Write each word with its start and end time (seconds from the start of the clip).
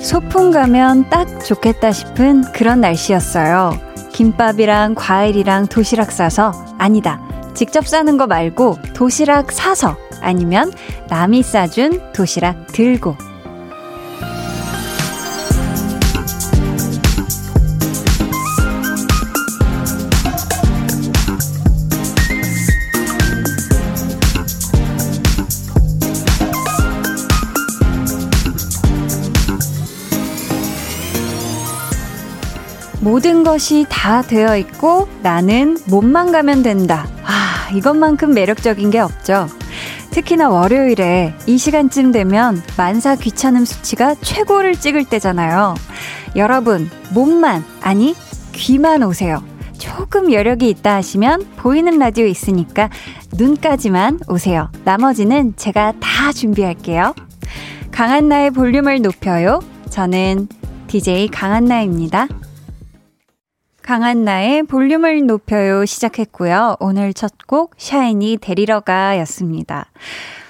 소풍 0.00 0.52
가면 0.52 1.08
딱 1.10 1.44
좋겠다 1.44 1.90
싶은 1.90 2.42
그런 2.52 2.80
날씨였어요. 2.80 3.72
김밥이랑 4.12 4.94
과일이랑 4.94 5.66
도시락 5.66 6.12
싸서, 6.12 6.52
아니다. 6.78 7.20
직접 7.54 7.86
싸는 7.86 8.16
거 8.16 8.28
말고 8.28 8.78
도시락 8.94 9.50
사서, 9.50 9.96
아니면 10.24 10.72
남이 11.08 11.42
싸준 11.42 12.12
도시락 12.12 12.66
들고. 12.68 13.16
모든 33.00 33.44
것이 33.44 33.84
다 33.90 34.22
되어 34.22 34.56
있고 34.56 35.08
나는 35.22 35.76
몸만 35.86 36.32
가면 36.32 36.62
된다. 36.62 37.06
아, 37.22 37.68
이것만큼 37.74 38.32
매력적인 38.32 38.90
게 38.90 38.98
없죠. 38.98 39.46
특히나 40.14 40.48
월요일에 40.48 41.34
이 41.48 41.58
시간쯤 41.58 42.12
되면 42.12 42.62
만사 42.76 43.16
귀찮음 43.16 43.64
수치가 43.64 44.14
최고를 44.14 44.76
찍을 44.76 45.06
때잖아요. 45.06 45.74
여러분, 46.36 46.88
몸만, 47.12 47.64
아니, 47.82 48.14
귀만 48.52 49.02
오세요. 49.02 49.42
조금 49.76 50.32
여력이 50.32 50.70
있다 50.70 50.94
하시면 50.94 51.44
보이는 51.56 51.98
라디오 51.98 52.26
있으니까 52.26 52.90
눈까지만 53.36 54.20
오세요. 54.28 54.70
나머지는 54.84 55.54
제가 55.56 55.94
다 55.98 56.32
준비할게요. 56.32 57.12
강한나의 57.90 58.52
볼륨을 58.52 59.02
높여요. 59.02 59.58
저는 59.90 60.46
DJ 60.86 61.26
강한나입니다. 61.26 62.28
강한 63.86 64.24
나의 64.24 64.62
볼륨을 64.62 65.26
높여요 65.26 65.84
시작했고요. 65.84 66.76
오늘 66.80 67.12
첫 67.12 67.32
곡 67.46 67.74
샤이니 67.76 68.38
데리러 68.40 68.80
가 68.80 69.18
였습니다. 69.18 69.90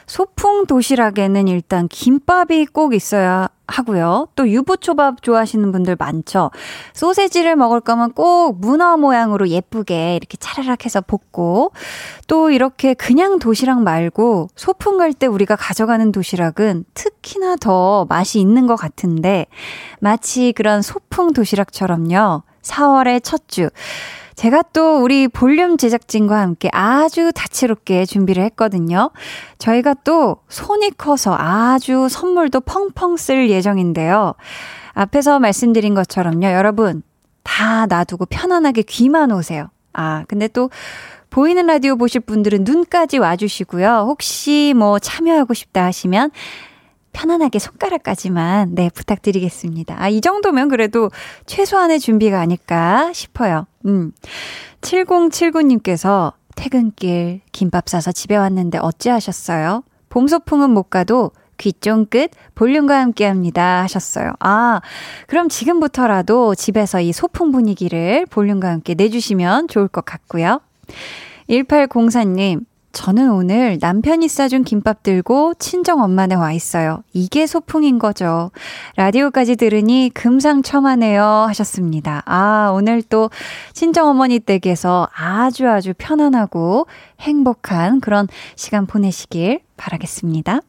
소풍 0.07 0.67
도시락에는 0.67 1.49
일단 1.49 1.89
김밥이 1.89 2.67
꼭 2.67 2.95
있어야 2.95 3.49
하고요. 3.67 4.29
또 4.37 4.49
유부초밥 4.49 5.23
좋아하시는 5.23 5.73
분들 5.73 5.97
많죠. 5.99 6.53
소세지를 6.93 7.57
먹을 7.57 7.81
거면 7.81 8.12
꼭 8.12 8.61
문어 8.61 8.97
모양으로 8.97 9.49
예쁘게 9.49 10.15
이렇게 10.15 10.37
차라락 10.37 10.85
해서 10.85 11.01
볶고 11.01 11.73
또 12.29 12.51
이렇게 12.51 12.95
그냥 12.95 13.41
도시락 13.41 13.83
말고 13.83 14.51
소풍 14.55 14.97
갈 14.99 15.12
때 15.12 15.27
우리가 15.27 15.57
가져가는 15.57 16.12
도시락은 16.12 16.85
특히나 16.95 17.57
더 17.57 18.07
맛이 18.09 18.39
있는 18.39 18.69
것 18.69 18.77
같은데 18.77 19.47
마치 19.99 20.53
그런 20.53 20.83
소풍 20.83 21.33
도시락처럼요. 21.33 22.43
4월의 22.65 23.20
첫 23.23 23.48
주. 23.48 23.69
제가 24.34 24.62
또 24.73 25.03
우리 25.03 25.29
볼륨 25.29 25.77
제작진과 25.77 26.41
함께 26.41 26.69
아주 26.73 27.31
다채롭게 27.33 28.05
준비를 28.05 28.43
했거든요. 28.45 29.11
저희가 29.59 29.95
또 30.05 30.39
손이 30.48 30.97
커서 30.98 31.37
아주 31.39 32.09
선물도 32.09 32.61
펑펑 32.62 33.17
쓸 33.17 33.48
예정인데요. 33.48 34.34
앞에서 34.93 35.39
말씀드린 35.39 35.95
것처럼요. 35.95 36.47
여러분, 36.47 37.03
다 37.45 37.87
놔두고 37.87 38.27
편안하게 38.27 38.83
귀만 38.83 39.31
오세요. 39.31 39.69
아, 39.93 40.25
근데 40.27 40.49
또 40.49 40.71
보이는 41.31 41.67
라디오 41.67 41.97
보실 41.97 42.21
분들은 42.21 42.65
눈까지 42.65 43.19
와주시고요. 43.19 44.06
혹시 44.09 44.72
뭐 44.77 44.99
참여하고 44.99 45.55
싶다 45.55 45.84
하시면 45.84 46.31
편안하게 47.14 47.58
손가락까지만, 47.58 48.75
네, 48.75 48.91
부탁드리겠습니다. 48.92 49.97
아, 49.98 50.08
이 50.10 50.20
정도면 50.20 50.69
그래도 50.69 51.10
최소한의 51.47 52.00
준비가 52.00 52.41
아닐까 52.41 53.10
싶어요. 53.14 53.66
음. 53.86 54.12
7079님께서 54.82 56.34
퇴근길 56.56 57.41
김밥 57.52 57.88
싸서 57.88 58.12
집에 58.12 58.36
왔는데 58.36 58.78
어찌하셨어요? 58.78 59.82
봄 60.10 60.28
소풍은 60.28 60.70
못 60.70 60.84
가도 60.91 61.32
귀 61.56 61.72
쫑긋 61.72 62.30
볼륨과 62.54 63.00
함께 63.00 63.26
합니다 63.26 63.82
하셨어요. 63.82 64.32
아, 64.41 64.81
그럼 65.26 65.48
지금부터라도 65.48 66.54
집에서 66.54 67.00
이 67.00 67.12
소풍 67.12 67.52
분위기를 67.52 68.26
볼륨과 68.26 68.69
함께 68.69 68.94
내주시면 68.94 69.69
좋을 69.69 69.88
것 69.88 70.04
같고요. 70.04 70.60
1804님, 71.48 72.64
저는 72.94 73.32
오늘 73.32 73.77
남편이 73.81 74.28
싸준 74.28 74.62
김밥 74.65 75.03
들고 75.03 75.55
친정 75.59 76.00
엄마네 76.00 76.37
와 76.37 76.53
있어요. 76.53 77.03
이게 77.12 77.47
소풍인 77.47 77.99
거죠. 77.99 78.53
라디오까지 78.97 79.56
들으니 79.56 80.10
금상첨화네요 80.15 81.22
하셨습니다. 81.22 82.22
아, 82.25 82.71
오늘 82.72 83.03
또 83.03 83.31
친정 83.72 84.09
어머니 84.09 84.38
댁에서 84.38 85.09
아주 85.12 85.69
아주 85.69 85.93
편안하고 85.99 86.87
행복한 87.21 88.00
그런 88.00 88.28
시간 88.55 88.87
보내시길 88.87 89.61
바라겠습니다. 89.76 90.61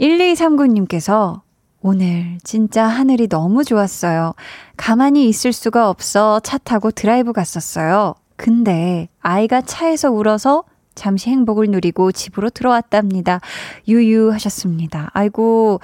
1239님께서 0.00 1.40
오늘 1.82 2.38
진짜 2.44 2.84
하늘이 2.84 3.28
너무 3.28 3.64
좋았어요. 3.64 4.34
가만히 4.76 5.28
있을 5.28 5.52
수가 5.52 5.90
없어 5.90 6.40
차 6.40 6.56
타고 6.58 6.90
드라이브 6.90 7.32
갔었어요. 7.32 8.14
근데 8.36 9.08
아이가 9.20 9.60
차에서 9.60 10.10
울어서 10.10 10.64
잠시 10.96 11.30
행복을 11.30 11.68
누리고 11.68 12.10
집으로 12.10 12.50
들어왔답니다. 12.50 13.40
유유하셨습니다. 13.86 15.10
아이고, 15.12 15.80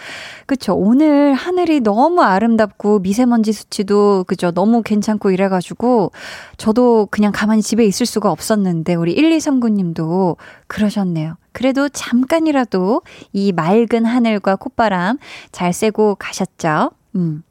그쵸. 0.46 0.74
오늘 0.74 1.34
하늘이 1.34 1.80
너무 1.80 2.22
아름답고 2.22 2.98
미세먼지 2.98 3.52
수치도 3.52 4.24
그죠. 4.26 4.50
너무 4.50 4.82
괜찮고 4.82 5.30
이래가지고 5.30 6.10
저도 6.56 7.06
그냥 7.12 7.30
가만히 7.32 7.62
집에 7.62 7.84
있을 7.84 8.06
수가 8.06 8.32
없었는데 8.32 8.94
우리 8.94 9.14
1239님도 9.14 10.36
그러셨네요. 10.66 11.36
그래도 11.52 11.88
잠깐이라도 11.88 13.02
이 13.32 13.52
맑은 13.52 14.04
하늘과 14.06 14.56
콧바람 14.56 15.18
잘 15.52 15.72
쐬고 15.72 16.16
가셨죠? 16.18 16.90
음. 17.14 17.42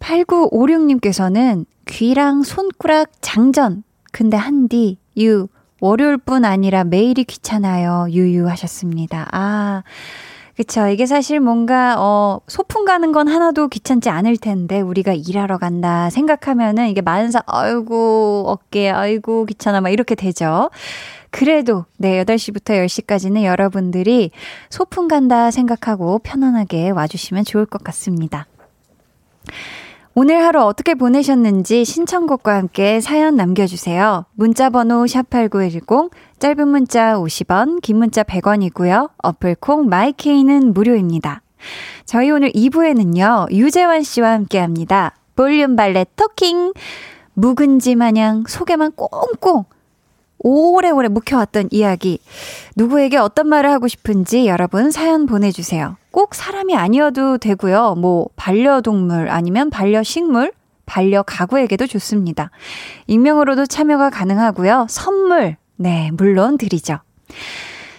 8956님께서는 0.00 1.66
귀랑 1.86 2.42
손가락 2.42 3.10
장전. 3.20 3.84
근데 4.12 4.36
한디, 4.36 4.98
유, 5.18 5.48
월요일뿐 5.84 6.46
아니라 6.46 6.82
매일이 6.82 7.24
귀찮아요. 7.24 8.06
유유하셨습니다. 8.08 9.28
아, 9.32 9.82
그쵸. 10.56 10.86
이게 10.88 11.04
사실 11.04 11.40
뭔가, 11.40 11.96
어, 11.98 12.40
소풍 12.46 12.86
가는 12.86 13.12
건 13.12 13.28
하나도 13.28 13.68
귀찮지 13.68 14.08
않을 14.08 14.38
텐데, 14.38 14.80
우리가 14.80 15.12
일하러 15.12 15.58
간다 15.58 16.08
생각하면은 16.08 16.88
이게 16.88 17.02
만사, 17.02 17.42
아이고, 17.44 18.44
어깨, 18.46 18.88
아이고, 18.88 19.44
귀찮아, 19.44 19.82
막 19.82 19.90
이렇게 19.90 20.14
되죠. 20.14 20.70
그래도, 21.28 21.84
네, 21.98 22.24
8시부터 22.24 22.82
10시까지는 22.82 23.42
여러분들이 23.42 24.30
소풍 24.70 25.06
간다 25.06 25.50
생각하고 25.50 26.18
편안하게 26.20 26.90
와주시면 26.90 27.44
좋을 27.44 27.66
것 27.66 27.84
같습니다. 27.84 28.46
오늘 30.16 30.44
하루 30.44 30.60
어떻게 30.60 30.94
보내셨는지 30.94 31.84
신청곡과 31.84 32.54
함께 32.54 33.00
사연 33.00 33.34
남겨주세요. 33.34 34.26
문자번호 34.34 35.06
샵8910, 35.06 36.12
짧은 36.38 36.68
문자 36.68 37.14
50원, 37.16 37.82
긴 37.82 37.96
문자 37.96 38.22
100원이고요. 38.22 39.10
어플콩 39.18 39.88
마이케이는 39.88 40.72
무료입니다. 40.72 41.42
저희 42.04 42.30
오늘 42.30 42.52
2부에는요, 42.52 43.50
유재환 43.50 44.04
씨와 44.04 44.30
함께 44.30 44.60
합니다. 44.60 45.16
볼륨 45.34 45.74
발레 45.74 46.06
토킹! 46.14 46.74
묵은지 47.32 47.96
마냥 47.96 48.44
속에만 48.46 48.92
꽁꽁 48.94 49.64
오래오래 50.44 51.08
묵혀왔던 51.08 51.68
이야기. 51.70 52.20
누구에게 52.76 53.16
어떤 53.16 53.48
말을 53.48 53.70
하고 53.70 53.88
싶은지 53.88 54.46
여러분 54.46 54.90
사연 54.90 55.26
보내주세요. 55.26 55.96
꼭 56.12 56.34
사람이 56.34 56.76
아니어도 56.76 57.38
되고요. 57.38 57.96
뭐, 57.96 58.28
반려동물 58.36 59.30
아니면 59.30 59.70
반려식물, 59.70 60.52
반려가구에게도 60.86 61.86
좋습니다. 61.86 62.50
익명으로도 63.06 63.66
참여가 63.66 64.10
가능하고요. 64.10 64.86
선물, 64.90 65.56
네, 65.76 66.10
물론 66.12 66.58
드리죠. 66.58 66.98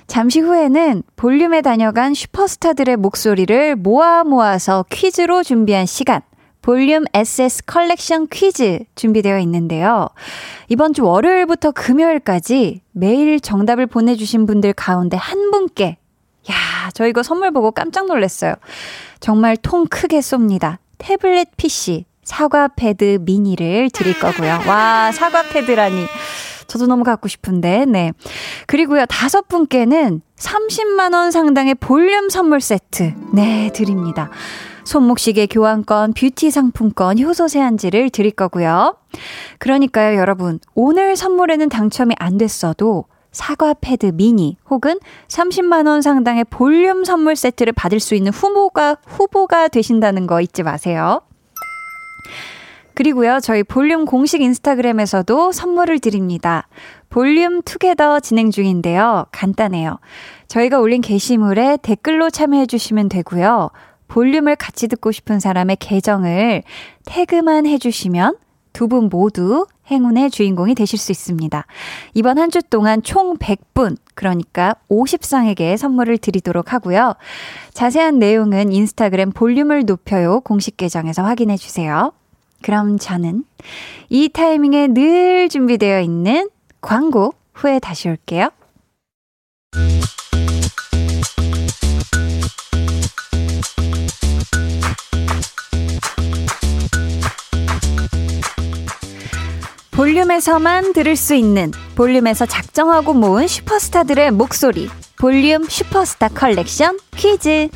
잠시 0.08 0.40
후에는 0.40 1.02
볼륨에 1.16 1.62
다녀간 1.62 2.14
슈퍼스타들의 2.14 2.96
목소리를 2.98 3.76
모아 3.76 4.24
모아서 4.24 4.86
퀴즈로 4.90 5.42
준비한 5.42 5.88
시간. 5.88 6.22
볼륨 6.66 7.04
SS 7.14 7.66
컬렉션 7.68 8.26
퀴즈 8.28 8.80
준비되어 8.96 9.38
있는데요. 9.42 10.10
이번 10.68 10.94
주 10.94 11.06
월요일부터 11.06 11.70
금요일까지 11.70 12.82
매일 12.92 13.40
정답을 13.40 13.86
보내주신 13.86 14.48
분들 14.48 14.74
가운데 14.74 15.16
한 15.16 15.52
분께 15.52 15.98
야, 16.50 16.90
저 16.96 17.06
이거 17.06 17.22
선물 17.22 17.52
보고 17.52 17.70
깜짝 17.70 18.08
놀랐어요. 18.08 18.56
정말 19.20 19.58
통 19.58 19.86
크게 19.86 20.22
쏩니다. 20.22 20.80
태블릿 20.98 21.50
PC, 21.56 22.06
사과 22.24 22.68
패드 22.68 23.20
미니를 23.22 23.92
드릴 23.92 24.20
거고요. 24.20 24.62
와, 24.68 25.12
사과 25.12 25.44
패드라니. 25.44 26.08
저도 26.66 26.88
너무 26.88 27.04
갖고 27.04 27.28
싶은데, 27.28 27.86
네. 27.86 28.12
그리고요, 28.66 29.06
다섯 29.06 29.48
분께는 29.48 30.22
30만원 30.36 31.32
상당의 31.32 31.76
볼륨 31.76 32.30
선물 32.30 32.60
세트, 32.60 33.14
네, 33.34 33.70
드립니다. 33.72 34.32
손목시계 34.86 35.48
교환권, 35.48 36.14
뷰티 36.14 36.52
상품권, 36.52 37.20
효소 37.20 37.48
세안지를 37.48 38.12
드릴 38.12 38.32
거고요. 38.32 38.96
그러니까요, 39.58 40.18
여러분. 40.18 40.60
오늘 40.76 41.16
선물에는 41.16 41.70
당첨이 41.70 42.16
안 42.18 42.38
됐어도 42.38 43.06
사과 43.32 43.74
패드 43.74 44.12
미니 44.14 44.58
혹은 44.70 44.98
30만원 45.28 46.02
상당의 46.02 46.46
볼륨 46.46 47.04
선물 47.04 47.36
세트를 47.36 47.74
받을 47.74 48.00
수 48.00 48.16
있는 48.16 48.32
후보가, 48.32 48.98
후보가 49.06 49.68
되신다는 49.68 50.28
거 50.28 50.40
잊지 50.40 50.64
마세요. 50.64 51.22
그리고요, 52.94 53.40
저희 53.42 53.62
볼륨 53.62 54.06
공식 54.06 54.42
인스타그램에서도 54.42 55.52
선물을 55.52 56.00
드립니다. 56.00 56.68
볼륨 57.10 57.62
together 57.62 58.22
진행 58.22 58.52
중인데요. 58.52 59.26
간단해요. 59.34 60.00
저희가 60.48 60.80
올린 60.80 61.02
게시물에 61.02 61.80
댓글로 61.82 62.30
참여해 62.30 62.68
주시면 62.68 63.10
되고요. 63.10 63.72
볼륨을 64.08 64.56
같이 64.56 64.88
듣고 64.88 65.12
싶은 65.12 65.40
사람의 65.40 65.78
계정을 65.80 66.64
태그만 67.06 67.66
해주시면 67.66 68.38
두 68.74 68.88
분 68.88 69.08
모두 69.10 69.66
행운의 69.90 70.32
주인공이 70.32 70.76
되실 70.76 71.00
수 71.00 71.12
있습니다. 71.12 71.66
이번 72.14 72.38
한 72.40 72.50
주 72.50 72.62
동안 72.62 73.02
총 73.04 73.38
100분, 73.38 73.96
그러니까 74.16 74.76
50상에게 74.90 75.78
선물을 75.78 76.18
드리도록 76.18 76.74
하고요. 76.74 77.14
자세한 77.74 78.20
내용은 78.20 78.74
인스타그램 78.74 79.32
볼륨을 79.32 79.86
높여요 79.86 80.42
공식 80.42 80.76
계정에서 80.76 81.24
확인해 81.24 81.56
주세요. 81.56 82.12
그럼 82.64 82.98
저는 82.98 83.46
이 84.10 84.28
타이밍에 84.30 84.88
늘 84.88 85.48
준비되어 85.50 86.02
있는 86.02 86.50
광고 86.82 87.34
후에 87.54 87.80
다시 87.80 88.10
올게요. 88.10 88.50
볼륨에서만 100.06 100.94
들을 100.94 101.16
수 101.16 101.34
있는 101.34 101.72
볼륨에서 101.96 102.46
작정하고 102.46 103.16
모은 103.16 103.48
슈퍼스타들의 103.48 104.30
목소리 104.34 104.88
볼륨 105.18 105.64
슈퍼스타 105.64 106.28
컬렉션 106.28 107.00
퀴즈 107.16 107.70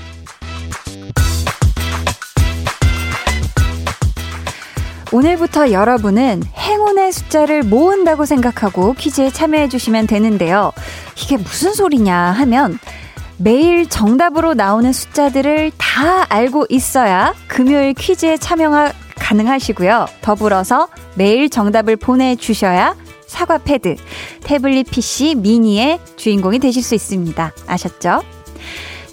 오늘부터 5.11 5.71
여러분은 5.71 6.43
행운의 6.55 7.13
숫자를 7.13 7.63
모은다고 7.63 8.25
생각하고 8.25 8.93
퀴즈에 8.93 9.31
참여해 9.31 9.67
주시면 9.67 10.05
되는데요. 10.05 10.71
이게 11.17 11.35
무슨 11.35 11.73
소리냐 11.73 12.15
하면 12.15 12.77
매일 13.39 13.89
정답으로 13.89 14.53
나오는 14.53 14.93
숫자들을 14.93 15.71
다 15.79 16.27
알고 16.29 16.67
있어야 16.69 17.33
금요일 17.47 17.95
퀴즈에 17.95 18.37
참여 18.37 18.69
가능하시고요. 19.19 20.07
더불어서 20.21 20.87
매일 21.15 21.49
정답을 21.49 21.95
보내주셔야 21.97 22.95
사과 23.27 23.57
패드, 23.59 23.95
태블릿 24.43 24.89
PC 24.89 25.35
미니의 25.35 25.99
주인공이 26.15 26.59
되실 26.59 26.81
수 26.81 26.95
있습니다. 26.95 27.53
아셨죠? 27.67 28.23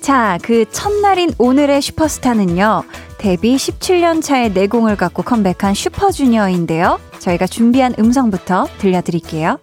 자, 0.01 0.39
그 0.43 0.65
첫날인 0.71 1.33
오늘의 1.39 1.83
슈퍼스타는요. 1.83 2.85
데뷔 3.19 3.57
17년 3.57 4.23
차의 4.23 4.53
내공을 4.53 4.97
갖고 4.97 5.23
컴백한 5.23 5.75
슈퍼주니어인데요. 5.75 7.01
저희가 7.19 7.47
준비한 7.47 7.95
음성부터 7.99 8.69
들려드릴게요. 8.79 9.59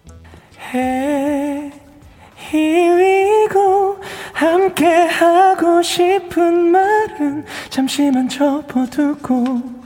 We 2.52 3.48
go. 3.50 3.98
함께 4.32 4.86
하고 4.86 5.80
싶은 5.82 6.72
말은 6.72 7.44
잠시만 7.70 8.28
접어두고 8.28 9.83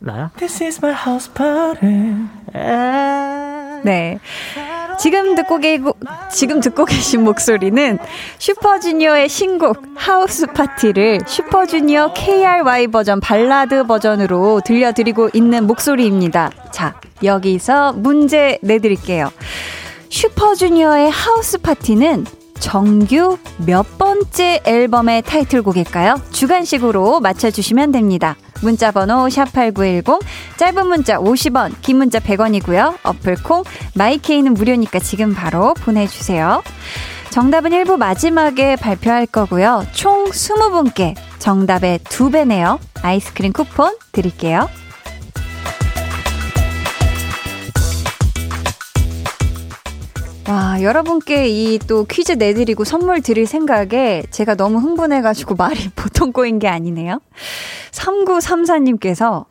나야? 0.00 0.30
This 0.36 0.62
is 0.62 0.78
my 0.82 0.94
house 0.94 1.30
party. 1.32 2.14
네. 3.84 4.18
지금 4.98 5.34
듣고 5.36 5.58
계고 5.58 5.92
지금 6.32 6.60
듣고 6.60 6.84
계신 6.84 7.22
목소리는 7.22 7.98
슈퍼주니어의 8.38 9.28
신곡 9.28 9.82
House 9.94 10.46
Party를 10.46 11.20
슈퍼주니어 11.26 12.14
KRY 12.14 12.88
버전 12.88 13.20
발라드 13.20 13.84
버전으로 13.84 14.60
들려드리고 14.64 15.30
있는 15.34 15.66
목소리입니다. 15.66 16.50
자, 16.72 17.00
여기서 17.22 17.92
문제 17.92 18.58
내드릴게요. 18.62 19.30
슈퍼주니어의 20.10 21.10
House 21.10 21.58
Party는 21.58 22.26
정규 22.60 23.38
몇 23.64 23.98
번째 23.98 24.60
앨범의 24.64 25.22
타이틀곡일까요? 25.22 26.20
주간식으로 26.30 27.20
맞춰주시면 27.20 27.92
됩니다. 27.92 28.36
문자 28.62 28.90
번호 28.90 29.26
샵8910, 29.26 30.20
짧은 30.56 30.86
문자 30.86 31.18
50원, 31.18 31.74
긴 31.82 31.98
문자 31.98 32.18
100원이고요. 32.18 32.98
어플콩, 33.02 33.64
마이케이는 33.94 34.54
무료니까 34.54 34.98
지금 34.98 35.34
바로 35.34 35.74
보내주세요. 35.74 36.62
정답은 37.30 37.70
1부 37.70 37.96
마지막에 37.96 38.76
발표할 38.76 39.26
거고요. 39.26 39.84
총 39.92 40.24
20분께 40.30 41.14
정답의 41.38 42.00
2배네요. 42.00 42.78
아이스크림 43.02 43.52
쿠폰 43.52 43.96
드릴게요. 44.12 44.68
와, 50.48 50.80
여러분께 50.82 51.46
이 51.48 51.78
또 51.86 52.04
퀴즈 52.04 52.32
내드리고 52.32 52.84
선물 52.84 53.20
드릴 53.20 53.46
생각에 53.46 54.22
제가 54.30 54.54
너무 54.54 54.78
흥분해가지고 54.78 55.54
말이 55.60 55.88
보통 55.94 56.32
꼬인 56.32 56.58
게 56.58 56.68
아니네요. 56.68 57.20
3934님께서 57.92 59.44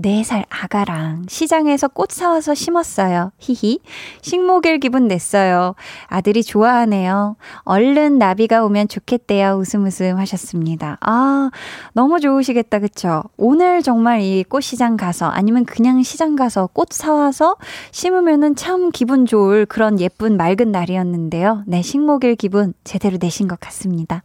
4살 0.00 0.44
아가랑 0.48 1.26
시장에서 1.28 1.88
꽃 1.88 2.10
사와서 2.10 2.54
심었어요. 2.54 3.32
히히. 3.38 3.80
식목일 4.22 4.78
기분 4.78 5.08
냈어요. 5.08 5.74
아들이 6.06 6.42
좋아하네요. 6.42 7.36
얼른 7.62 8.18
나비가 8.18 8.64
오면 8.64 8.88
좋겠대요. 8.88 9.54
웃음 9.54 9.86
웃음 9.86 10.18
하셨습니다. 10.18 10.98
아, 11.00 11.50
너무 11.92 12.20
좋으시겠다. 12.20 12.78
그쵸? 12.78 13.22
오늘 13.36 13.82
정말 13.82 14.20
이 14.20 14.44
꽃시장 14.44 14.96
가서 14.96 15.26
아니면 15.26 15.64
그냥 15.64 16.02
시장 16.02 16.36
가서 16.36 16.68
꽃 16.72 16.88
사와서 16.92 17.56
심으면은 17.90 18.56
참 18.56 18.90
기분 18.90 19.26
좋을 19.26 19.66
그런 19.66 20.00
예쁜 20.00 20.36
맑은 20.36 20.72
날이었는데요. 20.72 21.64
네, 21.66 21.82
식목일 21.82 22.36
기분 22.36 22.74
제대로 22.84 23.18
내신 23.20 23.48
것 23.48 23.58
같습니다. 23.60 24.22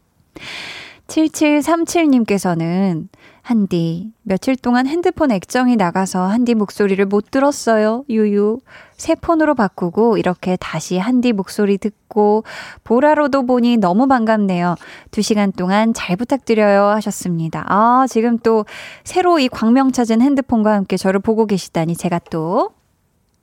7737님께서는 1.12 3.08
한디, 3.41 4.12
며칠 4.22 4.56
동안 4.56 4.88
핸드폰 4.88 5.32
액정이 5.32 5.75
나가서 5.75 6.25
한디 6.27 6.56
목소리를 6.56 7.03
못 7.06 7.32
들었어요. 7.32 8.06
유유. 8.10 8.60
새 8.96 9.15
폰으로 9.15 9.56
바꾸고 9.56 10.18
이렇게 10.18 10.56
다시 10.58 10.98
한디 10.98 11.34
목소리 11.34 11.77
듣고 11.77 12.44
보라로도 12.84 13.46
보니 13.46 13.77
너무 13.77 14.08
반갑네요. 14.08 14.75
두 15.10 15.22
시간 15.22 15.51
동안 15.51 15.94
잘 15.94 16.15
부탁드려요 16.15 16.84
하셨습니다. 16.84 17.65
아, 17.68 18.06
지금 18.08 18.38
또 18.38 18.65
새로 19.03 19.39
이 19.39 19.50
광명 19.50 19.91
찾은 19.91 20.22
핸드폰과 20.22 20.74
함께 20.74 20.96
저를 20.98 21.20
보고 21.20 21.46
계시다니 21.46 21.96
제가 21.96 22.20
또 22.30 22.70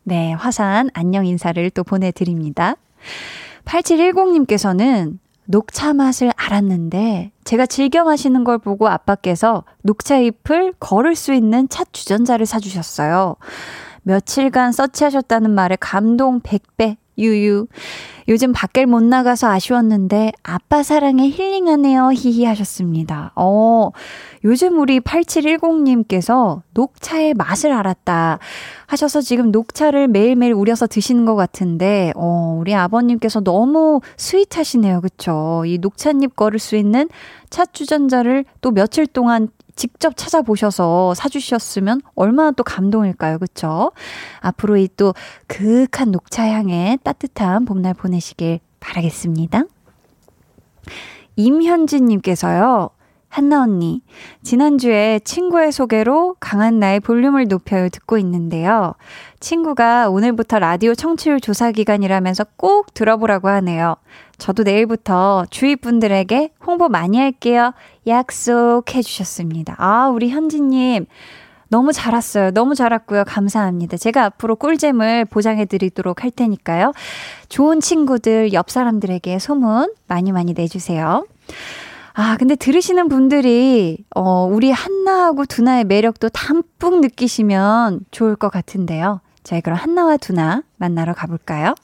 네, 0.05 0.33
화산 0.33 0.89
안녕 0.95 1.27
인사를 1.27 1.69
또 1.71 1.85
보내드립니다. 1.85 2.77
8710님께서는 3.65 5.19
녹차 5.51 5.95
맛을 5.95 6.31
알았는데 6.37 7.33
제가 7.45 7.65
즐겨 7.65 8.05
마시는 8.05 8.45
걸 8.45 8.59
보고 8.59 8.87
아빠께서 8.87 9.65
녹차 9.83 10.19
잎을 10.19 10.75
걸을 10.79 11.15
수 11.15 11.33
있는 11.33 11.71
차 11.71 11.85
주전자를 11.85 12.45
사주셨어요. 12.45 13.37
며칠간 14.03 14.73
서치하셨다는 14.73 15.51
말에 15.51 15.77
감동 15.81 16.41
100배 16.41 16.97
유유. 17.17 17.67
요즘 18.29 18.53
밖을 18.53 18.87
못 18.87 19.03
나가서 19.03 19.49
아쉬웠는데 19.49 20.33
아빠 20.43 20.83
사랑에 20.83 21.31
힐링하네요. 21.31 22.13
히히 22.13 22.45
하셨습니다. 22.45 23.33
어, 23.35 23.91
요즘 24.45 24.79
우리 24.79 25.01
8710님께서 25.01 26.61
녹차의 26.75 27.33
맛을 27.35 27.73
알았다 27.73 28.39
하셔서 28.87 29.23
지금 29.23 29.51
녹차를 29.51 30.09
매일매일 30.09 30.53
우려서 30.53 30.87
드시는 30.87 31.25
것 31.25 31.37
같은데, 31.37 32.13
어, 32.17 32.57
우리 32.61 32.75
아버님께서 32.75 33.41
너무 33.41 34.01
스윗하시네요. 34.19 35.01
그쵸? 35.01 35.63
이 35.67 35.79
녹차잎 35.79 36.37
걸을 36.37 36.59
수 36.59 36.77
있는 36.77 37.09
차 37.49 37.65
주전자를 37.65 38.45
또 38.61 38.71
며칠 38.71 39.07
동안 39.07 39.49
직접 39.79 40.15
찾아보셔서 40.17 41.15
사주셨으면 41.15 42.03
얼마나 42.17 42.51
또 42.51 42.65
감동일까요? 42.65 43.39
그쵸? 43.39 43.93
앞으로 44.41 44.77
이 44.77 44.89
또 44.97 45.15
그윽한 45.47 46.11
녹차 46.11 46.49
향에 46.49 46.99
따뜻한 47.05 47.65
봄날 47.65 47.95
보내시길 47.95 48.59
바라겠습니다. 48.81 49.63
임현진님께서요. 51.37 52.91
한나 53.29 53.63
언니, 53.63 54.01
지난주에 54.43 55.21
친구의 55.23 55.71
소개로 55.71 56.37
강한 56.41 56.81
나의 56.81 57.01
볼륨을 57.01 57.47
높여요 57.47 57.89
듣고 57.91 58.19
있는데요. 58.19 58.95
친구가 59.41 60.09
오늘부터 60.09 60.59
라디오 60.59 60.95
청취율 60.95 61.41
조사 61.41 61.71
기간이라면서 61.71 62.45
꼭 62.57 62.93
들어보라고 62.95 63.49
하네요. 63.49 63.97
저도 64.39 64.63
내일부터 64.63 65.45
주위 65.51 65.77
분들에게 65.77 66.51
홍보 66.67 66.89
많이 66.89 67.19
할게요. 67.19 67.73
약속해 68.07 69.03
주셨습니다. 69.03 69.77
아, 69.79 70.09
우리 70.09 70.31
현지님. 70.31 71.07
너무 71.71 71.93
잘 71.93 72.15
왔어요. 72.15 72.51
너무 72.53 72.75
잘 72.75 72.93
왔고요. 72.93 73.25
감사합니다. 73.27 73.99
제가 73.99 74.25
앞으로 74.25 74.57
꿀잼을 74.57 75.27
보장해 75.27 75.67
드리도록 75.67 76.25
할 76.25 76.31
테니까요. 76.31 76.93
좋은 77.51 77.81
친구들, 77.81 78.55
옆 78.55 78.71
사람들에게 78.71 79.39
소문 79.39 79.93
많이 80.07 80.33
많이 80.33 80.55
내주세요. 80.55 81.27
아, 82.21 82.37
근데 82.37 82.57
들으시는 82.57 83.07
분들이, 83.09 84.05
어, 84.13 84.45
우리 84.45 84.73
한나하고 84.73 85.47
두나의 85.47 85.85
매력도 85.85 86.31
담뿍 86.31 87.01
느끼시면 87.01 88.07
좋을 88.11 88.35
것 88.35 88.51
같은데요. 88.51 89.21
자, 89.45 89.61
그럼 89.61 89.79
한나와 89.79 90.17
두나 90.17 90.65
만나러 90.79 91.15
가볼까요? 91.15 91.77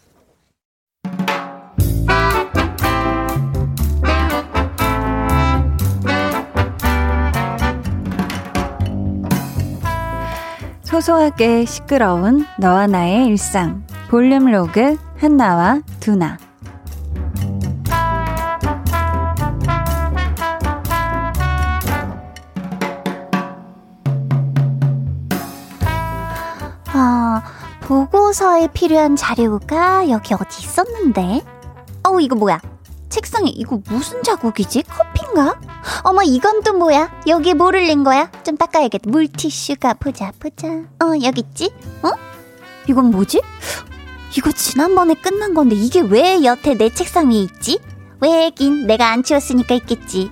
소소하게 10.83 11.65
시끄러운 11.65 12.45
너와 12.59 12.89
나의 12.89 13.27
일상. 13.29 13.87
볼륨 14.11 14.51
로그 14.51 14.97
한나와 15.17 15.81
두나. 16.01 16.39
보고서에 27.85 28.69
필요한 28.69 29.15
자료가 29.15 30.09
여기 30.09 30.33
어디 30.33 30.63
있었는데? 30.63 31.45
어우, 32.03 32.21
이거 32.23 32.35
뭐야? 32.35 32.59
책상에 33.11 33.51
이거 33.51 33.79
무슨 33.87 34.23
자국이지? 34.23 34.85
커피인가? 34.85 35.61
어머, 36.03 36.23
이건 36.23 36.63
또 36.63 36.73
뭐야? 36.73 37.13
여기에 37.27 37.53
뭐를 37.53 37.87
낸 37.87 38.03
거야? 38.03 38.31
좀 38.43 38.57
닦아야겠다. 38.57 39.11
물티슈가 39.11 39.95
보자, 39.95 40.33
보자. 40.39 40.67
어, 40.69 41.13
여기 41.23 41.43
있지? 41.43 41.75
어? 42.03 42.11
이건 42.89 43.11
뭐지? 43.11 43.43
이거 44.39 44.51
지난번에 44.51 45.13
끝난 45.13 45.53
건데 45.53 45.77
이게 45.77 46.01
왜 46.01 46.43
여태 46.43 46.75
내 46.75 46.89
책상 46.89 47.31
위에 47.31 47.37
있지? 47.41 47.81
왜긴 48.19 48.87
내가 48.87 49.11
안 49.11 49.23
치웠으니까 49.23 49.75
있겠지. 49.75 50.31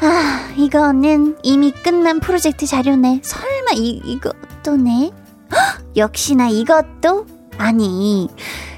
아, 0.00 0.52
이거는 0.56 1.38
이미 1.44 1.70
끝난 1.70 2.18
프로젝트 2.18 2.66
자료네. 2.66 3.20
설마 3.22 3.72
이, 3.76 4.02
이것도네? 4.04 5.23
역시나 5.96 6.48
이것도? 6.48 7.26
아니, 7.58 8.28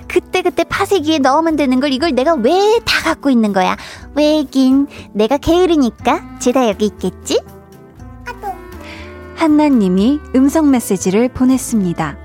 그때그때 0.09 0.65
파쇄기에 0.65 1.19
넣으면 1.19 1.57
되는 1.57 1.81
걸 1.81 1.93
이걸 1.93 2.13
내가 2.13 2.35
왜 2.35 2.79
다 2.85 3.03
갖고 3.03 3.31
있는 3.31 3.53
거야? 3.53 3.77
왜긴, 4.15 4.87
내가 5.13 5.37
게으르니까 5.39 6.39
죄다 6.39 6.69
여기 6.69 6.87
있겠지? 6.87 7.41
한나님이 9.35 10.21
음성 10.35 10.71
메시지를 10.71 11.29
보냈습니다. 11.29 12.17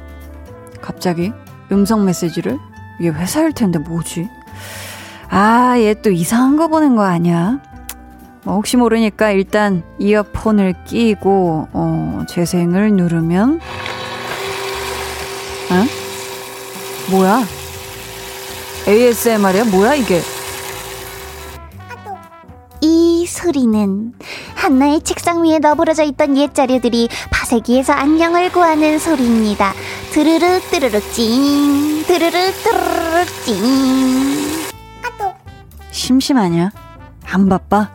갑자기 0.81 1.31
음성 1.71 2.05
메시지를? 2.05 2.57
이게 2.99 3.09
회사일 3.09 3.51
텐데 3.53 3.79
뭐지? 3.79 4.29
아, 5.29 5.75
얘 5.77 5.93
또 6.01 6.09
이상한 6.11 6.57
거 6.57 6.67
보낸 6.67 6.95
거 6.95 7.03
아니야? 7.03 7.59
뭐 8.43 8.55
혹시 8.55 8.75
모르니까 8.77 9.31
일단 9.31 9.83
이어폰을 9.99 10.73
끼고 10.85 11.67
어, 11.73 12.23
재생을 12.27 12.93
누르면 12.93 13.59
어? 15.71 17.11
뭐야? 17.11 17.45
ASMR이야? 18.87 19.63
뭐야 19.65 19.95
이게? 19.95 20.21
이 22.81 23.25
소리는 23.25 24.13
한나의 24.55 25.01
책상 25.03 25.43
위에 25.43 25.59
너부러져 25.59 26.03
있던 26.03 26.35
옛 26.37 26.53
자료들이 26.53 27.07
파쇄기에서 27.29 27.93
안녕을 27.93 28.51
구하는 28.51 28.99
소리입니다. 28.99 29.73
드르르 30.11 30.59
드르르 30.69 30.99
찡 31.13 32.03
드르르 32.05 32.51
드르르 32.51 33.25
찡 33.45 33.55
심심하냐? 35.91 36.71
안 37.25 37.47
바빠? 37.49 37.89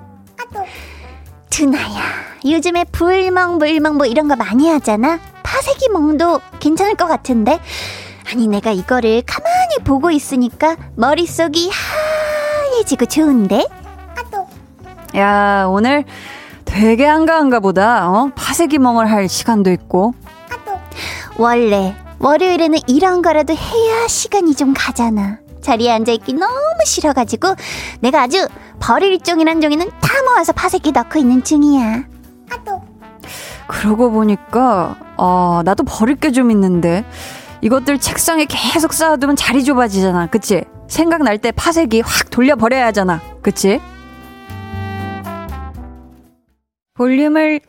두나야 1.50 2.02
요즘에 2.44 2.84
불멍 2.92 3.58
불멍 3.58 3.96
뭐 3.96 4.06
이런 4.06 4.28
거 4.28 4.36
많이 4.36 4.68
하잖아 4.70 5.18
파쇄기 5.56 5.88
멍도 5.88 6.42
괜찮을 6.60 6.96
것 6.96 7.06
같은데? 7.06 7.58
아니 8.30 8.46
내가 8.46 8.72
이거를 8.72 9.22
가만히 9.24 9.78
보고 9.84 10.10
있으니까 10.10 10.76
머릿속이 10.96 11.70
하얘지고 11.70 13.06
좋은데? 13.06 13.66
야 15.16 15.64
오늘 15.66 16.04
되게 16.66 17.06
한가한가 17.06 17.60
보다 17.60 18.10
어? 18.10 18.30
파쇄기 18.36 18.78
멍을 18.78 19.10
할 19.10 19.30
시간도 19.30 19.70
있고. 19.72 20.12
원래 21.38 21.96
월요일에는 22.18 22.78
이런 22.86 23.22
거라도 23.22 23.54
해야 23.54 24.08
시간이 24.08 24.54
좀 24.56 24.74
가잖아. 24.76 25.38
자리에 25.62 25.90
앉아있기 25.90 26.34
너무 26.34 26.52
싫어가지고 26.84 27.54
내가 28.00 28.22
아주 28.22 28.46
버릴 28.78 29.20
종이란 29.20 29.62
종이는 29.62 29.88
다 30.02 30.22
모아서 30.22 30.52
파쇄기 30.52 30.92
넣고 30.92 31.18
있는 31.18 31.42
중이야 31.42 32.04
그러고 33.68 34.10
보니까 34.10 34.96
어 35.16 35.62
나도 35.64 35.84
버릴 35.84 36.16
게 36.16 36.30
좀 36.30 36.50
있는데 36.50 37.04
이것들 37.62 37.98
책상에 37.98 38.44
계속 38.48 38.92
쌓아두면 38.92 39.36
자리 39.36 39.64
좁아지잖아 39.64 40.26
그치? 40.28 40.64
생각날 40.88 41.38
때 41.38 41.50
파쇄기 41.52 42.00
확 42.02 42.30
돌려버려야 42.30 42.86
하잖아 42.86 43.20
그치? 43.42 43.80
볼륨을 46.94 47.60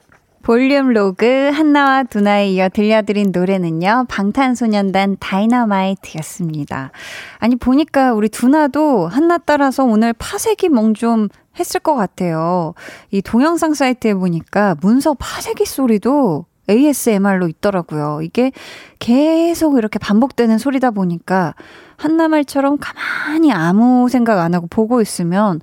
볼륨 0.43 0.93
로그 0.93 1.49
한나와 1.53 2.03
두나에 2.03 2.51
이어 2.51 2.69
들려드린 2.69 3.33
노래는요. 3.33 4.05
방탄소년단 4.07 5.17
다이너마이트였습니다. 5.19 6.91
아니 7.39 7.57
보니까 7.57 8.13
우리 8.13 8.29
두나도 8.29 9.09
한나 9.09 9.39
따라서 9.39 9.83
오늘 9.83 10.13
파쇄기 10.13 10.69
멍좀 10.69 11.27
했을 11.59 11.79
것 11.79 11.95
같아요. 11.95 12.73
이 13.11 13.21
동영상 13.21 13.73
사이트에 13.73 14.13
보니까 14.13 14.75
문서 14.81 15.13
파쇄기 15.13 15.65
소리도 15.65 16.45
ASMR로 16.69 17.47
있더라고요. 17.47 18.19
이게 18.23 18.51
계속 18.99 19.77
이렇게 19.77 19.99
반복되는 19.99 20.57
소리다 20.57 20.91
보니까 20.91 21.55
한나 21.95 22.27
말처럼 22.27 22.77
가만히 22.79 23.51
아무 23.53 24.09
생각 24.09 24.39
안 24.39 24.53
하고 24.53 24.67
보고 24.67 25.01
있으면 25.01 25.61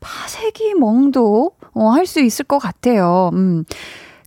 파쇄기 0.00 0.74
멍도 0.74 1.52
어, 1.74 1.88
할 1.90 2.06
수 2.06 2.20
있을 2.20 2.44
것 2.44 2.58
같아요. 2.58 3.30
음. 3.32 3.64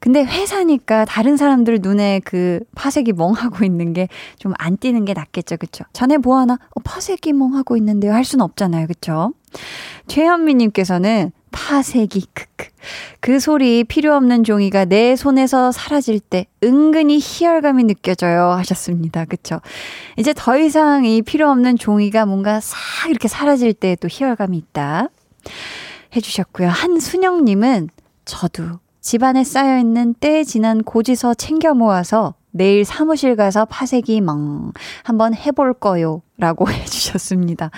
근데 0.02 0.24
회사니까 0.24 1.06
다른 1.06 1.36
사람들 1.38 1.80
눈에 1.82 2.22
그 2.24 2.60
파쇄기 2.76 3.14
멍하고 3.14 3.66
있는 3.66 3.94
게 3.94 4.08
좀 4.38 4.54
안 4.58 4.78
띄는 4.78 5.06
게 5.06 5.14
낫겠죠. 5.14 5.58
그쵸? 5.58 5.84
자네 5.94 6.18
뭐 6.18 6.38
하나? 6.38 6.54
어, 6.54 6.80
파쇄기 6.84 7.34
멍하고 7.34 7.76
있는데요. 7.78 8.14
할 8.14 8.24
수는 8.24 8.44
없잖아요. 8.44 8.88
그쵸? 8.88 9.34
최현미님께서는 10.08 11.32
파쇄기 11.52 12.26
크크. 12.34 12.70
그 13.20 13.40
소리 13.40 13.84
필요 13.84 14.16
없는 14.16 14.44
종이가 14.44 14.86
내 14.86 15.16
손에서 15.16 15.72
사라질 15.72 16.20
때 16.20 16.46
은근히 16.64 17.20
희열감이 17.22 17.84
느껴져요 17.86 18.52
하셨습니다. 18.52 19.26
그쵸? 19.26 19.60
이제 20.18 20.34
더 20.36 20.58
이상 20.58 21.06
이 21.06 21.22
필요 21.22 21.50
없는 21.50 21.78
종이가 21.78 22.26
뭔가 22.26 22.60
싹 22.60 22.78
이렇게 23.10 23.28
사라질 23.28 23.74
때 23.74 23.96
또 24.00 24.08
희열감이 24.10 24.58
있다. 24.58 25.08
해주셨고요. 26.16 26.70
한순영님은 26.70 27.90
저도 28.26 28.80
집안에 29.02 29.44
쌓여있는 29.44 30.16
때 30.16 30.44
지난 30.44 30.84
고지서 30.84 31.34
챙겨 31.36 31.74
모아서 31.74 32.36
내일 32.52 32.84
사무실 32.84 33.36
가서 33.36 33.66
파쇄기 33.66 34.22
멍 34.22 34.72
한번 35.04 35.34
해볼 35.36 35.76
거요. 35.76 36.22
라고 36.38 36.68
해주셨습니다. 36.72 37.70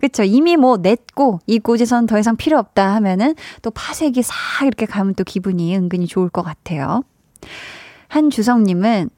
그쵸. 0.00 0.22
이미 0.22 0.56
뭐 0.56 0.76
냈고 0.76 1.40
이 1.46 1.58
고지서는 1.58 2.06
더 2.06 2.18
이상 2.18 2.36
필요 2.36 2.58
없다 2.58 2.94
하면은 2.96 3.34
또 3.62 3.70
파쇄기 3.70 4.22
싹 4.22 4.34
이렇게 4.62 4.86
가면 4.86 5.14
또 5.14 5.24
기분이 5.24 5.74
은근히 5.76 6.06
좋을 6.06 6.28
것 6.28 6.42
같아요. 6.42 7.02
한주성님은 8.08 9.10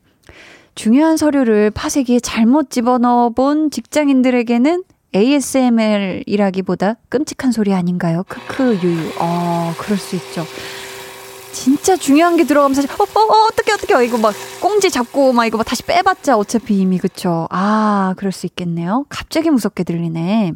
중요한 0.75 1.17
서류를 1.17 1.71
파쇄기에 1.71 2.21
잘못 2.21 2.71
집어넣어 2.71 3.31
본 3.31 3.71
직장인들에게는 3.71 4.85
ASMR이라기보다 5.15 6.95
끔찍한 7.09 7.51
소리 7.53 7.75
아닌가요? 7.75 8.23
크크 8.29 8.79
유유. 8.83 9.11
어, 9.19 9.75
그럴 9.79 9.99
수 9.99 10.15
있죠. 10.17 10.45
진짜 11.53 11.97
중요한 11.97 12.37
게 12.37 12.45
들어가면서 12.45 12.83
어, 12.83 13.03
어, 13.03 13.21
어 13.21 13.47
어떻게 13.47 13.73
어떻게 13.73 14.05
이거 14.05 14.19
막 14.19 14.35
꽁지 14.61 14.91
잡고 14.91 15.33
막 15.33 15.47
이거 15.47 15.57
막 15.57 15.65
다시 15.65 15.83
빼봤자 15.83 16.37
어차피 16.37 16.79
이미 16.79 16.99
그쵸. 16.99 17.47
아, 17.51 18.15
그럴 18.17 18.33
수 18.33 18.47
있겠네요. 18.47 19.05
갑자기 19.09 19.51
무섭게 19.51 19.85
들리네. 19.85 20.53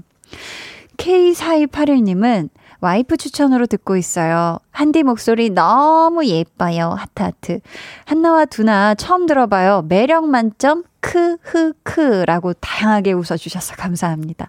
K4281님은 0.96 2.48
와이프 2.80 3.16
추천으로 3.16 3.66
듣고 3.66 3.96
있어요. 3.96 4.58
한디 4.70 5.02
목소리 5.02 5.50
너무 5.50 6.26
예뻐요. 6.26 6.90
하트 6.90 7.22
하트. 7.22 7.60
한나와 8.04 8.44
두나 8.44 8.94
처음 8.94 9.26
들어봐요. 9.26 9.86
매력 9.88 10.28
만점 10.28 10.84
크 11.04 11.34
흐 11.54 11.73
크라고 11.82 12.54
다양하게 12.54 13.12
웃어주셔서 13.12 13.76
감사합니다. 13.76 14.49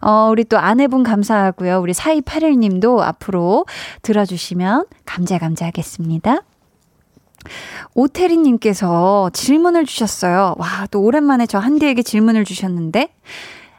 어, 0.00 0.28
우리 0.30 0.44
또 0.44 0.58
아내분 0.58 1.02
감사하고요. 1.02 1.80
우리 1.80 1.92
4281님도 1.92 3.00
앞으로 3.00 3.66
들어주시면 4.02 4.86
감자감자하겠습니다. 5.04 6.38
오태리 7.94 8.36
님께서 8.38 9.30
질문을 9.32 9.84
주셨어요. 9.84 10.54
와, 10.58 10.86
또 10.90 11.02
오랜만에 11.02 11.46
저 11.46 11.58
한디에게 11.58 12.02
질문을 12.02 12.44
주셨는데, 12.44 13.14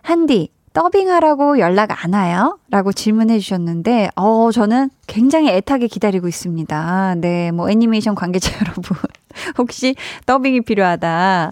한디, 0.01 0.51
더빙하라고 0.71 1.59
연락 1.59 2.05
안 2.05 2.13
와요? 2.13 2.59
라고 2.69 2.93
질문해 2.93 3.39
주셨는데, 3.39 4.09
어, 4.15 4.51
저는 4.51 4.89
굉장히 5.07 5.49
애타게 5.49 5.87
기다리고 5.87 6.27
있습니다. 6.27 7.15
네, 7.17 7.51
뭐 7.51 7.69
애니메이션 7.69 8.15
관계자 8.15 8.51
여러분. 8.61 8.97
혹시 9.57 9.95
더빙이 10.25 10.61
필요하다. 10.61 11.51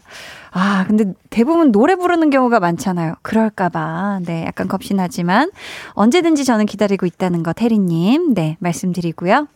아, 0.58 0.86
근데 0.88 1.14
대부분 1.30 1.74
노래 1.74 1.96
부르는 1.96 2.30
경우가 2.30 2.62
많잖아요. 2.62 3.16
그럴까봐. 3.24 4.22
네, 4.26 4.46
약간 4.46 4.70
겁이 4.70 5.04
나지만 5.04 5.52
언제든지 5.90 6.46
저는 6.46 6.66
기다리고 6.66 7.06
있다는 7.06 7.44
거, 7.44 7.52
태리님. 7.52 8.34
네, 8.34 8.56
말씀드리고요. 8.62 9.50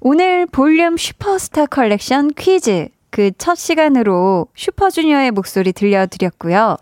오늘 0.00 0.46
볼륨 0.46 0.96
슈퍼스타 0.96 1.66
컬렉션 1.66 2.32
퀴즈. 2.34 2.88
그 3.10 3.30
첫 3.36 3.56
시간으로 3.56 4.46
슈퍼주니어의 4.56 5.32
목소리 5.32 5.74
들려드렸고요. 5.74 6.78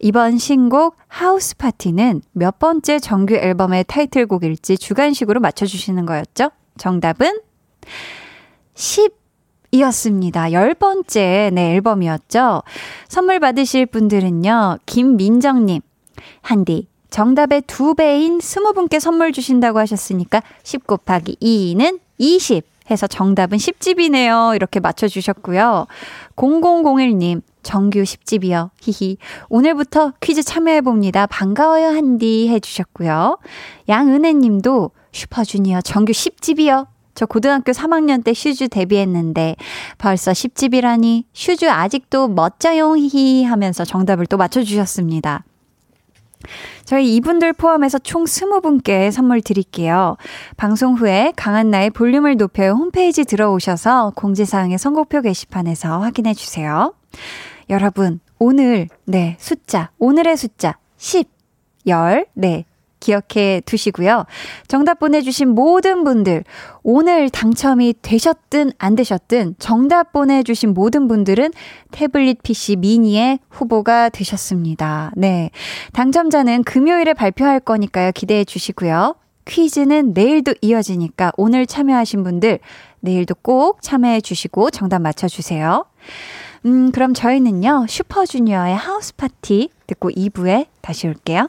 이번 0.00 0.38
신곡 0.38 0.96
하우스 1.06 1.58
파티는 1.58 2.22
몇 2.32 2.58
번째 2.58 2.98
정규 3.00 3.34
앨범의 3.34 3.84
타이틀곡일지 3.86 4.78
주간식으로 4.78 5.40
맞춰주시는 5.40 6.06
거였죠? 6.06 6.52
정답은 6.78 7.38
10 8.72 9.23
이었습니다. 9.74 10.52
열 10.52 10.74
번째 10.74 11.50
네, 11.52 11.74
앨범이었죠. 11.74 12.62
선물 13.08 13.40
받으실 13.40 13.86
분들은요. 13.86 14.78
김민정님, 14.86 15.80
한디, 16.42 16.86
정답의 17.10 17.62
두 17.66 17.94
배인 17.94 18.40
스무 18.40 18.72
분께 18.72 19.00
선물 19.00 19.32
주신다고 19.32 19.78
하셨으니까 19.80 20.42
10 20.62 20.86
곱하기 20.86 21.36
2는 21.40 21.98
20 22.18 22.64
해서 22.90 23.06
정답은 23.06 23.58
10집이네요. 23.58 24.54
이렇게 24.54 24.78
맞춰주셨고요. 24.78 25.86
0001님, 26.36 27.40
정규 27.62 28.02
10집이요. 28.02 28.70
히히. 28.80 29.16
오늘부터 29.48 30.12
퀴즈 30.20 30.42
참여해봅니다. 30.42 31.26
반가워요, 31.26 31.88
한디. 31.88 32.48
해주셨고요. 32.48 33.38
양은혜 33.88 34.34
님도 34.34 34.90
슈퍼주니어 35.12 35.80
정규 35.80 36.12
10집이요. 36.12 36.86
저 37.14 37.26
고등학교 37.26 37.72
3학년 37.72 38.24
때 38.24 38.34
슈주 38.34 38.68
데뷔했는데 38.68 39.56
벌써 39.98 40.32
10집이라니 40.32 41.24
슈주 41.32 41.70
아직도 41.70 42.28
멋져요 42.28 42.96
히히 42.96 43.44
하면서 43.44 43.84
정답을 43.84 44.26
또 44.26 44.36
맞춰주셨습니다. 44.36 45.44
저희 46.84 47.16
이분들 47.16 47.54
포함해서 47.54 47.98
총 47.98 48.24
20분께 48.24 49.10
선물 49.10 49.40
드릴게요. 49.40 50.16
방송 50.56 50.94
후에 50.94 51.32
강한나의 51.36 51.90
볼륨을 51.90 52.36
높여 52.36 52.72
홈페이지 52.72 53.24
들어오셔서 53.24 54.12
공지사항의 54.14 54.78
선곡표 54.78 55.22
게시판에서 55.22 56.00
확인해 56.00 56.34
주세요. 56.34 56.92
여러분, 57.70 58.20
오늘, 58.38 58.88
네, 59.06 59.36
숫자, 59.38 59.90
오늘의 59.98 60.36
숫자, 60.36 60.76
10, 60.98 61.30
열, 61.86 62.26
네, 62.34 62.66
기억해 63.04 63.60
두시고요. 63.66 64.24
정답 64.66 64.98
보내주신 64.98 65.50
모든 65.50 66.04
분들, 66.04 66.44
오늘 66.82 67.28
당첨이 67.28 67.94
되셨든 68.00 68.72
안 68.78 68.94
되셨든 68.94 69.56
정답 69.58 70.12
보내주신 70.12 70.72
모든 70.72 71.06
분들은 71.06 71.52
태블릿 71.90 72.42
PC 72.42 72.76
미니의 72.76 73.40
후보가 73.50 74.08
되셨습니다. 74.08 75.12
네. 75.16 75.50
당첨자는 75.92 76.64
금요일에 76.64 77.12
발표할 77.12 77.60
거니까요. 77.60 78.12
기대해 78.12 78.44
주시고요. 78.44 79.16
퀴즈는 79.44 80.14
내일도 80.14 80.54
이어지니까 80.62 81.32
오늘 81.36 81.66
참여하신 81.66 82.24
분들 82.24 82.60
내일도 83.00 83.34
꼭 83.34 83.82
참여해 83.82 84.22
주시고 84.22 84.70
정답 84.70 85.02
맞춰주세요. 85.02 85.84
음, 86.64 86.92
그럼 86.92 87.12
저희는요, 87.12 87.84
슈퍼주니어의 87.86 88.74
하우스 88.74 89.14
파티 89.14 89.68
듣고 89.86 90.10
2부에 90.10 90.66
다시 90.80 91.06
올게요. 91.06 91.48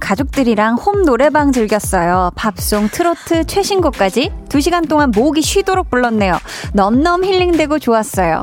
가족들이랑 0.00 0.76
홈 0.76 1.04
노래방 1.04 1.52
즐겼어요. 1.52 2.30
팝송, 2.34 2.88
트로트, 2.88 3.46
최신곡까지 3.46 4.30
2시간 4.48 4.88
동안 4.88 5.10
목이 5.14 5.42
쉬도록 5.42 5.90
불렀네요. 5.90 6.38
넘넘 6.72 7.24
힐링되고 7.24 7.78
좋았어요. 7.78 8.42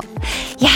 야 0.64 0.68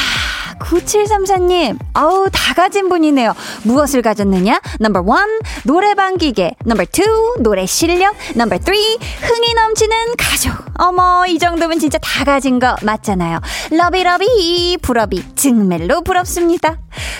9734님, 0.69 1.79
아우, 1.95 2.29
다 2.31 2.53
가진 2.53 2.89
분이네요. 2.91 3.33
무엇을 3.63 4.03
가졌느냐? 4.03 4.61
number 4.81 5.03
one, 5.07 5.27
노래방 5.65 6.19
기계. 6.19 6.53
number 6.65 6.85
two, 6.93 7.03
노래 7.41 7.65
실력. 7.65 8.15
number 8.35 8.59
three, 8.65 8.99
흥이 9.23 9.55
넘치는 9.55 9.97
가족. 10.19 10.53
어머, 10.79 11.25
이 11.27 11.39
정도면 11.39 11.79
진짜 11.79 11.99
다 11.99 12.25
가진 12.25 12.59
거 12.59 12.77
맞잖아요. 12.83 13.41
러비러비, 13.71 14.79
부러비, 14.83 15.35
정말로 15.35 16.03
부럽습니다. 16.03 16.79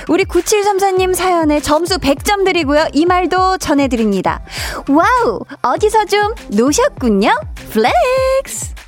우리 0.09 0.25
9734님 0.25 1.15
사연에 1.15 1.61
점수 1.61 1.99
100점 1.99 2.45
드리고요. 2.45 2.89
이 2.93 3.07
말도 3.07 3.59
전해드립니다. 3.59 4.43
wow, 4.89 5.41
어디서 5.63 6.05
좀 6.05 6.35
노셨군요. 6.49 7.31
flex! 7.71 8.88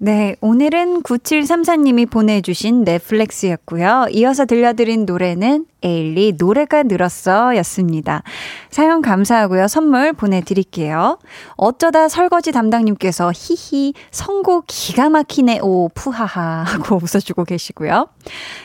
네, 0.00 0.36
오늘은 0.40 1.02
9734님이 1.02 2.08
보내주신 2.08 2.84
네 2.84 2.99
flex였고요. 2.99 4.06
이어서 4.12 4.44
들려드린 4.44 5.06
노래는 5.06 5.66
에일리 5.82 6.34
노래가 6.38 6.84
늘었어 6.84 7.56
였습니다. 7.56 8.22
사연 8.70 9.02
감사하고요. 9.02 9.66
선물 9.66 10.12
보내드릴게요. 10.12 11.18
어쩌다 11.56 12.08
설거지 12.08 12.52
담당님께서 12.52 13.32
히히 13.34 13.92
선곡 14.12 14.66
기가 14.68 15.10
막히네 15.10 15.58
오 15.62 15.88
푸하하 15.88 16.62
하고 16.62 17.00
웃어주고 17.02 17.42
계시고요. 17.42 18.06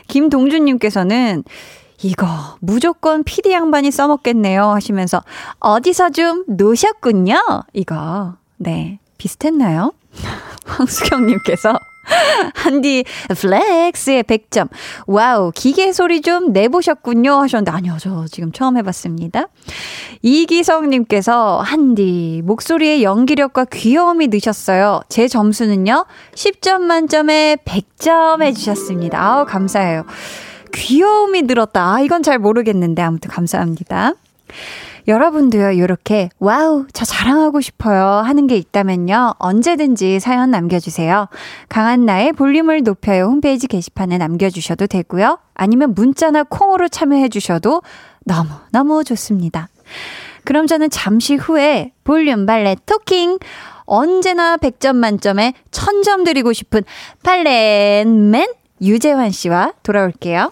김동준님께서는 0.10 1.44
이거 2.04 2.28
무조건 2.60 3.24
PD 3.24 3.54
양반이 3.54 3.90
써먹겠네요 3.90 4.66
하시면서 4.66 5.24
어디서 5.60 6.12
좀 6.12 6.44
노셨군요. 6.48 7.64
이거 7.74 8.36
네 8.58 9.00
비슷했나요? 9.24 9.94
황수경님께서 10.66 11.80
한디 12.56 13.06
flex의 13.30 14.24
100점. 14.24 14.68
wow, 15.08 15.52
기계 15.56 15.94
소리 15.94 16.22
좀 16.22 16.52
내보셨군요 16.52 17.32
하셨는데 17.44 17.72
아니요, 17.72 17.96
저 18.02 18.26
지금 18.30 18.52
처음 18.52 18.76
해봤습니다. 18.78 19.48
이기성님께서 20.22 21.62
한디 21.62 22.42
목소리의 22.44 23.04
연기력과 23.04 23.66
귀여움이 23.72 24.28
늘으셨어요. 24.28 25.02
제 25.08 25.30
점수는요 25.30 26.06
10점 26.36 26.82
만점에 26.82 27.58
100점 27.64 28.44
해주셨습니다. 28.44 29.18
아우 29.22 29.46
감사해요. 29.46 30.04
귀여움이 30.74 31.44
늘었다. 31.44 31.94
아, 31.94 32.02
이건 32.02 32.24
잘 32.24 32.40
모르겠는데 32.40 33.02
아무튼 33.02 33.30
감사합니다. 33.30 34.16
여러분도요, 35.08 35.72
이렇게, 35.72 36.30
wow, 36.40 36.86
저 36.94 37.06
자랑하고 37.06 37.62
싶어요 37.62 38.06
하는 38.06 38.48
게 38.48 38.56
있다면요, 38.56 39.36
언제든지 39.38 40.20
사연 40.20 40.52
남겨주세요. 40.52 41.28
강한나의 41.70 42.32
볼륨을 42.34 42.84
높여요 42.84 43.26
홈페이지 43.26 43.68
게시판에 43.68 44.18
남겨주셔도 44.18 44.88
되고요. 44.88 45.40
아니면 45.54 45.94
문자나 45.94 46.44
콩으로 46.44 46.88
참여해주셔도 46.88 47.82
너무너무 48.26 49.04
좋습니다. 49.04 49.68
그럼 50.46 50.68
저는 50.68 50.90
잠시 50.90 51.36
후에 51.36 51.92
볼륨 52.04 52.46
valet 52.46 52.78
talking, 52.86 53.40
언제나 53.86 54.58
100점 54.58 54.96
만점에 54.96 55.54
1000점 55.72 56.26
드리고 56.26 56.54
싶은 56.54 56.84
발렌맨 57.24 58.54
유재환 58.82 59.32
씨와 59.32 59.74
돌아올게요. 59.84 60.52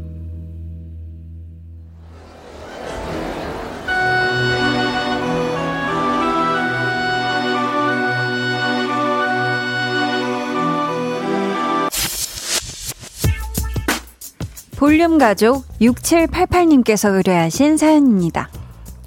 볼륨 14.81 15.19
가족 15.19 15.63
6788님께서 15.79 17.13
의뢰하신 17.13 17.77
사연입니다. 17.77 18.49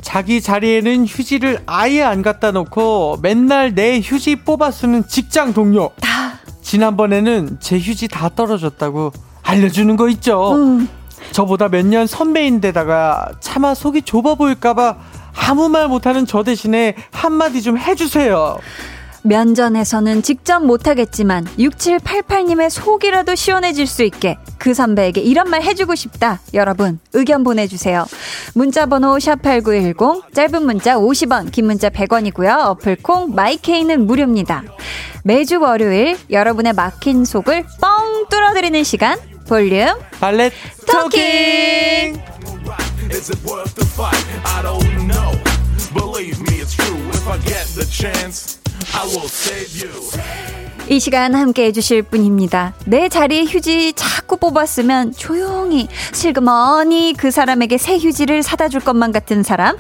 자기 0.01 0.41
자리에는 0.41 1.05
휴지를 1.05 1.65
아예 1.67 2.01
안 2.01 2.23
갖다 2.23 2.53
놓고 2.53 3.19
맨날 3.23 3.75
내 3.75 3.99
휴지 4.01 4.37
뽑아 4.37 4.71
쓰는 4.71 5.09
직장 5.09 5.53
동료. 5.53 5.91
지난번에는 6.63 7.59
제 7.59 7.77
휴지 7.77 8.07
다 8.07 8.29
떨어졌다고 8.29 9.11
알려주는 9.43 9.97
거 9.97 10.09
있죠. 10.11 10.53
음. 10.53 10.89
저보다 11.33 11.69
몇 11.69 11.85
년 11.87 12.07
선배인데다가 12.07 13.33
차마 13.41 13.75
속이 13.75 14.03
좁아 14.03 14.37
보일까봐 14.37 14.97
아무 15.35 15.69
말 15.69 15.89
못하는 15.89 16.25
저 16.25 16.45
대신에 16.45 16.95
한마디 17.11 17.61
좀 17.63 17.77
해주세요. 17.79 18.59
면전에서는 19.25 20.23
직접 20.23 20.61
못하겠지만 20.65 21.47
6788님의 21.59 22.69
속이라도 22.69 23.35
시원해질 23.35 23.87
수 23.87 24.03
있게 24.05 24.37
그 24.59 24.75
선배에게 24.75 25.23
이런 25.23 25.49
말 25.49 25.63
해주고 25.63 25.95
싶다. 25.95 26.41
여러분 26.53 26.99
의견 27.15 27.43
보내주세요. 27.43 28.07
문자번호 28.55 29.17
샵8910 29.17 30.35
짧은 30.35 30.65
문자 30.65 30.97
50원 30.97 31.51
긴 31.51 31.67
문자 31.67 31.89
100원이고요. 31.89 32.67
어플콩 32.67 33.35
마이케이는 33.35 34.07
무료입니다. 34.07 34.63
매주 35.25 35.59
월요일 35.59 36.19
여러분의 36.31 36.75
막힌 36.75 37.25
속을 37.25 37.65
뻥 37.81 38.27
뚫어드리는 38.29 38.85
시간 38.85 39.19
볼륨 39.49 39.99
발렛 40.21 40.53
토킹 40.87 42.23
Is 43.11 43.31
it 43.31 43.41
worth 43.47 43.75
the 43.75 43.87
fight? 43.87 44.27
I 44.45 44.63
don't 44.63 45.07
know. 45.07 45.33
Believe 45.95 46.41
me, 46.41 46.61
it's 46.61 46.75
true. 46.75 46.97
If 47.11 47.29
I 47.29 47.39
get 47.39 47.65
the 47.75 47.87
chance. 47.87 48.64
이 50.89 51.01
시간 51.01 51.35
함께 51.35 51.65
해주실 51.65 52.03
분입니다. 52.03 52.75
내 52.85 53.09
자리에 53.09 53.45
휴지 53.45 53.95
자꾸 53.95 54.37
뽑았으면 54.37 55.13
조용히 55.13 55.89
슬그머니 56.13 57.15
그 57.17 57.31
사람에게 57.31 57.79
새 57.79 57.97
휴지를 57.97 58.43
사다 58.43 58.69
줄 58.69 58.81
것만 58.81 59.11
같은 59.11 59.43
사람 59.43 59.77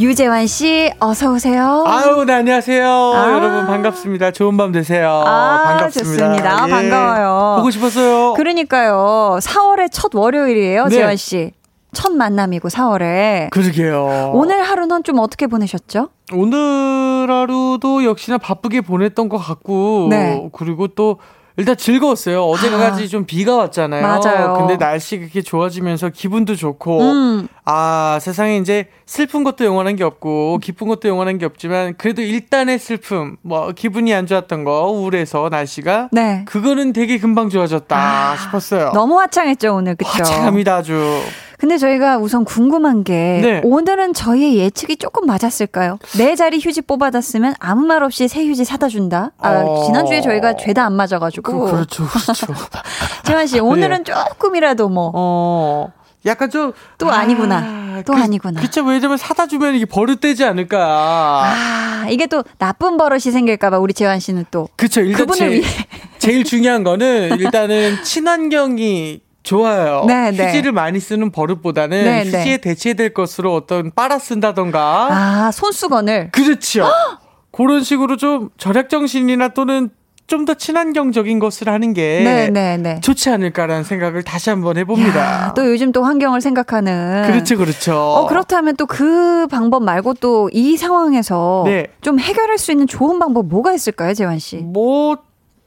유재환 0.00 0.48
씨 0.48 0.90
어서 0.98 1.30
오세요. 1.32 1.84
아유, 1.86 2.24
네, 2.24 2.32
안녕하세요. 2.32 2.84
아. 2.84 3.32
여러분 3.32 3.66
반갑습니다. 3.66 4.32
좋은 4.32 4.56
밤 4.56 4.72
되세요. 4.72 5.22
아, 5.24 5.62
반갑습니다. 5.66 6.24
좋습니다. 6.24 6.64
예. 6.66 6.70
반가워요. 6.70 7.56
보고 7.58 7.70
싶었어요. 7.70 8.34
그러니까요. 8.34 9.38
4월의 9.40 9.88
첫 9.92 10.12
월요일이에요, 10.14 10.86
네. 10.86 10.96
재환 10.96 11.16
씨. 11.16 11.52
첫 11.92 12.12
만남이고 12.12 12.68
4월에. 12.68 13.50
그러게요. 13.50 14.32
오늘 14.34 14.62
하루는 14.62 15.02
좀 15.04 15.18
어떻게 15.18 15.46
보내셨죠? 15.46 16.08
오늘 16.32 17.26
하루도 17.28 18.04
역시나 18.04 18.38
바쁘게 18.38 18.82
보냈던 18.82 19.28
것 19.28 19.38
같고, 19.38 20.08
네. 20.10 20.48
그리고 20.52 20.88
또 20.88 21.18
일단 21.56 21.76
즐거웠어요. 21.76 22.42
어제까지 22.44 23.04
아, 23.04 23.06
좀 23.06 23.26
비가 23.26 23.56
왔잖아요. 23.56 24.00
맞아요. 24.02 24.54
근데 24.56 24.76
날씨가 24.76 25.20
그렇게 25.20 25.42
좋아지면서 25.42 26.08
기분도 26.08 26.56
좋고, 26.56 27.00
음. 27.00 27.48
아, 27.66 28.18
세상에 28.22 28.56
이제 28.56 28.86
슬픈 29.04 29.44
것도 29.44 29.64
영원한 29.66 29.96
게 29.96 30.04
없고, 30.04 30.58
기쁜 30.62 30.88
것도 30.88 31.08
영원한 31.08 31.36
게 31.36 31.44
없지만, 31.44 31.96
그래도 31.98 32.22
일단의 32.22 32.78
슬픔, 32.78 33.36
뭐, 33.42 33.72
기분이 33.72 34.14
안 34.14 34.26
좋았던 34.26 34.64
거, 34.64 34.86
우울해서 34.90 35.48
날씨가. 35.50 36.08
네. 36.12 36.44
그거는 36.46 36.94
되게 36.94 37.18
금방 37.18 37.50
좋아졌다 37.50 37.94
아, 37.94 38.36
싶었어요. 38.38 38.92
너무 38.94 39.20
화창했죠, 39.20 39.74
오늘. 39.74 39.96
그쵸? 39.96 40.08
화창합니다, 40.10 40.76
아주. 40.76 41.20
근데 41.60 41.76
저희가 41.76 42.16
우선 42.16 42.46
궁금한 42.46 43.04
게 43.04 43.40
네. 43.42 43.60
오늘은 43.64 44.14
저희의 44.14 44.56
예측이 44.56 44.96
조금 44.96 45.26
맞았을까요? 45.26 45.98
내 46.16 46.34
자리 46.34 46.58
휴지 46.58 46.80
뽑아놨으면 46.80 47.54
아무 47.58 47.86
말 47.86 48.02
없이 48.02 48.28
새 48.28 48.46
휴지 48.46 48.64
사다 48.64 48.88
준다. 48.88 49.32
아, 49.36 49.60
어... 49.60 49.84
지난주에 49.84 50.22
저희가 50.22 50.56
죄다 50.56 50.86
안 50.86 50.94
맞아가지고. 50.94 51.66
그, 51.66 51.70
렇죠 51.70 52.06
그렇죠. 52.06 52.46
재환 53.24 53.46
씨 53.46 53.60
오늘은 53.60 54.04
네. 54.04 54.12
조금이라도 54.12 54.88
뭐. 54.88 55.12
어. 55.14 55.92
약간 56.24 56.48
좀. 56.48 56.72
또 56.96 57.10
아, 57.10 57.26
니구나또 57.26 58.14
그, 58.14 58.18
아니구나. 58.18 58.58
그쵸. 58.62 58.82
왜냐면 58.82 59.18
사다 59.18 59.46
주면 59.46 59.74
이게 59.74 59.84
버릇되지 59.84 60.44
않을까. 60.44 61.44
아, 61.44 62.06
이게 62.08 62.26
또 62.26 62.42
나쁜 62.56 62.96
버릇이 62.96 63.20
생길까봐 63.20 63.78
우리 63.78 63.92
재환 63.92 64.18
씨는 64.18 64.46
또. 64.50 64.66
그쵸. 64.76 65.02
일단 65.02 65.26
그분을 65.26 65.38
제, 65.38 65.54
위해. 65.56 65.68
제일 66.18 66.44
중요한 66.44 66.84
거는 66.84 67.36
일단은 67.40 68.02
친환경이 68.02 69.20
좋아요. 69.50 70.04
네, 70.06 70.30
네, 70.30 70.46
휴지를 70.46 70.70
많이 70.70 71.00
쓰는 71.00 71.32
버릇보다는 71.32 72.04
네, 72.04 72.22
네. 72.24 72.38
휴지에 72.38 72.56
대체될 72.58 73.12
것으로 73.14 73.52
어떤 73.56 73.90
빨아 73.90 74.18
쓴다던가. 74.20 75.08
아, 75.10 75.50
손수건을. 75.52 76.30
그렇죠. 76.30 76.86
그런 77.50 77.82
식으로 77.82 78.16
좀 78.16 78.50
절약 78.58 78.88
정신이나 78.88 79.48
또는 79.48 79.90
좀 80.28 80.44
더 80.44 80.54
친환경적인 80.54 81.40
것을 81.40 81.68
하는 81.68 81.92
게 81.92 82.20
네네네. 82.22 82.76
네, 82.76 83.00
좋지 83.00 83.30
않을까라는 83.30 83.82
생각을 83.82 84.22
다시 84.22 84.48
한번 84.48 84.76
해봅니다. 84.76 85.18
야, 85.20 85.52
또 85.56 85.66
요즘 85.68 85.90
또 85.90 86.04
환경을 86.04 86.40
생각하는. 86.40 87.24
그렇죠, 87.26 87.56
그렇죠. 87.56 87.96
어, 87.98 88.26
그렇다면 88.28 88.76
또 88.76 88.86
그 88.86 89.48
방법 89.50 89.82
말고 89.82 90.14
또 90.14 90.48
이 90.52 90.76
상황에서 90.76 91.64
네. 91.66 91.88
좀 92.00 92.20
해결할 92.20 92.58
수 92.58 92.70
있는 92.70 92.86
좋은 92.86 93.18
방법 93.18 93.46
뭐가 93.46 93.72
있을까요, 93.72 94.14
재환 94.14 94.38
씨? 94.38 94.58
뭐 94.58 95.16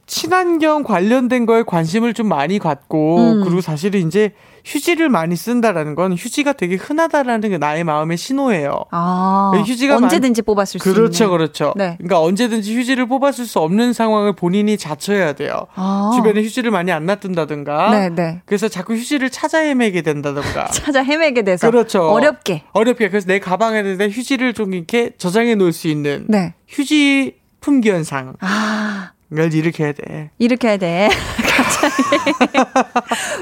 친환경 0.06 0.82
관련된 0.82 1.46
거에 1.46 1.62
관심을 1.62 2.14
좀 2.14 2.28
많이 2.28 2.58
갖고 2.58 3.18
음. 3.18 3.44
그리고 3.44 3.60
사실은 3.60 4.06
이제 4.06 4.32
휴지를 4.64 5.10
많이 5.10 5.36
쓴다라는 5.36 5.94
건 5.94 6.14
휴지가 6.14 6.54
되게 6.54 6.76
흔하다라는 6.76 7.50
게 7.50 7.58
나의 7.58 7.84
마음의 7.84 8.16
신호예요. 8.16 8.84
아, 8.90 9.52
휴지가 9.66 9.96
언제든지 9.96 10.42
많... 10.42 10.46
뽑았을 10.46 10.80
수 10.80 10.84
그렇죠. 10.84 11.30
그렇죠. 11.30 11.74
네. 11.76 11.96
그러니까 11.98 12.20
언제든지 12.22 12.74
휴지를 12.74 13.06
뽑았을 13.06 13.44
수 13.44 13.58
없는 13.60 13.92
상황을 13.92 14.34
본인이 14.34 14.78
자처해야 14.78 15.34
돼요. 15.34 15.66
아. 15.74 16.12
주변에 16.14 16.42
휴지를 16.42 16.70
많이 16.70 16.92
안 16.92 17.04
놔둔다든가. 17.04 17.90
네, 17.90 18.08
네. 18.08 18.42
그래서 18.46 18.68
자꾸 18.68 18.94
휴지를 18.94 19.28
찾아 19.28 19.58
헤매게 19.58 20.00
된다든가. 20.00 20.68
찾아 20.72 21.02
헤매게 21.02 21.42
돼서. 21.42 21.70
그렇죠. 21.70 22.08
어렵게. 22.08 22.64
어렵게. 22.72 23.10
그래서 23.10 23.26
내 23.26 23.38
가방에 23.38 23.82
휴지를 23.82 24.54
좀 24.54 24.72
이렇게 24.72 25.10
저장해 25.18 25.56
놓을 25.56 25.72
수 25.72 25.88
있는 25.88 26.24
네. 26.28 26.54
휴지 26.68 27.36
품귀 27.60 27.90
현상. 27.90 28.34
아. 28.40 29.13
걸 29.34 29.52
일으켜야 29.52 29.92
돼. 29.92 30.30
일으켜야 30.38 30.76
돼. 30.76 31.08
갑자기. 31.56 31.94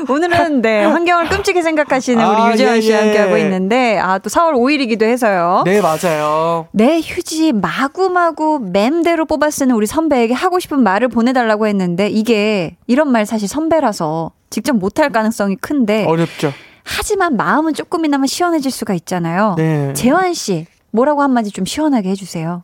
오늘은 0.11 0.63
네, 0.63 0.85
환경을 0.85 1.29
끔찍히 1.29 1.63
생각하시는 1.63 2.25
우리 2.25 2.37
아, 2.37 2.53
유재환 2.53 2.81
씨 2.81 2.91
예, 2.91 2.95
예. 2.95 3.01
함께하고 3.01 3.37
있는데, 3.39 3.99
아, 3.99 4.19
또 4.19 4.29
4월 4.31 4.53
5일이기도 4.55 5.03
해서요. 5.03 5.63
네, 5.65 5.81
맞아요. 5.81 6.69
내 6.73 7.01
휴지 7.01 7.53
마구마구 7.53 8.61
맴대로 8.61 9.25
뽑아 9.25 9.51
쓰는 9.51 9.75
우리 9.75 9.87
선배에게 9.87 10.35
하고 10.35 10.61
싶은 10.61 10.83
말을 10.83 11.09
보내달라고 11.09 11.67
했는데, 11.67 12.09
이게 12.09 12.77
이런 12.87 13.11
말 13.11 13.27
사실 13.27 13.49
선배라서 13.49 14.33
직접 14.51 14.75
못할 14.75 15.11
가능성이 15.11 15.57
큰데. 15.57 16.05
어렵죠. 16.05 16.53
하지만 16.85 17.37
마음은 17.37 17.75
조금이나마 17.75 18.27
시원해질 18.27 18.71
수가 18.71 18.95
있잖아요. 18.95 19.55
네. 19.57 19.93
재환 19.95 20.35
씨, 20.35 20.67
뭐라고 20.91 21.23
한마디 21.23 21.51
좀 21.51 21.65
시원하게 21.65 22.11
해주세요. 22.11 22.63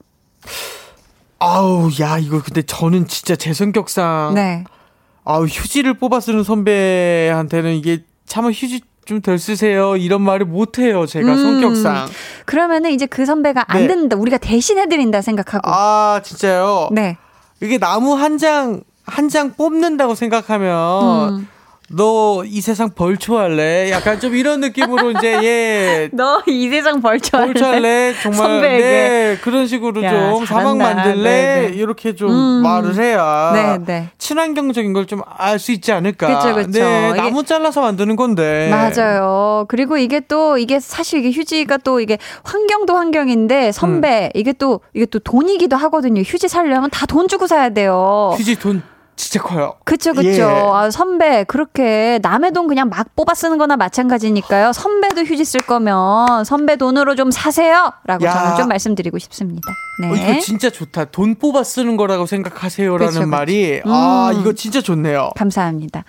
아우, 1.41 1.89
야, 2.01 2.19
이거 2.19 2.43
근데 2.43 2.63
저는 2.63 3.07
진짜 3.07 3.37
제 3.37 3.53
성격상. 3.53 4.35
네. 4.35 4.65
아우, 5.25 5.45
휴지를 5.45 5.95
뽑아 5.95 6.21
쓰는 6.21 6.43
선배한테는 6.43 7.75
이게 7.75 8.05
차마 8.27 8.49
휴지 8.51 8.81
좀덜 9.05 9.39
쓰세요. 9.39 9.97
이런 9.97 10.21
말을 10.21 10.45
못 10.47 10.79
해요. 10.79 11.07
제가 11.07 11.33
음. 11.33 11.37
성격상. 11.43 12.09
그러면은 12.45 12.91
이제 12.91 13.07
그 13.07 13.25
선배가 13.25 13.65
안 13.69 13.83
네. 13.83 13.87
듣는다. 13.89 14.17
우리가 14.17 14.37
대신해 14.37 14.87
드린다 14.87 15.23
생각하고. 15.23 15.63
아, 15.71 16.21
진짜요? 16.23 16.89
네. 16.93 17.17
이게 17.63 17.79
나무 17.79 18.13
한 18.15 18.37
장 18.39 18.83
한 19.07 19.31
장 19.31 19.55
뽑는다고 19.55 20.15
생각하면 20.15 21.39
음. 21.39 21.49
너 21.91 22.45
이 22.45 22.61
세상 22.61 22.91
벌초할래? 22.91 23.91
약간 23.91 24.21
좀 24.21 24.35
이런 24.37 24.61
느낌으로 24.61 25.11
이제 25.13 25.33
예. 25.43 26.11
너 26.17 26.43
이 26.47 26.69
세상 26.69 27.01
벌초할래? 27.01 27.53
벌초할래? 27.55 28.15
정말 28.23 28.37
선배에게. 28.39 28.85
네 28.85 29.39
그런 29.43 29.67
식으로 29.67 30.03
야, 30.03 30.11
좀 30.11 30.45
잘한다. 30.45 30.47
사막 30.47 30.77
만들래? 30.77 31.23
네네. 31.23 31.69
네. 31.71 31.75
이렇게 31.75 32.15
좀 32.15 32.31
음. 32.31 32.63
말을 32.63 32.95
해야 32.97 33.53
네, 33.55 33.79
네. 33.87 34.09
친환경적인 34.19 34.93
걸 34.93 35.07
좀 35.07 35.23
알 35.39 35.59
수 35.59 35.73
있지 35.73 35.91
않을까? 35.93 36.27
그렇죠, 36.27 36.55
그렇죠. 36.55 36.71
네, 36.79 37.13
나무 37.15 37.43
잘라서 37.45 37.81
만드는 37.81 38.17
건데. 38.17 38.69
맞아요. 38.71 39.65
그리고 39.69 39.97
이게 39.97 40.21
또 40.21 40.59
이게 40.59 40.81
사실 40.81 41.21
이게 41.25 41.31
휴지가 41.31 41.79
또 41.79 42.01
이게 42.01 42.19
환경도 42.45 42.95
환경인데 42.95 43.73
선배 43.73 44.27
음. 44.35 44.39
이게 44.39 44.53
또 44.53 44.81
이게 44.93 45.07
또 45.07 45.19
돈이기도 45.19 45.77
하거든요. 45.77 46.21
휴지 46.21 46.49
사려면 46.49 46.91
다 46.91 47.07
돈 47.07 47.27
주고 47.29 47.47
사야 47.47 47.71
돼요. 47.71 48.35
휴지 48.37 48.59
돈 48.59 48.83
진짜 49.19 49.43
커요. 49.43 49.75
그쵸, 49.85 50.15
그쵸. 50.15 50.29
예. 50.29 50.43
아, 50.43 50.91
선배, 50.93 51.43
그렇게 51.45 52.21
남의 52.23 52.53
돈 52.53 52.69
그냥 52.69 52.89
막 52.89 53.15
뽑아 53.17 53.35
쓰는 53.35 53.59
거나 53.59 53.77
마찬가지니까요. 53.77 54.73
선배도 54.73 55.23
휴지 55.23 55.45
쓸 55.45 55.61
거면 55.61 56.45
선배 56.45 56.77
돈으로 56.77 57.17
좀 57.17 57.33
사세요! 57.33 57.93
라고 58.05 58.25
야. 58.25 58.33
저는 58.33 58.57
좀 58.57 58.69
말씀드리고 58.69 59.19
싶습니다. 59.19 59.73
네. 60.01 60.09
어, 60.09 60.15
이거 60.15 60.41
진짜 60.41 60.71
좋다. 60.71 61.07
돈 61.07 61.35
뽑아 61.35 61.65
쓰는 61.65 61.97
거라고 61.97 62.27
생각하세요라는 62.27 63.13
그쵸, 63.13 63.27
말이, 63.27 63.81
그쵸. 63.83 63.93
아, 63.93 64.31
음. 64.33 64.41
이거 64.41 64.53
진짜 64.53 64.81
좋네요. 64.81 65.31
감사합니다. 65.35 66.05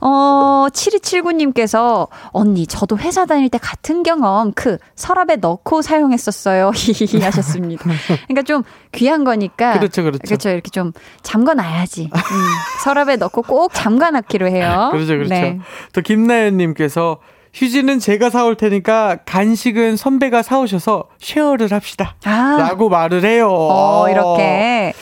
어, 0.00 0.66
7279님께서, 0.72 2.08
언니, 2.32 2.66
저도 2.66 2.98
회사 2.98 3.26
다닐 3.26 3.48
때 3.48 3.58
같은 3.58 4.02
경험, 4.02 4.52
그, 4.54 4.78
서랍에 4.96 5.36
넣고 5.36 5.82
사용했었어요. 5.82 6.72
히히 6.74 7.22
하셨습니다. 7.22 7.84
그러니까 8.26 8.42
좀 8.42 8.64
귀한 8.90 9.22
거니까. 9.22 9.74
그렇죠, 9.74 10.02
그렇죠. 10.02 10.18
그렇죠. 10.24 10.48
이렇게 10.48 10.70
좀 10.70 10.92
잠궈 11.22 11.54
놔야지. 11.54 12.10
음, 12.40 12.46
서랍에 12.82 13.16
넣고 13.16 13.42
꼭 13.42 13.72
잠가 13.74 14.10
놨기로 14.10 14.48
해요. 14.48 14.88
그렇죠, 14.92 15.14
그렇죠. 15.14 15.28
네. 15.28 15.58
또 15.92 16.00
김나연님께서 16.00 17.18
휴지는 17.52 17.98
제가 17.98 18.30
사올 18.30 18.56
테니까 18.56 19.18
간식은 19.26 19.96
선배가 19.96 20.42
사오셔서 20.42 21.08
쉐어를 21.18 21.72
합시다. 21.72 22.16
아. 22.24 22.56
라고 22.58 22.88
말을 22.88 23.24
해요. 23.24 23.48
어, 23.50 24.08
이렇게. 24.08 24.92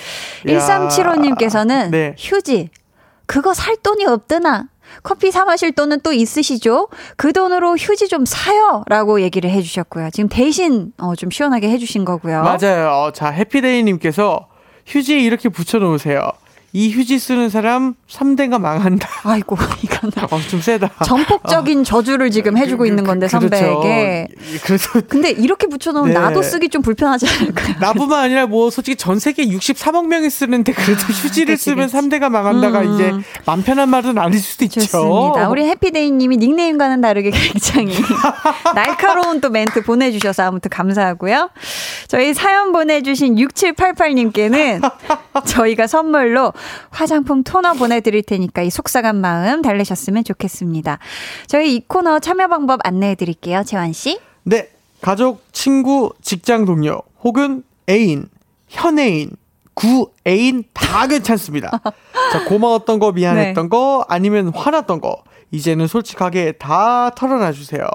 1375님께서는 0.47 1.91
네. 1.91 2.15
휴지, 2.19 2.71
그거 3.27 3.53
살 3.53 3.77
돈이 3.77 4.07
없드나? 4.07 4.67
커피 5.03 5.31
사 5.31 5.45
마실 5.45 5.73
돈은 5.73 6.01
또 6.01 6.15
있으시죠? 6.15 6.89
그 7.17 7.35
돈으로 7.35 7.77
휴지 7.77 8.09
좀 8.09 8.25
사요! 8.25 8.85
라고 8.89 9.21
얘기를 9.21 9.51
해주셨고요. 9.51 10.09
지금 10.11 10.31
대신, 10.31 10.93
어, 10.97 11.15
좀 11.15 11.31
시원하게 11.31 11.69
해주신 11.69 12.07
거고요. 12.07 12.43
맞아요. 12.43 13.11
자, 13.13 13.29
해피데이님께서 13.29 14.49
휴지에 14.87 15.19
이렇게 15.19 15.51
붙여놓으세요. 15.51 16.23
이 16.73 16.91
휴지 16.91 17.19
쓰는 17.19 17.49
사람 17.49 17.95
3대가 18.11 18.61
망한다. 18.61 19.09
아이고, 19.25 19.57
이건 19.83 20.11
어, 20.31 20.41
좀 20.51 20.61
세다. 20.61 20.91
전폭적인 21.05 21.83
저주를 21.85 22.31
지금 22.31 22.55
그, 22.55 22.61
해주고 22.61 22.83
그, 22.83 22.87
있는 22.87 23.05
건데, 23.05 23.27
그, 23.27 23.39
그렇죠. 23.39 23.57
선배에게. 23.57 24.29
그래서. 24.65 25.01
근데 25.09 25.31
이렇게 25.31 25.67
붙여놓으면 25.67 26.13
네. 26.13 26.21
나도 26.21 26.43
쓰기 26.43 26.69
좀 26.69 26.83
불편하지 26.83 27.27
않을까요? 27.27 27.77
나뿐만 27.81 28.25
아니라 28.25 28.47
뭐 28.47 28.71
솔직히 28.71 28.97
전 28.97 29.19
세계 29.19 29.47
63억 29.47 30.07
명이 30.07 30.29
쓰는데 30.29 30.73
그래도 30.73 31.01
아, 31.01 31.07
휴지를 31.07 31.55
그치, 31.55 31.71
쓰면 31.71 31.87
그치. 31.87 31.97
3대가 31.97 32.29
망한다가 32.29 32.81
음. 32.81 32.95
이제 32.95 33.13
맘 33.47 33.63
편한 33.63 33.89
말은 33.89 34.19
아닐 34.19 34.39
수도 34.39 34.65
있죠. 34.65 34.81
좋습니다. 34.81 35.49
우리 35.49 35.65
해피데이 35.65 36.11
님이 36.11 36.37
닉네임과는 36.37 37.01
다르게 37.01 37.31
굉장히 37.31 37.95
날카로운 38.75 39.41
또 39.41 39.49
멘트 39.49 39.83
보내주셔서 39.83 40.45
아무튼 40.45 40.71
감사하고요. 40.71 41.51
저희 42.09 42.35
사연 42.35 42.73
보내주신 42.73 43.37
6788님께는 43.37 44.83
저희가 45.47 45.87
선물로 45.87 46.53
화장품 46.91 47.43
토너 47.43 47.75
보내드릴 47.75 48.23
테니까 48.23 48.63
이 48.63 48.71
속상한 48.71 49.17
마음 49.17 49.63
달래셨으면 49.63 50.25
좋겠습니다. 50.25 50.99
저희 51.47 51.77
이 51.77 51.81
코너 51.87 52.19
참여 52.19 52.49
방법 52.49 52.81
안내해 52.85 53.15
드릴게요. 53.15 53.63
재환 53.65 53.93
씨. 53.93 54.19
네. 54.45 54.71
가족, 55.01 55.45
친구, 55.53 56.13
직장 56.23 56.65
동료, 56.65 57.01
혹은 57.23 57.63
애인, 57.89 58.29
현애인, 58.69 59.31
구애인 59.75 60.65
다 60.73 61.07
괜찮습니다. 61.07 61.71
자, 62.33 62.45
고마웠던 62.45 62.99
거, 62.99 63.13
미안했던 63.13 63.65
네. 63.67 63.69
거, 63.69 64.05
아니면 64.09 64.49
화났던 64.49 65.01
거, 65.01 65.23
이제는 65.53 65.87
솔직하게 65.87 66.53
다 66.53 67.11
털어놔 67.11 67.53
주세요. 67.53 67.87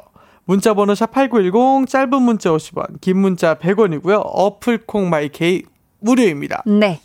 문자 0.45 0.73
번호 0.73 0.95
샵 0.95 1.12
8910 1.12 1.89
짧은 1.89 2.21
문자 2.21 2.49
50원, 2.52 2.99
긴 3.02 3.17
문자 3.17 3.56
100원이고요. 3.56 4.21
어플 4.23 4.86
콩 4.86 5.10
마이케이 5.10 5.63
무료입니다. 6.04 6.63
네. 6.66 7.00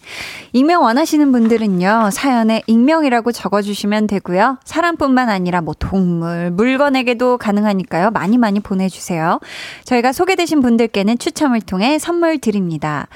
익명 0.52 0.82
원하시는 0.82 1.30
분들은요, 1.32 2.10
사연에 2.12 2.62
익명이라고 2.66 3.32
적어주시면 3.32 4.06
되고요. 4.08 4.58
사람뿐만 4.64 5.28
아니라 5.28 5.60
뭐 5.60 5.74
동물, 5.78 6.50
물건에게도 6.50 7.38
가능하니까요. 7.38 8.10
많이 8.10 8.38
많이 8.38 8.60
보내주세요. 8.60 9.38
저희가 9.84 10.12
소개되신 10.12 10.60
분들께는 10.60 11.18
추첨을 11.18 11.60
통해 11.60 11.98
선물 11.98 12.38
드립니다. 12.38 13.06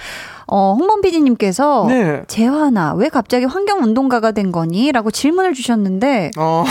어, 0.47 0.77
홍범 0.79 1.01
PD님께서 1.01 1.87
네. 1.89 2.23
재환아, 2.29 2.95
왜 2.95 3.09
갑자기 3.09 3.45
환경 3.47 3.83
운동가가 3.83 4.33
된 4.33 4.53
거니? 4.53 4.93
라고 4.93 5.11
질문을 5.11 5.55
주셨는데, 5.55 6.33
어. 6.37 6.65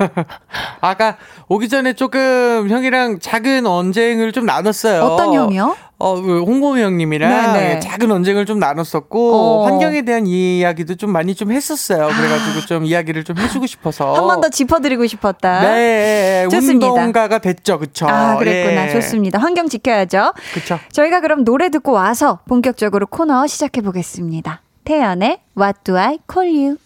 아까 0.80 1.16
오기 1.48 1.68
전에 1.68 1.92
조금 1.92 2.68
형이랑 2.68 3.18
작은 3.20 3.66
언쟁을 3.66 4.32
좀 4.32 4.46
나눴어요. 4.46 5.02
어떤 5.02 5.32
형이요? 5.34 5.76
어, 5.98 6.20
그 6.22 6.42
홍보미 6.44 6.80
형님이랑 6.82 7.52
네네. 7.52 7.80
작은 7.80 8.10
언쟁을 8.10 8.46
좀 8.46 8.58
나눴었고, 8.58 9.34
어. 9.34 9.66
환경에 9.66 10.00
대한 10.02 10.26
이야기도 10.26 10.94
좀 10.94 11.10
많이 11.12 11.34
좀 11.34 11.52
했었어요. 11.52 12.08
그래가지고 12.08 12.60
좀 12.66 12.84
이야기를 12.86 13.24
좀 13.24 13.36
해주고 13.36 13.66
싶어서. 13.66 14.14
한 14.14 14.24
번 14.26 14.40
더 14.40 14.48
짚어드리고 14.48 15.06
싶었다. 15.06 15.60
네. 15.60 16.48
좋습니다. 16.50 16.86
운동가가 16.88 17.38
됐죠. 17.40 17.78
그쵸. 17.78 18.06
아, 18.08 18.36
그랬구나. 18.38 18.86
예. 18.88 18.92
좋습니다. 18.92 19.38
환경 19.38 19.68
지켜야죠. 19.68 20.32
그쵸. 20.54 20.78
저희가 20.92 21.20
그럼 21.20 21.44
노래 21.44 21.68
듣고 21.68 21.92
와서 21.92 22.38
본격적으로 22.48 23.06
코너 23.06 23.46
시작해 23.46 23.82
보겠습니다. 23.82 24.62
태연의 24.84 25.40
What 25.58 25.80
Do 25.84 25.98
I 25.98 26.18
Call 26.32 26.56
You? 26.56 26.76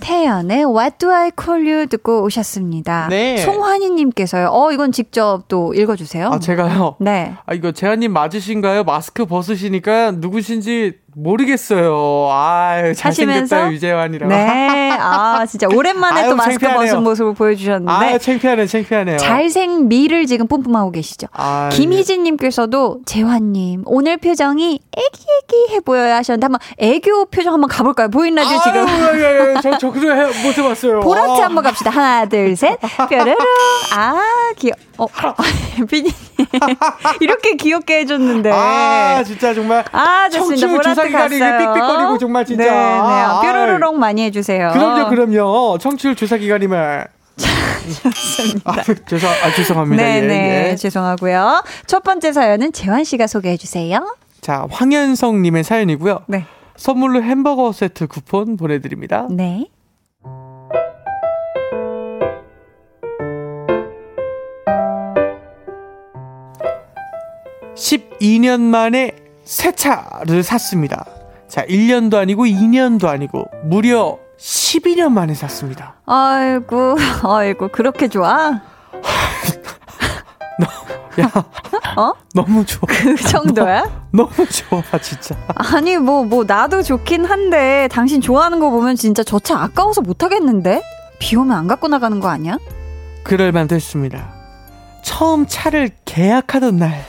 태연의 0.00 0.64
What 0.64 0.96
Do 0.98 1.10
I 1.12 1.30
Call 1.40 1.66
You 1.66 1.86
듣고 1.86 2.22
오셨습니다. 2.24 3.08
네. 3.08 3.36
송환희님께서요. 3.38 4.48
어, 4.52 4.72
이건 4.72 4.92
직접 4.92 5.44
또 5.48 5.74
읽어주세요. 5.74 6.28
아, 6.28 6.38
제가요? 6.38 6.96
네. 7.00 7.34
아, 7.46 7.54
이거 7.54 7.72
재한님 7.72 8.12
맞으신가요? 8.12 8.84
마스크 8.84 9.26
벗으시니까 9.26 10.12
누구신지 10.12 10.98
모르겠어요. 11.22 12.28
아, 12.30 12.92
잘생겼다 12.94 13.72
유재환이라고. 13.72 14.32
네, 14.32 14.90
아 14.98 15.44
진짜 15.46 15.66
오랜만에 15.72 16.20
아유, 16.22 16.30
또 16.30 16.36
마스크 16.36 16.58
창피하네요. 16.58 16.92
벗은 16.92 17.02
모습을 17.04 17.34
보여주셨는데. 17.34 17.90
아, 17.92 18.18
창피하네, 18.18 18.66
창피하네요. 18.66 19.18
잘생 19.18 19.88
미를 19.88 20.26
지금 20.26 20.46
뿜뿜하고 20.46 20.90
계시죠. 20.92 21.26
아, 21.32 21.68
김희진님께서도 21.72 23.00
재환님 23.04 23.82
오늘 23.86 24.16
표정이 24.16 24.80
애기애기해 24.96 25.80
보여야 25.80 26.16
하셨는데 26.16 26.44
한번 26.44 26.60
애교 26.78 27.26
표정 27.26 27.54
한번 27.54 27.68
가볼까요? 27.68 28.08
보인 28.10 28.34
라디오 28.34 28.56
아, 28.58 28.62
지금. 28.62 28.86
예, 29.18 29.22
예, 29.22 29.54
예. 29.56 29.60
저, 29.62 29.76
저 29.78 29.90
그거 29.90 30.06
못 30.14 30.56
해봤어요. 30.56 31.00
보라트 31.00 31.40
아. 31.42 31.44
한번 31.44 31.64
갑시다. 31.64 31.90
하나, 31.90 32.26
둘, 32.26 32.54
셋. 32.56 32.78
뾰르르. 33.08 33.34
아, 33.94 34.20
귀여. 34.58 34.72
어, 34.98 35.06
피디님 35.88 36.12
이렇게 37.20 37.54
귀엽게 37.56 38.00
해줬는데. 38.00 38.50
아, 38.52 39.22
진짜 39.24 39.54
정말. 39.54 39.84
아, 39.92 40.28
좋습니다. 40.28 40.66
보라트 40.66 41.10
갔어요. 41.10 41.58
삑삑거리고 41.58 42.18
정말 42.18 42.44
진짜. 42.44 42.64
네, 42.64 42.70
네. 42.70 43.40
뾰로로록 43.42 43.98
많이 43.98 44.22
해주세요. 44.24 44.70
그럼요, 44.72 45.08
그럼요. 45.08 45.78
청취율 45.78 46.16
조사 46.16 46.36
기간이면. 46.36 47.06
좋습니다. 48.02 48.72
아, 48.72 48.82
죄송, 49.08 49.30
아, 49.30 49.52
죄송합니다. 49.54 50.02
네네, 50.02 50.24
예, 50.24 50.28
네. 50.28 50.68
예. 50.72 50.76
죄송하고요. 50.76 51.62
첫 51.86 52.02
번째 52.02 52.32
사연은 52.32 52.72
재환 52.72 53.04
씨가 53.04 53.26
소개해 53.26 53.56
주세요. 53.56 54.14
자, 54.40 54.66
황현성님의 54.70 55.64
사연이고요. 55.64 56.24
네. 56.26 56.44
선물로 56.76 57.22
햄버거 57.22 57.72
세트 57.72 58.06
쿠폰 58.08 58.56
보내드립니다. 58.56 59.26
네. 59.30 59.68
12년 67.78 68.60
만에 68.60 69.12
새 69.44 69.72
차를 69.72 70.42
샀습니다. 70.42 71.04
자, 71.48 71.64
1년도 71.64 72.16
아니고 72.16 72.44
2년도 72.44 73.06
아니고 73.06 73.46
무려 73.64 74.18
12년 74.38 75.12
만에 75.12 75.34
샀습니다. 75.34 75.94
아이고, 76.06 76.96
아이고, 77.24 77.68
그렇게 77.68 78.08
좋아? 78.08 78.50
야, 81.20 81.32
어? 81.96 82.12
너무 82.34 82.64
좋아. 82.64 82.80
그 82.86 83.16
정도야? 83.16 83.82
너무, 84.12 84.30
너무 84.30 84.48
좋아, 84.48 84.82
진짜. 85.02 85.34
아니, 85.56 85.96
뭐, 85.96 86.22
뭐, 86.24 86.44
나도 86.44 86.82
좋긴 86.82 87.24
한데, 87.24 87.88
당신 87.90 88.20
좋아하는 88.20 88.60
거 88.60 88.70
보면 88.70 88.94
진짜 88.94 89.24
저 89.24 89.40
차 89.40 89.58
아까워서 89.60 90.02
못 90.02 90.22
하겠는데? 90.22 90.82
비 91.18 91.34
오면 91.36 91.56
안 91.56 91.66
갖고 91.66 91.88
나가는 91.88 92.20
거 92.20 92.28
아니야? 92.28 92.58
그럴 93.24 93.50
만도 93.50 93.74
했습니다. 93.74 94.32
처음 95.02 95.46
차를 95.48 95.90
계약하던 96.04 96.76
날. 96.76 97.04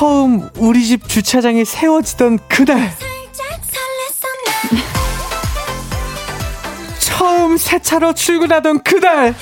처음 0.00 0.48
우리 0.56 0.86
집 0.86 1.06
주차장에 1.06 1.62
세워지던 1.62 2.38
그날. 2.48 2.90
처음 6.98 7.58
새 7.58 7.78
차로 7.78 8.14
출근하던 8.14 8.82
그날. 8.82 9.34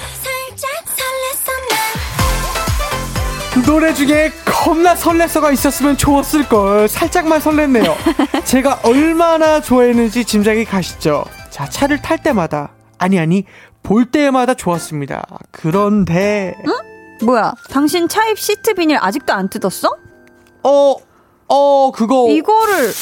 노래 3.64 3.94
중에 3.94 4.32
겁나 4.44 4.96
설레서가 4.96 5.52
있었으면 5.52 5.96
좋았을 5.96 6.48
걸. 6.48 6.88
살짝만 6.88 7.38
설렜네요. 7.38 7.94
제가 8.44 8.80
얼마나 8.82 9.60
좋아했는지 9.60 10.24
짐작이 10.24 10.64
가시죠. 10.64 11.24
자, 11.50 11.68
차를 11.68 12.02
탈 12.02 12.18
때마다, 12.18 12.72
아니, 12.98 13.20
아니, 13.20 13.44
볼 13.84 14.06
때마다 14.06 14.54
좋았습니다. 14.54 15.24
그런데, 15.52 16.56
응? 16.66 16.72
뭐야? 17.24 17.54
당신 17.70 18.08
차입 18.08 18.40
시트 18.40 18.74
비닐 18.74 18.98
아직도 19.00 19.32
안 19.32 19.48
뜯었어? 19.48 20.07
어, 20.68 20.96
어, 21.48 21.90
그거. 21.92 22.26
이거를, 22.28 22.94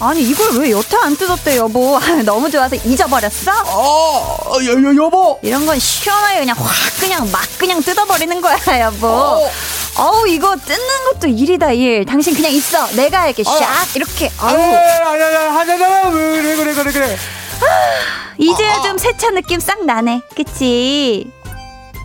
아니, 0.00 0.22
이걸 0.22 0.58
왜 0.58 0.70
여태 0.72 0.96
안 0.96 1.16
뜯었대, 1.16 1.56
여보? 1.58 1.98
너무 2.24 2.50
좋아서 2.50 2.76
잊어버렸어? 2.76 3.52
어, 3.66 4.56
여, 4.64 4.72
여, 4.82 5.04
여보! 5.04 5.38
이런 5.42 5.64
건 5.66 5.78
시원하게 5.78 6.40
그냥 6.40 6.56
확, 6.58 6.66
그냥 7.00 7.30
막 7.30 7.42
그냥 7.58 7.80
뜯어버리는 7.82 8.40
거야, 8.40 8.58
여보. 8.80 9.06
어. 9.06 9.50
어우 9.98 10.26
이거 10.28 10.56
뜯는 10.56 11.04
것도 11.12 11.28
일이다 11.28 11.72
일. 11.72 12.06
당신 12.06 12.32
그냥 12.34 12.52
있어. 12.52 12.86
내가 12.94 13.22
할게. 13.22 13.42
샥 13.42 13.48
아, 13.62 13.84
이렇게. 13.94 14.30
아유. 14.38 14.56
아니 14.56 15.22
아니 15.22 15.34
하잖아. 15.34 16.10
그래 16.10 16.56
그래 16.56 16.74
그래 16.74 16.92
그래. 16.92 17.16
아, 17.60 18.34
이제야 18.38 18.76
아, 18.76 18.82
좀 18.82 18.96
세차 18.96 19.30
느낌 19.30 19.60
싹 19.60 19.84
나네. 19.84 20.22
그치? 20.34 21.30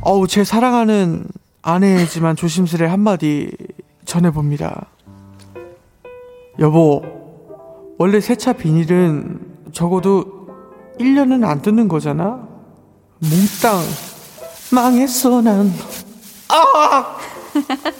어우 0.01 0.27
제 0.27 0.43
사랑하는 0.43 1.25
아내지만 1.61 2.35
조심스레 2.35 2.87
한마디 2.87 3.49
전해봅니다. 4.05 4.87
여보, 6.59 7.01
원래 7.97 8.19
세차 8.19 8.53
비닐은 8.53 9.39
적어도 9.73 10.47
1년은 10.99 11.45
안 11.45 11.61
뜯는 11.61 11.87
거잖아? 11.87 12.47
몽땅 13.19 13.79
망했어 14.71 15.41
난. 15.41 15.71
아! 16.49 17.17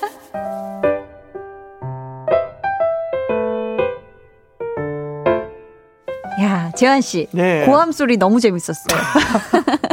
야, 6.41 6.71
재환 6.75 7.01
씨. 7.01 7.27
네. 7.31 7.65
고함 7.65 7.91
소리 7.91 8.17
너무 8.17 8.39
재밌었어요. 8.39 8.99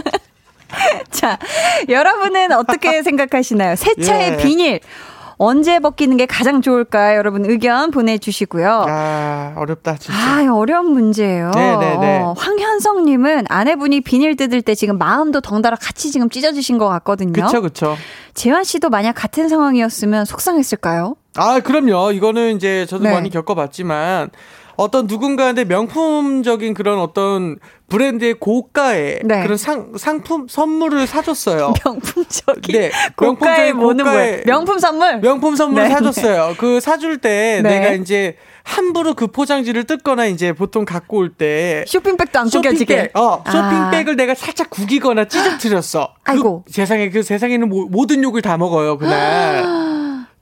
자, 1.10 1.38
여러분은 1.88 2.52
어떻게 2.52 3.02
생각하시나요? 3.02 3.76
세차의 3.76 4.32
예. 4.32 4.36
비닐. 4.38 4.80
언제 5.44 5.80
벗기는 5.80 6.16
게 6.16 6.24
가장 6.24 6.62
좋을까? 6.62 7.16
여러분 7.16 7.44
의견 7.44 7.90
보내주시고요. 7.90 8.86
아, 8.88 9.54
어렵다, 9.56 9.96
진짜. 9.96 10.16
아, 10.16 10.54
어려운 10.54 10.92
문제예요. 10.92 11.50
네네네. 11.52 12.20
어, 12.20 12.34
황현성님은 12.38 13.46
아내분이 13.48 14.02
비닐 14.02 14.36
뜯을 14.36 14.62
때 14.62 14.76
지금 14.76 14.98
마음도 14.98 15.40
덩달아 15.40 15.76
같이 15.80 16.12
지금 16.12 16.30
찢어지신 16.30 16.78
것 16.78 16.88
같거든요. 16.88 17.32
그쵸, 17.32 17.60
그쵸. 17.60 17.96
재환 18.34 18.62
씨도 18.62 18.88
만약 18.88 19.14
같은 19.14 19.48
상황이었으면 19.48 20.26
속상했을까요? 20.26 21.16
아, 21.34 21.58
그럼요. 21.58 22.12
이거는 22.12 22.54
이제 22.54 22.86
저도 22.86 23.02
네. 23.02 23.12
많이 23.12 23.28
겪어봤지만, 23.28 24.30
어떤 24.76 25.06
누군가한테 25.06 25.64
명품적인 25.64 26.74
그런 26.74 26.98
어떤 26.98 27.58
브랜드의 27.88 28.34
고가의 28.34 29.20
네. 29.24 29.42
그런 29.42 29.58
상, 29.58 29.92
상품 29.98 30.46
선물을 30.48 31.06
사줬어요. 31.06 31.74
명품적인 31.84 32.80
네, 32.80 32.90
고가의 33.16 33.72
뭐는 33.74 34.04
고가의 34.04 34.42
명품 34.46 34.78
선물 34.78 35.20
명품 35.20 35.56
선물을 35.56 35.88
네. 35.88 35.94
사줬어요. 35.94 36.54
그 36.58 36.80
사줄 36.80 37.18
때 37.18 37.60
네. 37.62 37.80
내가 37.80 37.92
이제 37.92 38.36
함부로 38.64 39.14
그 39.14 39.26
포장지를 39.26 39.84
뜯거나 39.84 40.26
이제 40.26 40.52
보통 40.52 40.84
갖고 40.84 41.18
올 41.18 41.32
때 41.32 41.84
쇼핑백도 41.86 42.38
안 42.38 42.48
구겨지게 42.48 43.10
어 43.14 43.42
쇼핑백을 43.44 44.12
아. 44.12 44.16
내가 44.16 44.34
살짝 44.34 44.70
구기거나 44.70 45.26
찢어뜨렸어. 45.26 46.14
그 46.22 46.30
아이고 46.30 46.62
그 46.66 46.72
세상에 46.72 47.10
그 47.10 47.22
세상에는 47.22 47.68
모, 47.68 47.86
모든 47.86 48.22
욕을 48.22 48.40
다 48.42 48.56
먹어요 48.56 48.98
그날. 48.98 49.64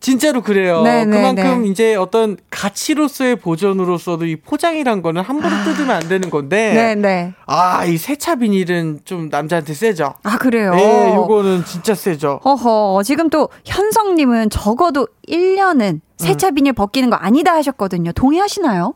진짜로 0.00 0.42
그래요. 0.42 0.82
네네네. 0.82 1.04
네, 1.04 1.16
그만큼 1.16 1.62
네. 1.62 1.68
이제 1.68 1.94
어떤 1.94 2.38
가치로서의 2.50 3.36
보존으로서도 3.36 4.24
이 4.24 4.36
포장이란 4.36 5.02
거는 5.02 5.22
함부로 5.22 5.54
아. 5.54 5.64
뜯으면 5.64 5.90
안 5.90 6.08
되는 6.08 6.30
건데. 6.30 6.72
네네. 6.72 6.94
네. 7.00 7.34
아, 7.46 7.84
이 7.84 7.98
세차 7.98 8.36
비닐은 8.36 9.00
좀 9.04 9.28
남자한테 9.28 9.74
세죠. 9.74 10.14
아, 10.22 10.38
그래요? 10.38 10.74
네, 10.74 11.14
요거는 11.14 11.64
진짜 11.66 11.94
세죠. 11.94 12.40
허허. 12.44 13.02
지금 13.04 13.28
또 13.28 13.50
현성님은 13.66 14.50
적어도 14.50 15.06
1년은 15.28 16.00
세차 16.16 16.48
음. 16.48 16.54
비닐 16.54 16.72
벗기는 16.72 17.08
거 17.10 17.16
아니다 17.16 17.54
하셨거든요. 17.54 18.12
동의하시나요? 18.12 18.94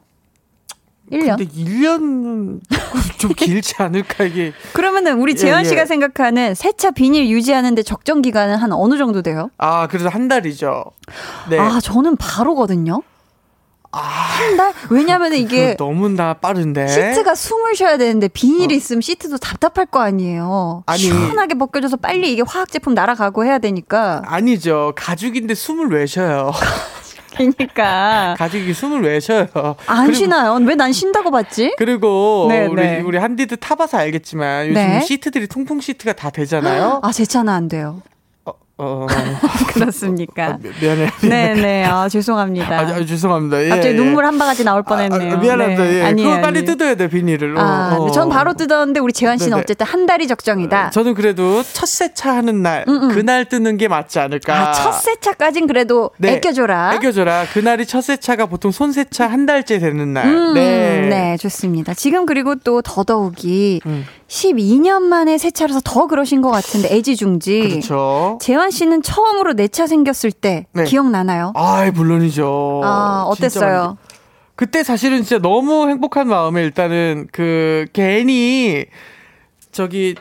1년? 1.13 1.37
근데 1.39 1.47
1년은 1.47 2.61
좀 3.19 3.33
길지 3.35 3.75
않을까 3.79 4.25
이게. 4.25 4.53
그러면은 4.73 5.21
우리 5.21 5.37
재현 5.37 5.65
예, 5.65 5.69
씨가 5.69 5.83
예. 5.83 5.87
생각하는 5.87 6.55
세차 6.55 6.91
비닐 6.91 7.29
유지하는데 7.29 7.83
적정 7.83 8.23
기간은 8.23 8.57
한 8.57 8.73
어느 8.73 8.97
정도 8.97 9.23
돼요? 9.23 9.51
아, 9.59 9.87
그래서 9.87 10.09
한 10.09 10.29
달이죠. 10.29 10.85
네. 11.51 11.59
아, 11.59 11.79
저는 11.81 12.17
바로거든요. 12.17 13.03
아, 13.93 13.99
한 14.01 14.57
달? 14.57 14.73
왜냐면 14.91 15.31
그, 15.31 15.37
이게 15.37 15.77
너무나 15.79 16.35
빠른데 16.35 16.89
시트가 16.89 17.37
숨을 17.37 17.77
쉬어야 17.77 17.97
되는데 17.97 18.27
비닐이 18.27 18.75
어. 18.75 18.77
있으면 18.77 19.01
시트도 19.03 19.39
답답할 19.39 19.87
거 19.87 20.01
아니에요. 20.01 20.83
아니, 20.87 20.99
시원하게 20.99 21.55
벗겨져서 21.55 21.99
빨리 21.99 22.33
이게 22.33 22.43
화학 22.45 22.73
제품 22.73 22.95
날아가고 22.95 23.45
해야 23.45 23.59
되니까. 23.61 24.23
아니죠. 24.27 24.93
가죽인데 24.97 25.55
숨을 25.55 25.91
왜 25.93 26.07
쉬어요? 26.07 26.51
그러니까 27.37 28.35
가족이 28.39 28.73
숨을 28.75 29.03
왜 29.03 29.21
쉬어요? 29.21 29.47
안 29.87 30.13
쉬나요? 30.13 30.55
왜 30.65 30.75
난 30.75 30.93
쉰다고 30.93 31.31
봤지? 31.31 31.75
그리고 31.79 32.47
네, 32.49 32.67
우리 32.67 32.83
네. 32.83 33.01
우리 33.01 33.17
한디도 33.19 33.57
타봐서 33.57 33.99
알겠지만 33.99 34.65
요즘 34.69 34.75
네. 34.75 35.01
시트들이 35.01 35.47
통풍 35.49 35.81
시트가 35.81 36.13
다 36.15 36.31
되잖아요. 36.31 37.01
아 37.03 37.13
제 37.13 37.25
차는 37.25 37.53
안 37.53 37.69
돼요. 37.69 38.03
어, 38.77 39.07
그렇습니까? 39.73 40.47
아, 40.47 40.59
미안해. 40.81 41.09
네네. 41.23 41.85
아, 41.85 42.09
죄송합니다. 42.09 42.77
아, 42.77 42.81
아, 42.81 43.05
죄송합니다. 43.05 43.65
예, 43.65 43.69
갑자기 43.69 43.95
예. 43.95 43.97
눈물 43.97 44.27
한 44.27 44.37
바가지 44.37 44.65
나올 44.65 44.83
뻔했네요. 44.83 45.35
아, 45.35 45.37
미안합니다. 45.37 45.83
네. 45.85 45.95
예. 45.95 46.03
아니에요. 46.03 46.29
그거 46.29 46.41
빨리 46.43 46.65
뜯어야 46.65 46.97
돼, 46.97 47.09
비닐을. 47.09 47.57
아, 47.57 47.97
어, 47.97 48.11
전 48.11 48.29
바로 48.29 48.55
뜯었는데 48.55 48.99
우리 48.99 49.13
재환 49.13 49.39
씨는 49.39 49.51
네네. 49.51 49.61
어쨌든 49.63 49.87
한 49.87 50.07
달이 50.07 50.27
적정이다. 50.27 50.91
저는 50.91 51.15
그래도 51.15 51.63
첫 51.73 51.87
세차 51.87 52.35
하는 52.35 52.63
날, 52.63 52.85
음음. 52.89 53.15
그날 53.15 53.45
뜯는 53.45 53.77
게 53.77 53.87
맞지 53.87 54.19
않을까. 54.19 54.71
아, 54.71 54.73
첫 54.73 54.91
세차까진 54.93 55.69
그래도 55.69 56.11
네. 56.19 56.33
애껴줘라. 56.35 56.95
애껴줘라. 56.97 57.45
그날이 57.53 57.87
첫 57.87 58.01
세차가 58.01 58.47
보통 58.47 58.73
손 58.73 58.91
세차 58.91 59.29
한 59.29 59.47
달째 59.47 59.79
되는 59.79 60.13
날. 60.13 60.27
음, 60.27 60.55
네. 60.55 61.07
네, 61.09 61.37
좋습니다. 61.37 61.95
지금 61.95 62.27
그리고 62.27 62.57
또 62.57 62.83
더더욱이 62.83 63.81
음. 63.87 64.05
12년 64.29 65.03
만에 65.03 65.37
세차라서 65.39 65.81
더 65.85 66.07
그러신 66.07 66.41
것 66.41 66.51
같은데 66.51 66.95
애지중지. 66.95 67.61
그렇죠. 67.69 68.39
재환 68.41 68.71
씨는 68.71 69.03
처음으로 69.03 69.53
내 69.55 69.69
차 69.69 69.87
생겼을 69.87 70.31
때 70.33 70.67
네. 70.73 70.85
기억나나요? 70.85 71.53
아, 71.57 71.91
물론이죠. 71.93 72.81
아, 72.85 73.25
어땠어요? 73.29 73.99
그때 74.57 74.83
사실은 74.85 75.19
진짜 75.25 75.39
너무 75.43 75.89
행복한 75.89 76.29
마음에 76.29 76.63
일단은 76.63 77.27
그 77.33 77.87
괜히 77.93 78.87
저기 79.73 80.15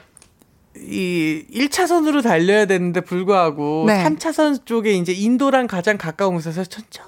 이 0.75 1.43
1차선으로 1.53 2.23
달려야 2.23 2.65
되는데 2.65 3.01
불구하고 3.01 3.85
네. 3.87 4.03
3차선 4.03 4.65
쪽에 4.65 4.93
이제 4.93 5.13
인도랑 5.13 5.67
가장 5.67 5.97
가까운 5.99 6.33
곳에서 6.33 6.63
천천히 6.63 7.07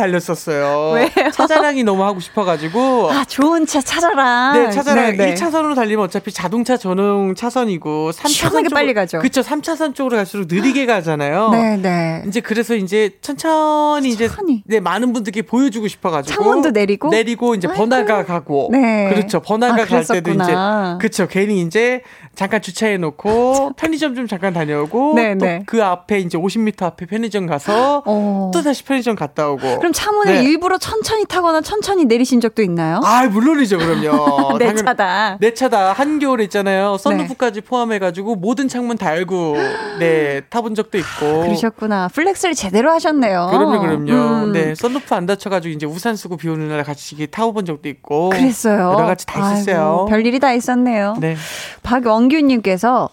달렸었어요. 0.00 0.92
왜요? 0.94 1.30
차자랑이 1.32 1.84
너무 1.84 2.04
하고 2.04 2.20
싶어가지고. 2.20 3.10
아, 3.10 3.24
좋은 3.24 3.66
차 3.66 3.80
차자랑. 3.80 4.52
네, 4.54 4.70
차자랑. 4.70 5.16
네 5.16 5.16
네. 5.16 5.34
1차선으로 5.34 5.74
달리면 5.74 6.04
어차피 6.04 6.32
자동차 6.32 6.76
전용 6.76 7.34
차선이고 7.34 8.10
3차선 8.12 8.64
쪽 8.64 8.74
빨리 8.74 8.94
가죠. 8.94 9.18
그쵸, 9.18 9.42
3차선 9.42 9.94
쪽으로 9.94 10.16
갈수록 10.16 10.46
느리게 10.48 10.86
가잖아요. 10.86 11.50
네 11.50 11.76
네. 11.76 12.24
이제 12.26 12.40
그래서 12.40 12.74
이제 12.74 13.16
천천히, 13.20 14.16
천천히. 14.16 14.62
이제 14.66 14.76
네, 14.76 14.80
많은 14.80 15.12
분들께 15.12 15.42
보여주고 15.42 15.88
싶어가지고. 15.88 16.34
창문도 16.42 16.70
내리고. 16.70 17.08
내리고 17.08 17.54
이제 17.54 17.68
번화가 17.68 18.24
가고. 18.24 18.68
네. 18.72 19.08
그렇죠. 19.12 19.40
번화가 19.40 19.82
아, 19.82 19.86
갈 19.86 20.04
때도 20.04 20.30
이제. 20.32 20.54
그쵸. 21.00 21.26
괜히 21.28 21.60
이제 21.60 22.02
잠깐 22.34 22.62
주차해 22.62 22.96
놓고 22.96 23.72
편의점 23.76 24.14
좀 24.14 24.26
잠깐 24.26 24.52
다녀오고 24.52 25.14
네, 25.14 25.36
또 25.36 25.56
그 25.56 25.76
네. 25.76 25.82
앞에 25.82 26.20
이제 26.20 26.38
50m 26.38 26.82
앞에 26.82 27.06
편의점 27.06 27.46
가서 27.46 28.02
어. 28.06 28.50
또 28.52 28.62
다시 28.62 28.84
편의점 28.84 29.16
갔다 29.16 29.39
갔다 29.40 29.48
오고. 29.50 29.78
그럼 29.78 29.92
차문을 29.92 30.34
네. 30.34 30.42
일부러 30.44 30.76
천천히 30.78 31.24
타거나 31.24 31.60
천천히 31.62 32.04
내리신 32.04 32.40
적도 32.40 32.62
있나요? 32.62 33.00
아, 33.04 33.26
물론이죠, 33.26 33.78
그럼요. 33.78 34.58
내 34.58 34.66
당연- 34.66 34.84
차다. 34.84 35.38
내 35.40 35.54
차다. 35.54 35.92
한겨울에 35.94 36.44
있잖아요. 36.44 36.92
네. 36.92 36.98
썬루프까지 36.98 37.62
포함해가지고 37.62 38.36
모든 38.36 38.68
창문 38.68 38.98
다 38.98 39.16
열고, 39.16 39.56
네, 39.98 40.42
타본 40.50 40.74
적도 40.74 40.98
있고. 40.98 41.42
그러셨구나. 41.42 42.08
flex를 42.08 42.54
제대로 42.54 42.90
하셨네요. 42.92 43.48
그럼요, 43.50 43.80
그럼요. 43.80 44.12
음. 44.12 44.52
네, 44.52 44.74
썬루프 44.74 45.14
안 45.14 45.26
닫혀가지고 45.26 45.72
이제 45.74 45.86
우산 45.86 46.16
쓰고 46.16 46.36
비 46.36 46.48
오는 46.48 46.68
날 46.68 46.82
같이 46.84 47.26
타본 47.30 47.64
적도 47.64 47.88
있고. 47.88 48.30
그랬어요. 48.30 48.92
여러 48.94 49.06
가지 49.06 49.26
다 49.26 49.52
있었어요. 49.54 50.06
별일이 50.08 50.38
다 50.38 50.52
있었네요. 50.52 51.16
네. 51.20 51.36
박원규님께서 51.82 53.10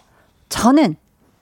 저는 0.48 0.96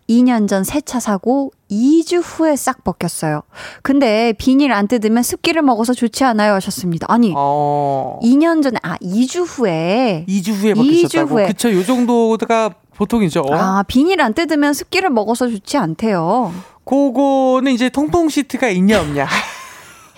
2년 0.09 0.47
전 0.49 0.63
새 0.63 0.81
차 0.81 1.01
사고 1.01 1.51
2주 1.71 2.23
후에 2.25 2.55
싹 2.57 2.85
벗겼어요. 2.85 3.43
근데 3.83 4.33
비닐 4.39 4.73
안 4.73 4.87
뜯으면 4.87 5.23
습기를 5.23 5.63
먹어서 5.63 5.95
좋지 5.95 6.23
않아요 6.25 6.55
하셨습니다. 6.55 7.07
아니, 7.11 7.33
어. 7.37 8.21
2년 8.23 8.63
전에, 8.63 8.79
아, 8.83 8.97
2주 8.99 9.45
후에. 9.47 10.25
2주 10.29 10.53
후에 10.53 10.73
2주 10.75 10.77
바뀌셨다고. 10.77 11.31
후에. 11.35 11.47
그쵸, 11.49 11.73
요 11.73 11.85
정도가 11.85 12.75
보통이죠. 12.97 13.45
아, 13.51 13.83
비닐 13.89 14.21
안 14.21 14.33
뜯으면 14.33 14.75
습기를 14.75 15.11
먹어서 15.11 15.49
좋지 15.49 15.77
않대요. 15.77 16.53
그거는 16.85 17.73
이제 17.73 17.89
통풍 17.89 18.29
시트가 18.29 18.69
있냐 18.69 19.01
없냐. 19.01 19.27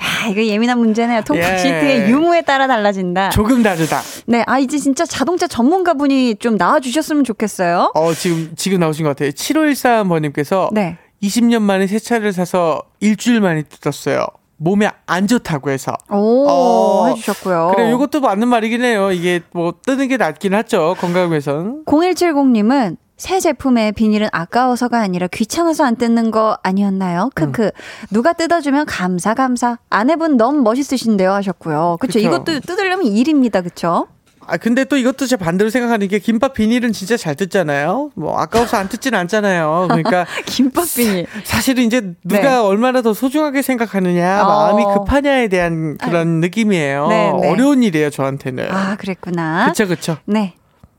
야, 0.01 0.29
이거 0.31 0.45
예민한 0.45 0.79
문제네요. 0.79 1.23
통풍 1.23 1.45
예. 1.45 1.59
시트의 1.59 2.11
유무에 2.11 2.43
따라 2.43 2.67
달라진다. 2.67 3.31
조금 3.31 3.63
다르다. 3.63 4.01
네, 4.27 4.45
아, 4.47 4.59
이제 4.59 4.79
진짜 4.79 5.05
자동차 5.05 5.47
전문가 5.47 5.95
분이 5.95 6.37
좀 6.37 6.57
나와 6.57 6.81
주셨으면 6.81 7.25
좋겠어요. 7.25 7.93
어, 7.95 8.15
지금, 8.15 8.53
지금 8.57 8.81
나오신 8.81 9.05
것 9.05 9.11
같아요. 9.11 9.31
7513번 9.31 10.23
님께서 10.23 10.71
네. 10.73 10.99
20년 11.23 11.63
만에 11.63 11.87
새 11.87 11.99
차를 11.99 12.33
사서 12.33 12.83
일주일 13.01 13.41
만에 13.41 13.63
뜯었어요. 13.63 14.27
몸에 14.59 14.91
안 15.07 15.27
좋다고 15.27 15.71
해서. 15.71 15.93
오, 16.11 16.47
어. 16.49 17.09
해주셨고요. 17.09 17.73
그래, 17.77 17.93
이것도 17.93 18.21
맞는 18.21 18.49
말이긴 18.49 18.83
해요. 18.83 19.13
이게 19.13 19.41
뭐 19.53 19.73
뜨는 19.85 20.09
게 20.09 20.17
낫긴 20.17 20.55
하죠. 20.55 20.97
건강을 20.99 21.31
위해선. 21.31 21.85
0170님은 21.87 22.97
새 23.19 23.41
제품의 23.41 23.93
비닐은 23.93 24.29
아까워서가 24.31 25.01
아니라 25.01 25.27
귀찮아서 25.27 25.85
안 25.85 25.97
뜯는 25.97 26.31
거 26.31 26.57
아니었나요? 26.63 27.31
크크. 27.35 27.73
누가 28.11 28.33
뜯어주면 28.33 28.87
감사, 28.87 29.35
감사. 29.35 29.79
아내분 29.91 30.37
너무 30.37 30.63
멋있으신데요? 30.63 31.33
하셨고요. 31.33 31.97
그쵸. 32.01 32.13
그쵸. 32.13 32.19
이것도 32.21 32.61
뜯으려면 32.61 33.07
일입니다. 33.07 33.61
그쵸? 33.61 34.07
아, 34.47 34.57
근데 34.57 34.85
또 34.85 34.97
이것도 34.97 35.27
제 35.27 35.37
반대로 35.37 35.69
생각하는 35.69 36.07
게 36.09 36.21
김밥 36.21 36.55
비닐은 36.55 36.93
진짜 36.93 37.17
잘 37.17 37.35
뜯잖아요. 37.35 38.13
뭐 38.15 38.39
아까워서 38.39 38.77
안 38.79 38.89
뜯진 38.89 39.15
않잖아요. 39.15 39.89
그러니까 39.89 40.25
김밥 40.47 40.87
비닐. 40.95 41.27
사 41.43 41.61
실은 41.61 41.83
이제 41.85 42.15
누가 42.25 42.41
네. 42.43 42.57
얼마나 42.57 43.03
더 43.03 43.13
소중하게 43.13 43.63
생각하느냐, 43.63 44.45
어. 44.45 44.47
마음이 44.47 44.85
급하냐에 44.95 45.49
대한 45.49 45.99
그런 45.99 46.41
느낌이에요. 46.41 47.09
네, 47.09 47.33
네. 47.33 47.51
어려운 47.51 47.83
일이에요, 47.83 48.11
저한테는. 48.11 48.71
아, 48.71 48.97
그랬구나. 48.97 49.67
그쵸, 49.67 49.87
그쵸. 49.89 50.17
네. 50.25 50.55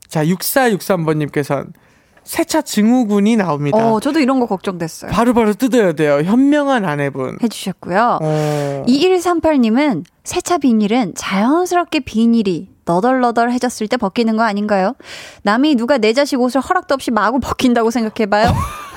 자, 0.06 0.24
6463번님께서는 0.24 1.72
세차 2.30 2.62
증후군이 2.62 3.34
나옵니다. 3.34 3.76
어, 3.76 3.98
저도 3.98 4.20
이런 4.20 4.38
거 4.38 4.46
걱정됐어요. 4.46 5.10
바로 5.10 5.34
바로 5.34 5.52
뜯어야 5.52 5.94
돼요. 5.94 6.20
현명한 6.24 6.84
아내분. 6.84 7.36
해주셨고요. 7.42 8.20
어. 8.22 8.84
2138님은 8.86 10.04
세차 10.22 10.58
비닐은 10.58 11.14
자연스럽게 11.16 11.98
비닐이 12.00 12.68
너덜너덜해졌을 12.84 13.88
때 13.88 13.96
벗기는 13.96 14.36
거 14.36 14.44
아닌가요? 14.44 14.94
남이 15.42 15.74
누가 15.74 15.98
내 15.98 16.12
자식 16.12 16.40
옷을 16.40 16.60
허락도 16.60 16.94
없이 16.94 17.10
마구 17.10 17.40
벗긴다고 17.40 17.90
생각해봐요. 17.90 18.54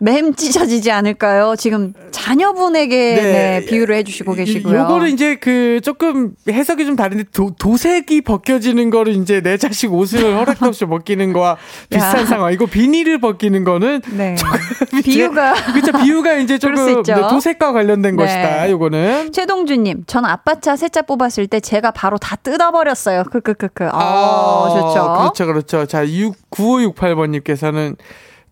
맴 0.00 0.34
찢어지지 0.34 0.90
않을까요? 0.90 1.54
지금 1.56 1.92
자녀분에게 2.10 2.96
네, 3.14 3.64
비유를 3.66 3.96
해주시고 3.96 4.34
계시고요. 4.34 4.80
요거는 4.80 5.10
이제 5.10 5.36
그 5.36 5.80
조금 5.82 6.32
해석이 6.48 6.86
좀 6.86 6.96
다른데 6.96 7.24
도, 7.32 7.54
도색이 7.58 8.22
벗겨지는 8.22 8.90
거를 8.90 9.14
이제 9.14 9.40
내 9.40 9.58
자식 9.58 9.92
옷을 9.92 10.22
허락도 10.38 10.66
없이 10.66 10.86
벗기는 10.86 11.32
거와 11.32 11.58
비슷한 11.90 12.22
야. 12.22 12.26
상황. 12.26 12.52
이거 12.52 12.66
비닐을 12.66 13.20
벗기는 13.20 13.62
거는 13.64 14.00
네. 14.16 14.36
비유가 15.04 15.54
그렇죠. 15.72 15.92
비유가 16.02 16.34
이제 16.34 16.58
조금. 16.58 17.02
네, 17.02 17.14
도색과 17.14 17.72
관련된 17.72 18.16
네. 18.16 18.22
것이다. 18.24 18.70
요거는. 18.70 19.32
최동주님, 19.32 20.04
전 20.06 20.24
아빠 20.24 20.54
차 20.60 20.76
세차 20.76 21.02
뽑았을 21.02 21.46
때 21.46 21.60
제가 21.60 21.90
바로 21.90 22.16
다 22.18 22.36
뜯어버렸어요. 22.36 23.24
크크크크. 23.24 23.88
아, 23.92 24.66
좋죠. 24.70 25.44
그렇죠, 25.44 25.46
그렇죠. 25.46 25.86
자, 25.86 26.06
6, 26.06 26.34
9568번님께서는 26.50 27.96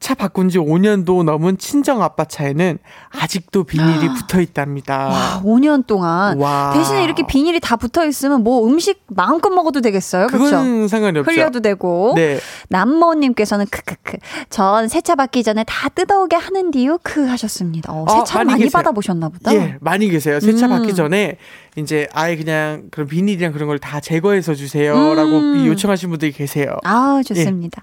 차 0.01 0.15
바꾼 0.15 0.49
지 0.49 0.59
5년도 0.59 1.25
넘은 1.25 1.59
친정 1.59 2.03
아빠 2.03 2.25
차에는 2.25 2.79
아직도 3.11 3.65
비닐이 3.65 4.09
붙어 4.15 4.41
있답니다. 4.41 5.09
와, 5.09 5.43
5년 5.45 5.87
동안. 5.87 6.39
와. 6.39 6.71
대신에 6.73 7.03
이렇게 7.03 7.27
비닐이 7.27 7.59
다 7.59 7.75
붙어 7.77 8.07
있으면 8.07 8.45
뭐 8.45 8.65
음식 8.67 9.03
마음껏 9.09 9.51
먹어도 9.51 9.81
되겠어요. 9.81 10.29
그건 10.29 10.87
상관이 10.87 11.19
없죠. 11.19 11.31
흘려도 11.33 11.61
되고. 11.61 12.13
네. 12.15 12.39
남모님께서는 12.69 13.67
크크크. 13.67 14.19
전 14.51 14.87
세차 14.89 15.17
받기 15.17 15.43
전에 15.43 15.65
다 15.65 15.89
뜯어오게 15.89 16.37
하는디요. 16.37 16.99
크 17.03 17.27
하셨습니다. 17.27 17.93
어, 17.93 18.05
어, 18.09 18.19
세차 18.25 18.39
많이 18.45 18.51
많이. 18.51 18.71
받아보셨나 18.71 19.29
보다. 19.31 19.53
예, 19.55 19.77
많이 19.81 20.09
계세요. 20.09 20.39
세차 20.39 20.67
음. 20.67 20.71
받기 20.71 20.95
전에 20.95 21.39
이제 21.79 22.07
아예 22.13 22.37
그냥 22.37 22.89
그런 22.91 23.09
비닐이랑 23.09 23.53
그런 23.53 23.69
걸 23.69 23.79
다 23.79 24.01
제거해서 24.01 24.55
주세요라고 24.55 25.31
음. 25.39 25.67
요청하신 25.67 26.11
분들이 26.11 26.33
계세요. 26.33 26.77
아, 26.85 27.21
좋습니다. 27.25 27.83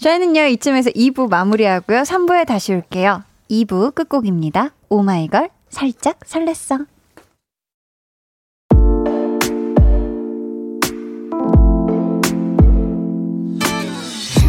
저희는요, 0.00 0.46
이쯤에서 0.46 0.90
2부 0.90 1.28
마무리하고요. 1.28 2.02
3부에 2.02 2.46
다시 2.46 2.72
올게요. 2.72 3.22
2부 3.50 3.94
끝곡입니다. 3.94 4.70
오마이걸, 4.88 5.50
살짝 5.68 6.18
설렜어. 6.20 6.86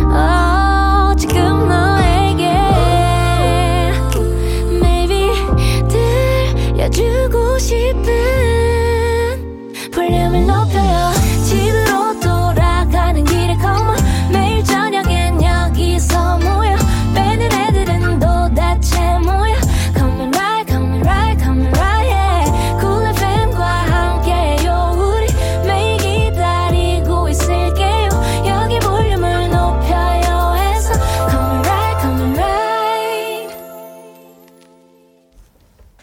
어, 0.09 1.13
지금 1.17 1.67
너에게 1.67 2.47
maybe 4.81 5.29
들려주고 5.89 7.57
싶은 7.59 8.46
볼륨을 10.45 11.06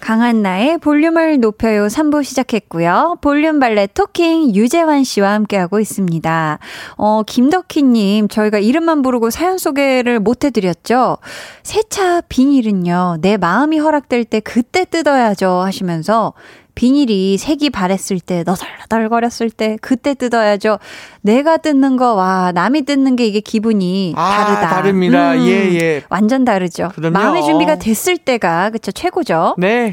강한 0.04 0.42
나의 0.42 0.76
볼륨을 0.76 1.40
높여요 1.40 1.86
3부 1.86 2.24
시작했고요. 2.24 3.16
볼륨 3.22 3.58
발레 3.58 3.86
토킹 3.86 4.54
유재환 4.54 5.02
씨와 5.02 5.32
함께하고 5.32 5.80
있습니다. 5.80 6.58
어, 6.98 7.22
김덕희님, 7.26 8.28
저희가 8.28 8.58
이름만 8.58 9.00
부르고 9.00 9.30
사연 9.30 9.56
소개를 9.56 10.20
못 10.20 10.44
해드렸죠? 10.44 11.16
세차 11.62 12.20
비닐은요, 12.20 13.16
내 13.22 13.38
마음이 13.38 13.78
허락될 13.78 14.26
때 14.26 14.40
그때 14.40 14.84
뜯어야죠 14.84 15.48
하시면서 15.48 16.34
비닐이 16.74 17.38
색이 17.38 17.70
바랬을 17.70 18.20
때, 18.20 18.42
너덜너덜거렸을 18.44 19.50
때, 19.50 19.76
그때 19.80 20.14
뜯어야죠. 20.14 20.78
내가 21.22 21.56
뜯는 21.56 21.96
거, 21.96 22.14
와, 22.14 22.52
남이 22.52 22.82
뜯는 22.82 23.16
게 23.16 23.26
이게 23.26 23.40
기분이 23.40 24.14
아, 24.16 24.44
다르다. 24.44 24.68
다릅니다. 24.68 25.38
예, 25.38 25.74
예. 25.74 26.02
완전 26.08 26.44
다르죠. 26.44 26.90
그럼요. 26.94 27.12
마음의 27.12 27.42
준비가 27.44 27.76
됐을 27.76 28.18
때가, 28.18 28.70
그쵸, 28.70 28.92
최고죠. 28.92 29.54
네. 29.58 29.92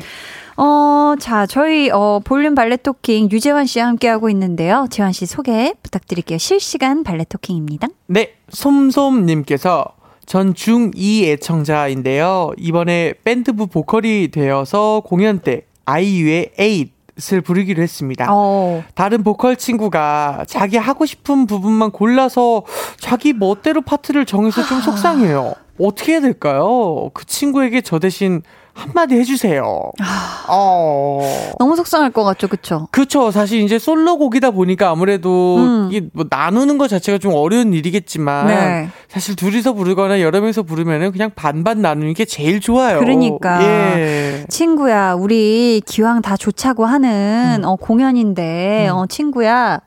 어, 0.58 1.16
자, 1.20 1.46
저희, 1.46 1.90
어, 1.92 2.20
볼륨 2.24 2.56
발레 2.56 2.78
토킹 2.78 3.30
유재환 3.32 3.66
씨와 3.66 3.88
함께하고 3.88 4.30
있는데요. 4.30 4.88
재환 4.90 5.12
씨 5.12 5.26
소개 5.26 5.74
부탁드릴게요. 5.82 6.38
실시간 6.38 7.04
발레 7.04 7.26
토킹입니다. 7.30 7.88
네, 8.08 8.34
솜솜님께서 8.50 9.86
전 10.26 10.54
중2 10.54 11.24
애청자인데요. 11.30 12.52
이번에 12.58 13.14
밴드부 13.24 13.68
보컬이 13.68 14.30
되어서 14.30 15.02
공연 15.06 15.40
때 15.40 15.64
아이유의 15.86 16.52
에잇을 16.58 17.42
부르기로 17.42 17.82
했습니다. 17.82 18.28
어, 18.30 18.84
다른 18.96 19.24
보컬 19.24 19.56
친구가 19.56 20.46
자기 20.48 20.78
하고 20.78 21.06
싶은 21.06 21.46
부분만 21.46 21.92
골라서 21.92 22.64
자기 22.98 23.34
멋대로 23.34 23.82
파트를 23.82 24.26
정해서 24.26 24.66
좀 24.66 24.82
속상해요. 24.82 25.54
어떻게 25.80 26.14
해야 26.14 26.22
될까요? 26.22 27.10
그 27.14 27.26
친구에게 27.26 27.82
저 27.82 28.00
대신 28.00 28.42
한마디 28.74 29.16
해주세요. 29.16 29.92
아. 30.02 30.46
어. 30.48 31.22
너무 31.60 31.76
속상할 31.76 32.12
것 32.12 32.24
같죠, 32.24 32.48
그쵸? 32.48 32.88
그쵸. 32.92 33.32
사실 33.32 33.62
이제 33.62 33.78
솔로곡이다 33.78 34.52
보니까 34.52 34.90
아무래도 34.90 35.58
음. 35.58 35.90
이게 35.92 36.08
뭐 36.14 36.26
나누는 36.30 36.78
것 36.78 36.88
자체가 36.88 37.18
좀 37.18 37.34
어려운 37.34 37.74
일이겠지만 37.74 38.48
네. 38.48 38.90
사실 39.08 39.36
둘이서 39.36 39.74
부르거나 39.74 40.22
여러 40.22 40.40
명이서 40.40 40.64
부르면은 40.64 41.12
그냥 41.12 41.32
반반 41.36 41.82
나누는 41.82 42.14
게 42.14 42.26
제일 42.26 42.60
좋아요. 42.60 43.00
그러니까. 43.00 43.64
예. 43.64 44.46
친구야, 44.50 45.14
우리 45.14 45.82
기왕 45.86 46.22
다 46.22 46.38
좋자고 46.38 46.86
하는 46.86 47.60
음. 47.60 47.66
어, 47.66 47.76
공연인데, 47.76 48.90
어, 48.90 49.06
친구야. 49.08 49.80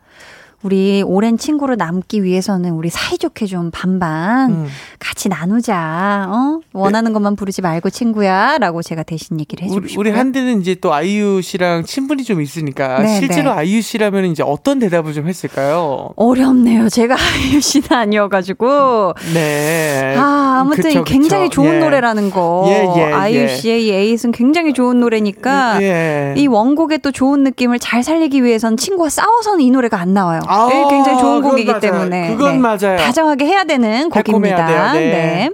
우리 0.65 1.03
오랜 1.07 1.37
친구로 1.37 1.77
남기 1.77 2.25
위해서는 2.25 2.71
우리 2.71 2.89
사이좋게 2.89 3.45
좀 3.45 3.71
반반 3.71 4.51
음. 4.51 4.67
같이 4.99 5.29
나누자. 5.29 6.27
어? 6.31 6.61
원하는 6.73 7.13
것만 7.13 7.37
부르지 7.37 7.61
말고 7.61 7.91
친구야라고 7.91 8.81
제가 8.81 9.03
대신 9.03 9.39
얘기를 9.39 9.63
해주고 9.65 9.89
싶어요. 9.89 10.01
우리 10.01 10.11
한디는 10.11 10.63
이제 10.63 10.75
또 10.77 10.95
아이유 10.95 11.43
씨랑 11.43 11.85
친분이 11.85 12.25
좀 12.25 12.41
있으니까 12.41 13.01
네, 13.03 13.19
실제로 13.19 13.51
네. 13.51 13.59
아이유 13.59 13.83
씨라면 13.83 14.25
이제 14.25 14.43
어떤 14.43 14.79
대답을 14.79 15.13
좀 15.13 15.29
했을까요? 15.29 16.15
어렵네요. 16.17 16.89
제가 16.89 17.15
아이유 17.21 17.61
씨는 17.61 17.93
아니어가지고. 17.93 19.13
네. 19.35 20.15
아, 20.17 20.61
아무튼 20.63 20.85
그쵸, 20.85 21.05
굉장히 21.05 21.51
그쵸. 21.51 21.63
좋은 21.63 21.75
예. 21.75 21.79
노래라는 21.79 22.31
거. 22.31 22.65
예, 22.69 23.01
예, 23.01 23.13
아이유 23.13 23.41
예. 23.41 23.49
씨의 23.49 23.85
이 23.85 23.91
에잇은 23.91 24.33
굉장히 24.33 24.73
좋은 24.73 24.99
노래니까. 24.99 25.83
예. 25.83 26.35
이 26.39 26.47
원곡의 26.47 27.01
또 27.01 27.13
좋은 27.13 27.45
느낌을 27.45 27.81
잘 27.81 28.03
살리기 28.03 28.43
위해서는 28.43 28.79
친구와 28.79 29.11
싸워서는 29.11 29.61
이 29.61 29.71
노래가 29.71 30.01
안 30.01 30.15
나와요. 30.15 30.41
아, 30.55 30.69
예, 30.73 30.85
굉장히 30.89 31.19
좋은 31.19 31.43
곡이기 31.43 31.67
맞아요. 31.67 31.81
때문에. 31.81 32.29
그건 32.37 32.61
맞아요. 32.61 32.97
다정하게 32.99 33.45
해야 33.47 33.65
되는 33.65 34.09
곡입니다. 34.11 34.67
돼요. 34.67 34.93
네. 34.95 35.51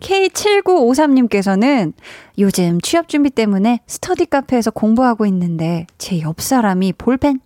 K7953님께서는 0.00 1.92
요즘 2.38 2.80
취업 2.80 3.08
준비 3.08 3.30
때문에 3.30 3.80
스터디 3.86 4.26
카페에서 4.26 4.70
공부하고 4.70 5.26
있는데 5.26 5.86
제 5.98 6.20
옆 6.20 6.40
사람이 6.40 6.92
볼펜 6.94 7.40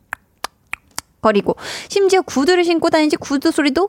거리고 1.23 1.57
심지어 1.89 2.21
구두를 2.23 2.65
신고 2.65 2.91
다니지 2.91 3.17
구두 3.17 3.51
소리도 3.53 3.89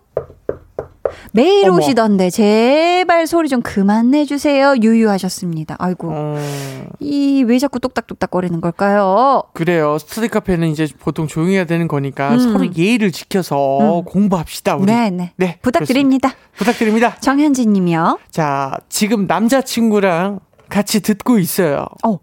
매일 1.31 1.69
어머. 1.69 1.77
오시던데 1.77 2.29
제발 2.29 3.27
소리 3.27 3.49
좀 3.49 3.61
그만 3.61 4.11
내주세요 4.11 4.75
유유하셨습니다. 4.81 5.75
아이고 5.79 6.09
어, 6.11 6.37
이왜 6.99 7.59
자꾸 7.59 7.79
똑딱똑딱 7.79 8.31
거리는 8.31 8.59
걸까요? 8.61 9.43
그래요. 9.53 9.97
스터디 9.99 10.29
카페는 10.29 10.69
이제 10.69 10.87
보통 10.99 11.27
조용히 11.27 11.55
해야 11.55 11.65
되는 11.65 11.87
거니까 11.87 12.31
음. 12.33 12.39
서로 12.39 12.65
예의를 12.75 13.11
지켜서 13.11 13.99
음. 13.99 14.05
공부합시다. 14.05 14.75
우리. 14.75 14.85
네네 14.85 15.33
네, 15.35 15.59
부탁드립니다. 15.61 16.29
그렇습니다. 16.29 16.57
부탁드립니다. 16.57 17.15
정현진님이요. 17.19 18.19
자, 18.31 18.77
지금 18.89 19.25
남자친구랑 19.27 20.39
같이 20.69 21.01
듣고 21.01 21.37
있어요. 21.39 21.85
어. 22.03 22.19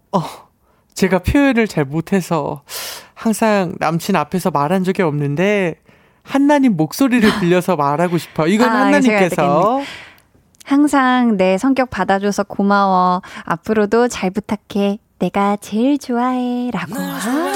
제가 0.93 1.19
표현을 1.19 1.67
잘 1.67 1.85
못해서 1.85 2.63
항상 3.13 3.75
남친 3.79 4.15
앞에서 4.15 4.51
말한 4.51 4.83
적이 4.83 5.03
없는데 5.03 5.75
한나님 6.31 6.77
목소리를 6.77 7.29
빌려서 7.41 7.75
말하고 7.75 8.17
싶어. 8.17 8.47
이건 8.47 8.69
아, 8.69 8.85
한나님께서 8.85 9.81
항상 10.63 11.35
내 11.37 11.57
성격 11.57 11.89
받아줘서 11.89 12.43
고마워. 12.43 13.21
앞으로도 13.43 14.07
잘 14.07 14.31
부탁해. 14.31 14.99
내가 15.19 15.57
제일 15.59 15.99
좋아해. 15.99 16.71
라고. 16.71 16.95
아, 16.97 17.51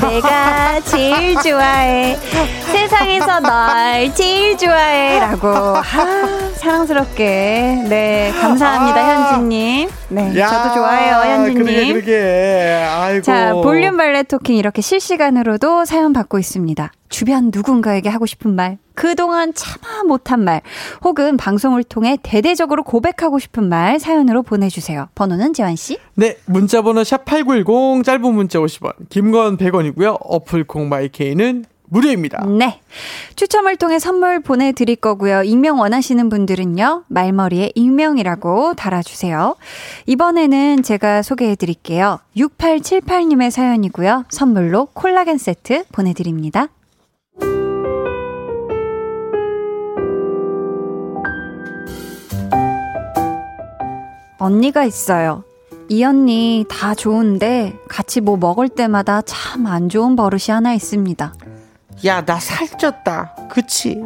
내가 0.00 0.80
제일 0.80 1.36
좋아해. 1.36 2.16
세상에서 2.72 3.40
널 3.40 4.12
제일 4.14 4.58
좋아해. 4.58 5.20
라고. 5.20 5.48
아, 5.48 5.82
사랑스럽게. 6.56 7.84
네. 7.88 8.32
감사합니다, 8.40 9.00
아. 9.00 9.32
현진님. 9.32 9.88
네. 10.08 10.38
야, 10.38 10.48
저도 10.48 10.74
좋아해요, 10.74 11.14
현진님. 11.32 11.64
그러게 11.64 11.92
그러게. 11.92 12.84
아이고. 12.90 13.22
자, 13.22 13.52
볼륨 13.54 13.96
발레 13.96 14.24
토킹 14.24 14.56
이렇게 14.56 14.82
실시간으로도 14.82 15.84
사연 15.84 16.12
받고 16.12 16.38
있습니다. 16.38 16.90
주변 17.08 17.50
누군가에게 17.52 18.08
하고 18.08 18.26
싶은 18.26 18.54
말, 18.54 18.78
그동안 18.94 19.52
참아 19.54 20.04
못한 20.04 20.44
말, 20.44 20.62
혹은 21.02 21.36
방송을 21.36 21.84
통해 21.84 22.18
대대적으로 22.22 22.82
고백하고 22.82 23.38
싶은 23.38 23.68
말 23.68 23.98
사연으로 23.98 24.42
보내주세요. 24.42 25.08
번호는 25.14 25.52
재환씨? 25.54 25.98
네, 26.14 26.36
문자 26.46 26.82
번호 26.82 27.02
샵8910 27.02 28.04
짧은 28.04 28.34
문자 28.34 28.58
50원, 28.58 29.08
김건 29.08 29.56
100원이고요. 29.56 30.18
어플 30.20 30.64
콩마이케이는 30.64 31.64
무료입니다. 31.90 32.44
네. 32.46 32.80
추첨을 33.36 33.76
통해 33.76 33.98
선물 33.98 34.40
보내드릴 34.40 34.96
거고요. 34.96 35.42
익명 35.42 35.80
원하시는 35.80 36.28
분들은요, 36.28 37.04
말머리에 37.08 37.72
익명이라고 37.74 38.74
달아주세요. 38.74 39.56
이번에는 40.06 40.82
제가 40.82 41.22
소개해드릴게요. 41.22 42.18
6878님의 42.36 43.50
사연이고요. 43.50 44.26
선물로 44.28 44.88
콜라겐 44.92 45.38
세트 45.38 45.84
보내드립니다. 45.92 46.68
언니가 54.38 54.84
있어요. 54.84 55.44
이 55.88 56.04
언니 56.04 56.64
다 56.68 56.94
좋은데 56.94 57.74
같이 57.88 58.20
뭐 58.20 58.36
먹을 58.36 58.68
때마다 58.68 59.22
참 59.22 59.66
안 59.66 59.88
좋은 59.88 60.16
버릇이 60.16 60.44
하나 60.50 60.72
있습니다. 60.74 61.32
야, 62.04 62.24
나 62.24 62.38
살쪘다. 62.38 63.48
그치? 63.48 64.00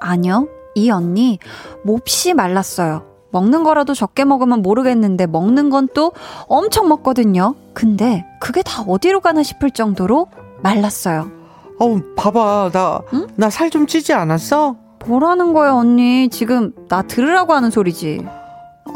아니요. 0.00 0.48
이 0.74 0.90
언니 0.90 1.38
몹시 1.84 2.34
말랐어요. 2.34 3.04
먹는 3.30 3.62
거라도 3.64 3.94
적게 3.94 4.24
먹으면 4.24 4.62
모르겠는데 4.62 5.26
먹는 5.26 5.70
건 5.70 5.88
또 5.94 6.12
엄청 6.48 6.88
먹거든요. 6.88 7.54
근데 7.74 8.24
그게 8.40 8.62
다 8.62 8.82
어디로 8.82 9.20
가나 9.20 9.42
싶을 9.42 9.70
정도로 9.70 10.28
말랐어요. 10.62 11.30
어우, 11.78 12.00
봐봐. 12.16 12.70
나, 12.72 13.00
응? 13.12 13.26
나살 13.36 13.70
좀 13.70 13.86
찌지 13.86 14.12
않았어? 14.14 14.76
뭐라는 15.06 15.52
거야, 15.52 15.72
언니? 15.72 16.28
지금 16.30 16.72
나 16.88 17.02
들으라고 17.02 17.52
하는 17.52 17.70
소리지. 17.70 18.26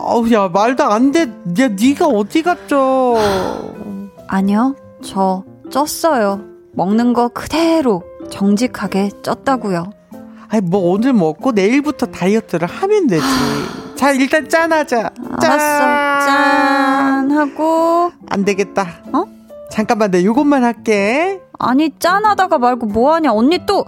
어우, 0.03 0.31
야, 0.33 0.49
말도 0.49 0.85
안 0.85 1.13
돼. 1.13 1.23
야, 1.61 1.69
니가 1.69 2.07
어디 2.07 2.43
갔죠? 2.43 3.17
아니요. 4.29 4.75
저 5.03 5.45
쪘어요. 5.71 6.45
먹는 6.73 7.13
거 7.13 7.29
그대로 7.29 8.03
정직하게 8.31 9.11
쪘다고요. 9.23 9.91
아니, 10.49 10.63
뭐 10.63 10.93
오늘 10.93 11.13
먹고 11.13 11.53
내일부터 11.53 12.07
다이어트를 12.07 12.67
하면 12.69 13.07
되지. 13.07 13.25
자, 13.97 14.13
일단 14.13 14.49
짠하자. 14.49 15.11
짠! 15.41 15.51
알았어. 15.51 16.27
짠 16.27 17.31
하고 17.33 18.11
안 18.29 18.45
되겠다. 18.45 18.87
어? 19.13 19.25
잠깐만, 19.71 20.11
내 20.11 20.25
요것만 20.25 20.65
할게. 20.65 21.41
아니 21.59 21.91
짠하다가 21.99 22.59
말고 22.59 22.87
뭐하냐 22.87 23.33
언니 23.33 23.65
또 23.67 23.85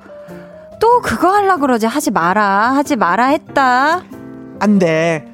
또 0.82 1.00
그거 1.00 1.28
하려 1.28 1.58
그러지 1.58 1.86
하지 1.86 2.10
마라 2.10 2.72
하지 2.74 2.96
마라 2.96 3.26
했다 3.26 4.02
안 4.58 4.78
돼. 4.80 5.31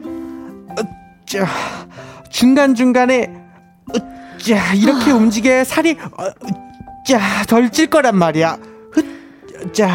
어, 1.37 1.39
자, 1.45 1.47
중간중간에, 2.31 3.31
어, 3.91 3.93
자, 4.39 4.73
이렇게 4.75 5.11
움직여야 5.11 5.65
살이, 5.65 5.93
어, 5.93 6.25
자, 7.07 7.21
덜찔 7.47 7.89
거란 7.89 8.17
말이야. 8.17 8.53
어, 8.53 9.73
자. 9.73 9.91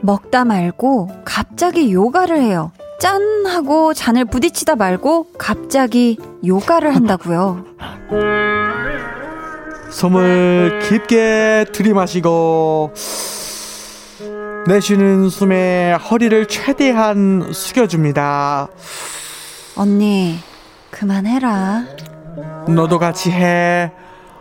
먹다 0.00 0.44
말고 0.44 1.10
갑자기 1.24 1.92
요가를 1.92 2.40
해요 2.40 2.72
짠 2.98 3.46
하고 3.46 3.94
잔을 3.94 4.24
부딪히다 4.24 4.74
말고 4.74 5.28
갑자기 5.38 6.18
요가를 6.44 6.96
한다고요 6.96 7.64
숨을 9.90 10.80
깊게 10.88 11.66
들이마시고 11.72 12.94
내쉬는 14.66 15.28
숨에 15.28 15.92
허리를 15.92 16.46
최대한 16.46 17.52
숙여줍니다. 17.52 18.68
언니 19.76 20.38
그만해라 21.02 21.82
너도 22.68 23.00
같이 23.00 23.32
해. 23.32 23.90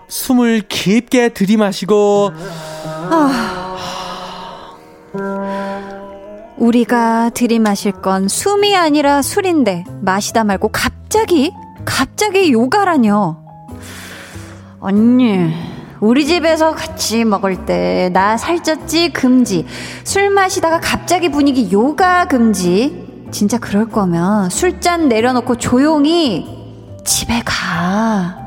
숨을 0.08 0.62
깊게 0.68 1.30
들이마시고 1.30 2.32
우리가 6.58 7.32
들이마실 7.32 7.94
건 7.94 8.28
숨이 8.28 8.76
아니라 8.78 9.24
술인데 9.24 9.86
마시다 10.02 10.44
말고 10.44 10.68
갑자기 10.68 11.52
갑자기 11.84 12.52
요가라뇨. 12.52 13.38
언니, 14.80 15.52
우리 16.00 16.28
집에서 16.28 16.76
같이 16.76 17.26
먹을 17.26 17.66
때 17.66 18.10
나 18.14 18.36
살쪘지 18.36 19.14
금지. 19.14 19.66
술 20.04 20.30
마시다가 20.30 20.80
갑자기 20.80 21.30
분위기 21.32 21.72
요가 21.72 22.26
금지. 22.26 23.11
진짜 23.32 23.58
그럴 23.58 23.88
거면 23.90 24.50
술잔 24.50 25.08
내려놓고 25.08 25.56
조용히 25.58 26.46
집에 27.06 27.42
가. 27.46 28.38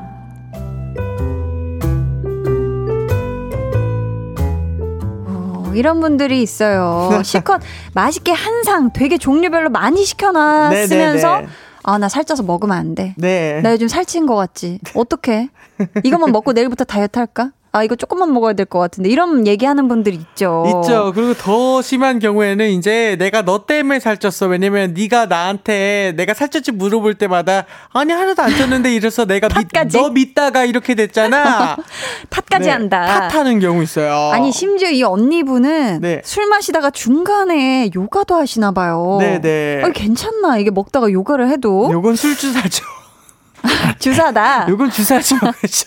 어, 5.26 5.72
이런 5.74 6.00
분들이 6.00 6.42
있어요. 6.42 7.20
실컷 7.24 7.60
맛있게 7.94 8.32
한 8.32 8.64
상 8.64 8.90
되게 8.94 9.18
종류별로 9.18 9.68
많이 9.68 10.04
시켜놨으면서 10.06 11.28
네네네. 11.36 11.48
아, 11.82 11.98
나 11.98 12.08
살쪄서 12.08 12.42
먹으면 12.44 12.74
안 12.78 12.94
돼. 12.94 13.14
네. 13.18 13.60
나 13.60 13.72
요즘 13.72 13.88
살찐 13.88 14.24
것 14.24 14.36
같지. 14.36 14.78
어떡해? 14.94 15.50
이것만 16.02 16.32
먹고 16.32 16.52
내일부터 16.52 16.84
다이어트 16.84 17.18
할까? 17.18 17.50
아, 17.76 17.82
이거 17.82 17.96
조금만 17.96 18.32
먹어야 18.32 18.52
될 18.52 18.66
것 18.66 18.78
같은데. 18.78 19.10
이런 19.10 19.46
얘기하는 19.48 19.88
분들 19.88 20.14
있죠. 20.14 20.64
있죠. 20.66 21.12
그리고 21.12 21.34
더 21.34 21.82
심한 21.82 22.20
경우에는 22.20 22.70
이제 22.70 23.16
내가 23.18 23.42
너 23.42 23.66
때문에 23.66 23.98
살쪘어. 23.98 24.48
왜냐면 24.48 24.94
네가 24.94 25.26
나한테 25.26 26.12
내가 26.16 26.34
살쪘지 26.34 26.70
물어볼 26.72 27.14
때마다 27.16 27.64
아니 27.92 28.12
하나도 28.12 28.42
안 28.42 28.50
쪘는데 28.52 28.94
이래서 28.94 29.24
내가 29.24 29.48
믿, 29.48 29.54
탓까지? 29.72 29.98
너 29.98 30.10
믿다가 30.10 30.64
이렇게 30.64 30.94
됐잖아. 30.94 31.76
탓까지 32.30 32.66
네, 32.66 32.70
한다. 32.70 33.28
탓하는 33.28 33.58
경우 33.58 33.82
있어요. 33.82 34.30
아니 34.32 34.52
심지어 34.52 34.88
이 34.90 35.02
언니분은 35.02 36.00
네. 36.00 36.22
술 36.24 36.46
마시다가 36.46 36.90
중간에 36.90 37.90
요가도 37.94 38.36
하시나 38.36 38.70
봐요. 38.70 39.18
네네. 39.20 39.82
어, 39.84 39.90
괜찮나 39.92 40.58
이게 40.58 40.70
먹다가 40.70 41.10
요가를 41.10 41.48
해도 41.50 41.88
요건 41.90 42.14
술주사죠. 42.14 42.84
주사다. 43.98 44.66
요건 44.70 44.90
주사죠. 44.90 45.36
그렇죠. 45.38 45.86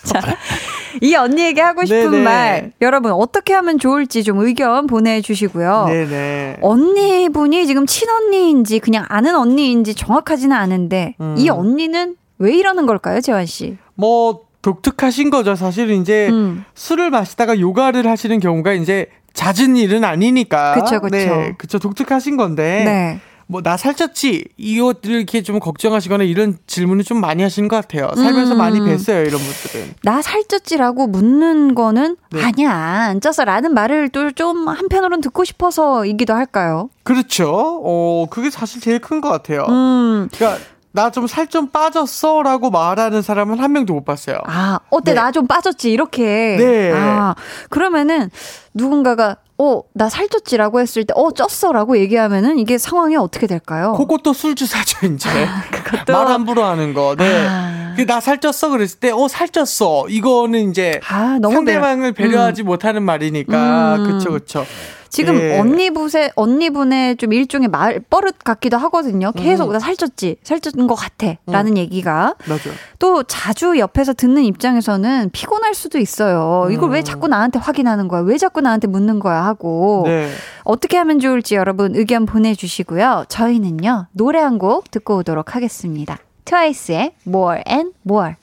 이 1.00 1.14
언니에게 1.14 1.60
하고 1.60 1.84
싶은 1.84 2.10
네네. 2.10 2.22
말 2.24 2.72
여러분 2.80 3.12
어떻게 3.12 3.54
하면 3.54 3.78
좋을지 3.78 4.24
좀 4.24 4.38
의견 4.38 4.86
보내주시고요. 4.86 5.86
네네. 5.88 6.56
언니분이 6.60 7.66
지금 7.66 7.86
친언니인지 7.86 8.78
그냥 8.80 9.04
아는 9.08 9.34
언니인지 9.36 9.94
정확하지는 9.94 10.56
않은데 10.56 11.14
음. 11.20 11.34
이 11.38 11.48
언니는 11.48 12.16
왜 12.38 12.54
이러는 12.54 12.86
걸까요, 12.86 13.20
재환 13.20 13.46
씨? 13.46 13.76
뭐 13.94 14.42
독특하신 14.62 15.30
거죠. 15.30 15.54
사실은 15.54 16.00
이제 16.00 16.28
음. 16.28 16.64
술을 16.74 17.10
마시다가 17.10 17.58
요가를 17.58 18.06
하시는 18.06 18.38
경우가 18.40 18.72
이제 18.72 19.06
잦은 19.34 19.76
일은 19.76 20.04
아니니까. 20.04 20.74
그쵸, 20.74 21.00
그쵸. 21.00 21.16
네, 21.16 21.54
그쵸. 21.58 21.78
독특하신 21.78 22.36
건데. 22.36 22.82
네. 22.84 23.20
뭐 23.50 23.62
나 23.62 23.76
살쪘지 23.76 24.44
이것들 24.56 25.10
이렇게 25.10 25.42
좀 25.42 25.58
걱정하시거나 25.58 26.24
이런 26.24 26.58
질문을 26.66 27.02
좀 27.04 27.20
많이 27.20 27.42
하시는 27.42 27.66
것 27.68 27.76
같아요. 27.76 28.10
살면서 28.14 28.52
음. 28.54 28.58
많이 28.58 28.78
뵀어요 28.78 29.26
이런 29.26 29.40
분들은. 29.40 29.94
나 30.02 30.20
살쪘지라고 30.20 31.08
묻는 31.08 31.74
거는 31.74 32.16
네. 32.30 32.42
아니야 32.44 32.70
안 32.72 33.20
쪄서라는 33.20 33.72
말을 33.74 34.10
또 34.10 34.28
좀 34.32 34.68
한편으로는 34.68 35.22
듣고 35.22 35.44
싶어서이기도 35.44 36.34
할까요? 36.34 36.90
그렇죠. 37.02 37.50
어 37.84 38.26
그게 38.30 38.50
사실 38.50 38.80
제일 38.80 38.98
큰 39.00 39.20
것 39.22 39.30
같아요. 39.30 39.64
음. 39.68 40.28
그러니까 40.34 40.62
나좀살좀 40.92 41.68
빠졌어 41.68 42.42
라고 42.42 42.70
말하는 42.70 43.22
사람은 43.22 43.58
한 43.60 43.72
명도 43.72 43.94
못 43.94 44.04
봤어요. 44.04 44.38
아, 44.46 44.80
어때? 44.90 45.12
네. 45.12 45.20
나좀 45.20 45.46
빠졌지? 45.46 45.90
이렇게. 45.92 46.56
네. 46.58 46.92
아, 46.94 47.34
그러면은 47.70 48.30
누군가가, 48.78 49.36
어, 49.58 49.82
나 49.92 50.08
살쪘지라고 50.08 50.80
했을 50.80 51.04
때, 51.04 51.12
어, 51.16 51.30
쪘어라고 51.30 51.98
얘기하면은 51.98 52.58
이게 52.58 52.78
상황이 52.78 53.16
어떻게 53.16 53.46
될까요? 53.48 53.92
그것도 53.98 54.32
술주 54.32 54.66
사죠 54.66 55.04
이제 55.06 55.28
그것도. 55.72 56.12
말 56.12 56.28
함부로 56.28 56.64
하는 56.64 56.94
거. 56.94 57.16
네. 57.18 57.46
아. 57.48 57.92
그나 57.96 58.20
살쪘어 58.20 58.70
그랬을 58.70 59.00
때, 59.00 59.10
어 59.10 59.26
살쪘어. 59.26 60.06
이거는 60.08 60.70
이제 60.70 61.00
아, 61.10 61.38
너무 61.40 61.56
상대방을 61.56 62.12
배려- 62.12 62.30
배려하지 62.30 62.62
못하는 62.62 63.02
말이니까. 63.02 63.96
음. 63.96 64.04
그쵸 64.12 64.30
그쵸. 64.32 64.64
지금 65.10 65.40
예. 65.40 65.58
언니분의, 65.58 66.32
언니분의 66.36 67.16
좀 67.16 67.32
일종의 67.32 67.68
말, 67.68 67.98
버릇 68.10 68.38
같기도 68.44 68.76
하거든요. 68.76 69.32
계속 69.32 69.70
음. 69.70 69.72
나 69.72 69.78
살쪘지? 69.78 70.36
살쪘는 70.44 70.86
것 70.86 70.94
같아. 70.96 71.34
라는 71.46 71.78
얘기가. 71.78 72.34
맞아. 72.46 72.70
또 72.98 73.22
자주 73.22 73.78
옆에서 73.78 74.12
듣는 74.12 74.44
입장에서는 74.44 75.30
피곤할 75.32 75.72
수도 75.74 75.96
있어요. 75.98 76.68
이걸 76.70 76.90
음. 76.90 76.92
왜 76.92 77.02
자꾸 77.02 77.26
나한테 77.26 77.58
확인하는 77.58 78.06
거야? 78.06 78.20
왜 78.20 78.36
자꾸 78.36 78.60
나한테 78.68 78.86
묻는 78.86 79.18
거야? 79.18 79.44
하고. 79.44 80.02
네. 80.06 80.30
어떻게 80.64 80.96
하면 80.98 81.18
좋을지 81.18 81.54
여러분 81.56 81.94
의견 81.96 82.26
보내주시고요. 82.26 83.24
저희는요, 83.28 84.06
노래 84.12 84.38
한 84.40 84.58
곡 84.58 84.90
듣고 84.90 85.16
오도록 85.18 85.54
하겠습니다. 85.54 86.18
트와이스의 86.44 87.12
More 87.26 87.62
and 87.68 87.92
More. 88.08 88.34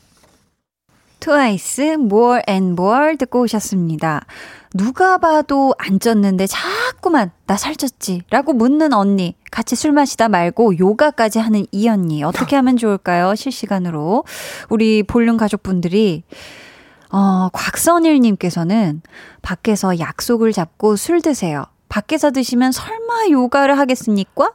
트와이스 1.19 1.81
More 1.99 2.41
and 2.47 2.73
More 2.79 3.17
듣고 3.17 3.41
오셨습니다. 3.41 4.25
누가 4.73 5.17
봐도 5.17 5.73
안 5.77 5.99
쪘는데 5.99 6.47
자꾸만 6.49 7.31
나 7.47 7.55
살쪘지? 7.55 8.23
라고 8.29 8.53
묻는 8.53 8.93
언니. 8.93 9.35
같이 9.49 9.75
술 9.75 9.93
마시다 9.93 10.27
말고 10.27 10.77
요가까지 10.77 11.39
하는 11.39 11.65
이 11.71 11.87
언니. 11.87 12.23
어떻게 12.23 12.55
하면 12.57 12.75
좋을까요? 12.77 13.35
실시간으로. 13.35 14.25
우리 14.69 15.01
볼륨 15.03 15.37
가족분들이 15.37 16.23
어, 17.17 17.47
곽선일님께서는 17.53 19.01
밖에서 19.41 19.99
약속을 19.99 20.51
잡고 20.51 20.97
술 20.97 21.21
드세요. 21.21 21.63
밖에서 21.87 22.31
드시면 22.31 22.73
설마 22.73 23.29
요가를 23.31 23.79
하겠습니까? 23.79 24.51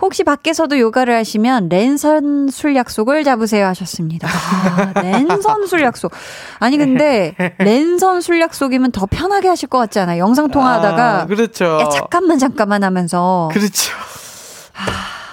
혹시 0.00 0.22
밖에서도 0.22 0.78
요가를 0.78 1.12
하시면 1.16 1.68
랜선 1.70 2.50
술 2.50 2.76
약속을 2.76 3.24
잡으세요 3.24 3.66
하셨습니다. 3.66 4.28
아, 4.28 4.92
랜선 5.02 5.66
술 5.66 5.82
약속. 5.82 6.12
아니 6.60 6.76
근데 6.76 7.34
랜선 7.58 8.20
술 8.20 8.40
약속이면 8.40 8.92
더 8.92 9.06
편하게 9.06 9.48
하실 9.48 9.68
것 9.68 9.78
같지 9.78 9.98
않아요? 9.98 10.22
영상 10.22 10.52
통화하다가 10.52 11.22
아, 11.22 11.26
그렇죠. 11.26 11.80
야 11.80 11.88
잠깐만 11.88 12.38
잠깐만 12.38 12.84
하면서 12.84 13.48
그렇죠. 13.52 13.92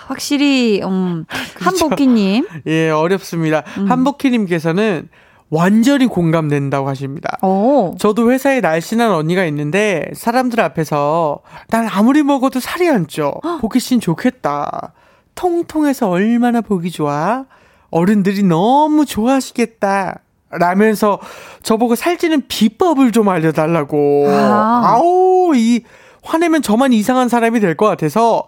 확실히 0.08 0.82
음 0.84 1.26
그렇죠. 1.54 1.86
한복기님 1.86 2.48
예, 2.66 2.90
어렵습니다. 2.90 3.62
음. 3.78 3.92
한복희님께서는 3.92 5.10
완전히 5.50 6.08
공감된다고 6.08 6.88
하십니다. 6.90 7.38
오 7.42 7.96
저도 8.00 8.32
회사에 8.32 8.62
날씬한 8.62 9.12
언니가 9.12 9.46
있는데 9.46 10.06
사람들 10.14 10.60
앞에서 10.60 11.40
난 11.70 11.88
아무리 11.88 12.24
먹어도 12.24 12.60
살이 12.60 12.90
안 12.90 13.08
쪄. 13.08 13.34
보기 13.62 13.80
씬 13.80 14.00
좋겠다. 14.00 14.94
통통해서 15.36 16.10
얼마나 16.10 16.62
보기 16.62 16.92
좋아. 16.92 17.46
어른들이 17.92 18.44
너무 18.44 19.06
좋아하시겠다. 19.06 20.20
라면서 20.50 21.20
저보고 21.64 21.96
살찌는 21.96 22.44
비법을 22.48 23.12
좀 23.12 23.28
알려달라고. 23.30 24.26
아. 24.30 24.82
아우, 24.96 25.54
이, 25.56 25.84
화내면 26.24 26.62
저만 26.62 26.94
이상한 26.94 27.30
사람이 27.30 27.60
될 27.60 27.76
것 27.76 27.86
같아서 27.88 28.44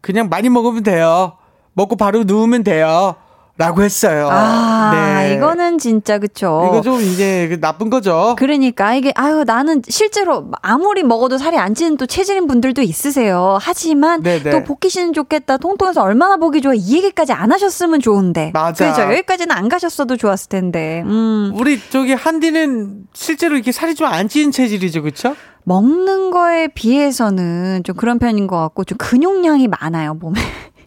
그냥 0.00 0.28
많이 0.28 0.48
먹으면 0.48 0.82
돼요. 0.82 1.32
먹고 1.72 1.96
바로 1.96 2.24
누우면 2.24 2.62
돼요. 2.64 3.16
라고 3.60 3.82
했어요. 3.82 4.26
아, 4.30 4.90
네. 4.94 5.34
이거는 5.34 5.76
진짜 5.76 6.18
그쵸. 6.18 6.66
이거 6.66 6.80
좀 6.80 6.98
이제 7.02 7.46
그 7.50 7.60
나쁜 7.60 7.90
거죠. 7.90 8.34
그러니까 8.38 8.94
이게 8.94 9.12
아유 9.16 9.44
나는 9.46 9.82
실제로 9.86 10.50
아무리 10.62 11.02
먹어도 11.02 11.36
살이 11.36 11.58
안 11.58 11.74
찌는 11.74 11.98
또 11.98 12.06
체질인 12.06 12.46
분들도 12.46 12.80
있으세요. 12.80 13.58
하지만 13.60 14.22
네네. 14.22 14.50
또 14.50 14.64
보기 14.64 14.88
씨는 14.88 15.12
좋겠다. 15.12 15.58
통통해서 15.58 16.02
얼마나 16.02 16.38
보기 16.38 16.62
좋아. 16.62 16.72
이 16.74 16.94
얘기까지 16.96 17.34
안 17.34 17.52
하셨으면 17.52 18.00
좋은데. 18.00 18.50
맞아. 18.54 18.90
그죠? 18.92 19.02
여기까지는 19.02 19.54
안 19.54 19.68
가셨어도 19.68 20.16
좋았을 20.16 20.48
텐데. 20.48 21.02
음. 21.04 21.52
우리 21.54 21.78
저기 21.90 22.14
한디는 22.14 23.02
실제로 23.12 23.56
이렇게 23.56 23.72
살이 23.72 23.94
좀 23.94 24.10
안 24.10 24.26
찌는 24.28 24.52
체질이죠, 24.52 25.02
그쵸? 25.02 25.36
먹는 25.64 26.30
거에 26.30 26.68
비해서는 26.68 27.82
좀 27.84 27.94
그런 27.94 28.18
편인 28.18 28.46
것 28.46 28.56
같고 28.56 28.84
좀 28.84 28.96
근육량이 28.98 29.68
많아요 29.68 30.14
몸에. 30.14 30.40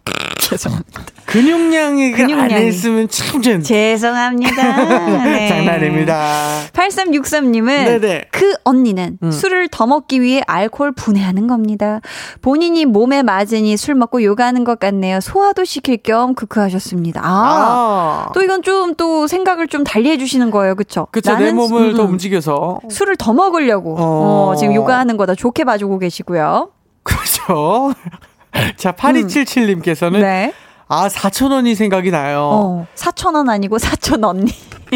죄송합니다. 0.38 1.02
근육량이 1.26 2.04
안 2.08 2.12
근육량이. 2.12 2.54
했으면 2.54 3.08
참 3.08 3.40
좀. 3.40 3.62
죄송합니다. 3.62 4.84
네. 5.24 5.48
장난입니다. 5.48 6.60
8363님은 6.72 7.66
네네. 7.66 8.24
그 8.30 8.54
언니는 8.64 9.18
음. 9.22 9.30
술을 9.30 9.68
더 9.68 9.86
먹기 9.86 10.20
위해 10.20 10.42
알코올 10.46 10.92
분해하는 10.92 11.46
겁니다. 11.46 12.00
본인이 12.42 12.84
몸에 12.84 13.22
맞으니 13.22 13.76
술 13.76 13.94
먹고 13.94 14.22
요가하는 14.22 14.64
것 14.64 14.78
같네요. 14.78 15.20
소화도 15.20 15.64
시킬 15.64 15.96
겸 15.96 16.34
크크 16.34 16.60
하셨습니다. 16.60 17.20
아. 17.24 18.26
아. 18.28 18.32
또 18.34 18.42
이건 18.42 18.62
좀 18.62 18.94
또 18.96 19.26
생각을 19.26 19.66
좀 19.66 19.82
달리 19.82 20.10
해주시는 20.10 20.50
거예요. 20.50 20.74
그쵸? 20.74 21.06
그쵸, 21.10 21.36
내 21.36 21.52
몸을 21.52 21.90
음, 21.92 21.96
더 21.96 22.04
음. 22.04 22.10
움직여서. 22.10 22.80
술을 22.90 23.16
더 23.16 23.32
먹으려고 23.32 23.96
어. 23.98 24.50
어, 24.52 24.56
지금 24.56 24.74
요가하는 24.74 25.16
거다 25.16 25.34
좋게 25.34 25.64
봐주고 25.64 25.98
계시고요. 25.98 26.70
그죠? 27.02 27.92
자, 28.76 28.92
8277님께서는 28.92 30.20
네. 30.20 30.52
아, 30.88 31.08
4,000원이 31.08 31.74
생각이 31.74 32.10
나요. 32.10 32.40
어, 32.52 32.86
4,000원 32.94 33.48
아니고 33.48 33.78
4,000 33.78 34.24
언니. 34.24 34.52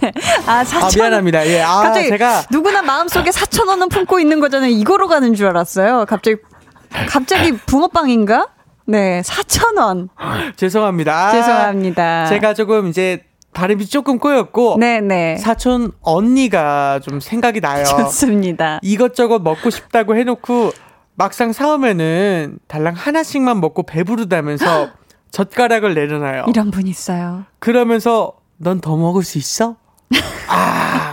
네. 0.00 0.12
아, 0.46 0.60
아, 0.60 0.64
4,000원. 0.64 0.96
미안합니다. 0.96 1.46
예. 1.46 1.60
아, 1.60 1.82
갑자기 1.82 2.08
제가 2.08 2.44
누구나 2.50 2.82
마음속에 2.82 3.30
4천 3.30 3.68
원은 3.68 3.88
품고 3.88 4.18
있는 4.18 4.40
거잖아요. 4.40 4.70
이거로 4.70 5.08
가는 5.08 5.34
줄 5.34 5.46
알았어요. 5.46 6.06
갑자기 6.06 6.36
갑자기 7.08 7.52
붕어빵인가? 7.52 8.48
네, 8.86 9.22
4천 9.22 9.78
원. 9.78 10.08
죄송합니다. 10.56 11.32
죄송합니다. 11.32 12.26
제가 12.26 12.54
조금 12.54 12.88
이제 12.88 13.24
발음이 13.52 13.86
조금 13.86 14.18
꼬였고 14.18 14.76
네, 14.78 15.00
네. 15.00 15.36
사촌 15.36 15.92
언니가 16.00 17.00
좀 17.00 17.20
생각이 17.20 17.60
나요. 17.60 17.84
좋습니다. 17.84 18.80
이것저것 18.82 19.40
먹고 19.40 19.70
싶다고 19.70 20.16
해놓고 20.16 20.72
막상 21.14 21.52
사오면은 21.52 22.58
달랑 22.68 22.94
하나씩만 22.94 23.60
먹고 23.60 23.82
배부르다면서 23.84 24.90
젓가락을 25.30 25.94
내려놔요. 25.94 26.44
이런 26.48 26.70
분 26.70 26.86
있어요. 26.86 27.44
그러면서 27.58 28.34
넌 28.58 28.80
더 28.80 28.96
먹을 28.96 29.22
수 29.22 29.38
있어? 29.38 29.76
아, 30.48 31.11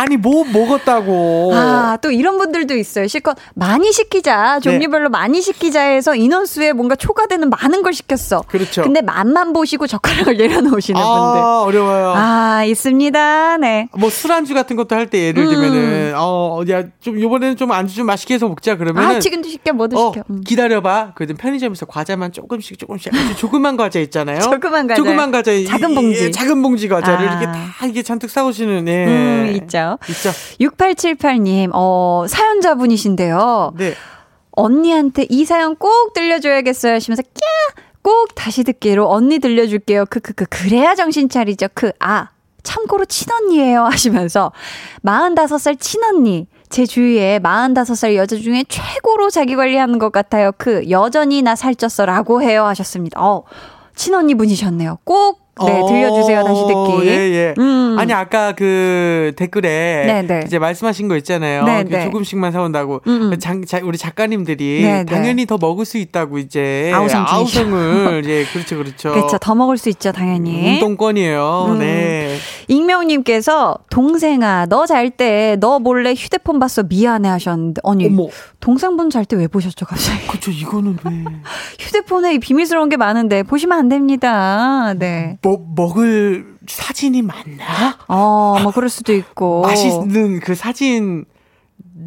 아니 0.00 0.16
뭐 0.16 0.44
먹었다고. 0.44 1.50
아, 1.54 1.98
또 2.00 2.10
이런 2.10 2.38
분들도 2.38 2.74
있어요. 2.74 3.06
실컷 3.06 3.36
많이 3.54 3.92
시키자. 3.92 4.54
네. 4.54 4.60
종류별로 4.60 5.10
많이 5.10 5.42
시키자 5.42 5.82
해서 5.82 6.14
인원수에 6.14 6.72
뭔가 6.72 6.94
초과되는 6.96 7.50
많은 7.50 7.82
걸 7.82 7.92
시켰어. 7.92 8.44
그렇죠. 8.48 8.80
근데 8.82 9.02
맛만 9.02 9.52
보시고 9.52 9.86
젓가락을 9.86 10.36
내려놓으시는 10.38 10.98
분들. 10.98 11.40
아 11.42 11.60
어려워요. 11.66 12.14
아, 12.16 12.64
있습니다. 12.64 13.58
네. 13.58 13.88
뭐 13.94 14.08
술안주 14.08 14.54
같은 14.54 14.76
것도 14.76 14.96
할 14.96 15.10
때 15.10 15.26
예를 15.26 15.44
음. 15.44 15.50
들면은 15.50 16.14
어야좀 16.16 17.18
이번에는 17.18 17.56
좀 17.56 17.70
안주 17.72 17.94
좀 17.96 18.06
맛있게 18.06 18.34
해서 18.34 18.46
먹자 18.48 18.76
그러면은 18.76 19.16
아, 19.16 19.18
지금도 19.18 19.48
시켜, 19.48 19.72
뭐도 19.72 19.98
어, 19.98 20.12
시켜. 20.12 20.24
음. 20.30 20.40
기다려봐. 20.42 21.12
그래도 21.14 21.34
편의점에서 21.34 21.84
과자만 21.86 22.32
조금씩 22.32 22.78
조금씩 22.78 23.12
아주 23.14 23.36
조그만 23.36 23.76
과자 23.76 23.98
있잖아요. 23.98 24.38
조그만 24.48 24.86
과자. 24.86 24.94
조그만 24.96 25.30
과자. 25.30 25.52
이- 25.52 25.66
작은 25.66 25.90
이- 25.90 25.94
봉지. 25.94 26.24
예, 26.24 26.30
작은 26.30 26.62
봉지 26.62 26.88
과자를 26.88 27.28
아. 27.28 27.32
이렇게 27.32 27.46
다 27.46 27.86
이게 27.86 28.02
잔뜩 28.02 28.30
싸오시는 28.30 28.86
예. 28.88 29.04
음, 29.06 29.52
있죠. 29.56 29.89
있죠. 30.08 30.30
6878님, 30.60 31.70
어, 31.72 32.26
사연자분이신데요. 32.28 33.74
네. 33.76 33.94
언니한테 34.52 35.26
이 35.28 35.44
사연 35.44 35.76
꼭 35.76 36.12
들려줘야겠어요 36.12 36.94
하시면서 36.94 37.22
꺄! 37.22 37.84
꼭 38.02 38.34
다시 38.34 38.64
듣기로 38.64 39.10
언니 39.10 39.38
들려줄게요. 39.38 40.06
크크크 40.06 40.46
그래야 40.48 40.94
정신 40.94 41.28
차리죠. 41.28 41.68
그 41.74 41.92
아. 41.98 42.28
참고로 42.62 43.06
친언니예요 43.06 43.84
하시면서 43.84 44.52
45살 45.02 45.80
친언니 45.80 46.46
제 46.68 46.84
주위에 46.84 47.40
45살 47.42 48.14
여자 48.16 48.36
중에 48.36 48.64
최고로 48.68 49.30
자기 49.30 49.56
관리하는 49.56 49.98
것 49.98 50.12
같아요. 50.12 50.52
그 50.56 50.88
여전히 50.90 51.40
나 51.40 51.54
살쪘어라고 51.54 52.42
해요 52.42 52.64
하셨습니다. 52.66 53.20
어 53.20 53.44
친언니 53.94 54.34
분이셨네요. 54.34 54.98
꼭 55.04 55.39
네, 55.66 55.80
어, 55.80 55.86
들려주세요. 55.86 56.44
다시 56.44 56.62
듣기. 56.66 57.08
예, 57.08 57.12
예. 57.12 57.54
음. 57.58 57.96
아니, 57.98 58.12
아까 58.12 58.52
그 58.52 59.32
댓글에 59.36 60.04
네, 60.06 60.22
네. 60.22 60.42
이제 60.46 60.58
말씀하신 60.58 61.08
거 61.08 61.16
있잖아요. 61.16 61.64
네, 61.64 61.84
그 61.84 61.90
네. 61.90 62.04
조금씩만 62.04 62.52
사온다고. 62.52 63.00
음, 63.06 63.32
음. 63.32 63.38
장, 63.38 63.64
자, 63.64 63.80
우리 63.82 63.98
작가님들이 63.98 64.82
네, 64.82 65.04
네. 65.04 65.04
당연히 65.04 65.46
더 65.46 65.58
먹을 65.58 65.84
수 65.84 65.98
있다고 65.98 66.38
이제 66.38 66.90
아우성. 66.94 67.24
아우성을 67.28 68.22
예, 68.26 68.44
그렇죠, 68.52 68.76
그렇죠. 68.76 69.12
그렇죠. 69.14 69.38
더 69.38 69.54
먹을 69.54 69.76
수 69.76 69.88
있죠, 69.90 70.12
당연히. 70.12 70.74
운동권이에요. 70.74 71.66
음. 71.70 71.78
네. 71.78 72.36
익명님께서 72.70 73.78
동생아 73.90 74.66
너 74.66 74.86
잘 74.86 75.10
때 75.10 75.56
너 75.60 75.78
몰래 75.80 76.14
휴대폰 76.14 76.58
봤어 76.60 76.82
미안해 76.84 77.28
하셨는데 77.28 77.80
아니 77.84 78.06
어머, 78.06 78.28
동생분 78.60 79.10
잘 79.10 79.24
때 79.24 79.36
왜 79.36 79.46
보셨죠 79.48 79.84
갑자기 79.86 80.26
그쵸, 80.28 80.50
이거는 80.50 80.96
왜. 81.04 81.24
휴대폰에 81.80 82.34
이 82.34 82.38
비밀스러운 82.38 82.88
게 82.88 82.96
많은데 82.96 83.42
보시면 83.42 83.76
안 83.78 83.88
됩니다 83.88 84.94
네. 84.98 85.38
뭐, 85.42 85.58
먹을 85.74 86.56
사진이 86.66 87.22
많나? 87.22 87.96
네어뭐 88.08 88.72
그럴 88.74 88.88
수도 88.88 89.12
있고 89.12 89.62
맛있는 89.66 90.40
그 90.40 90.54
사진 90.54 91.24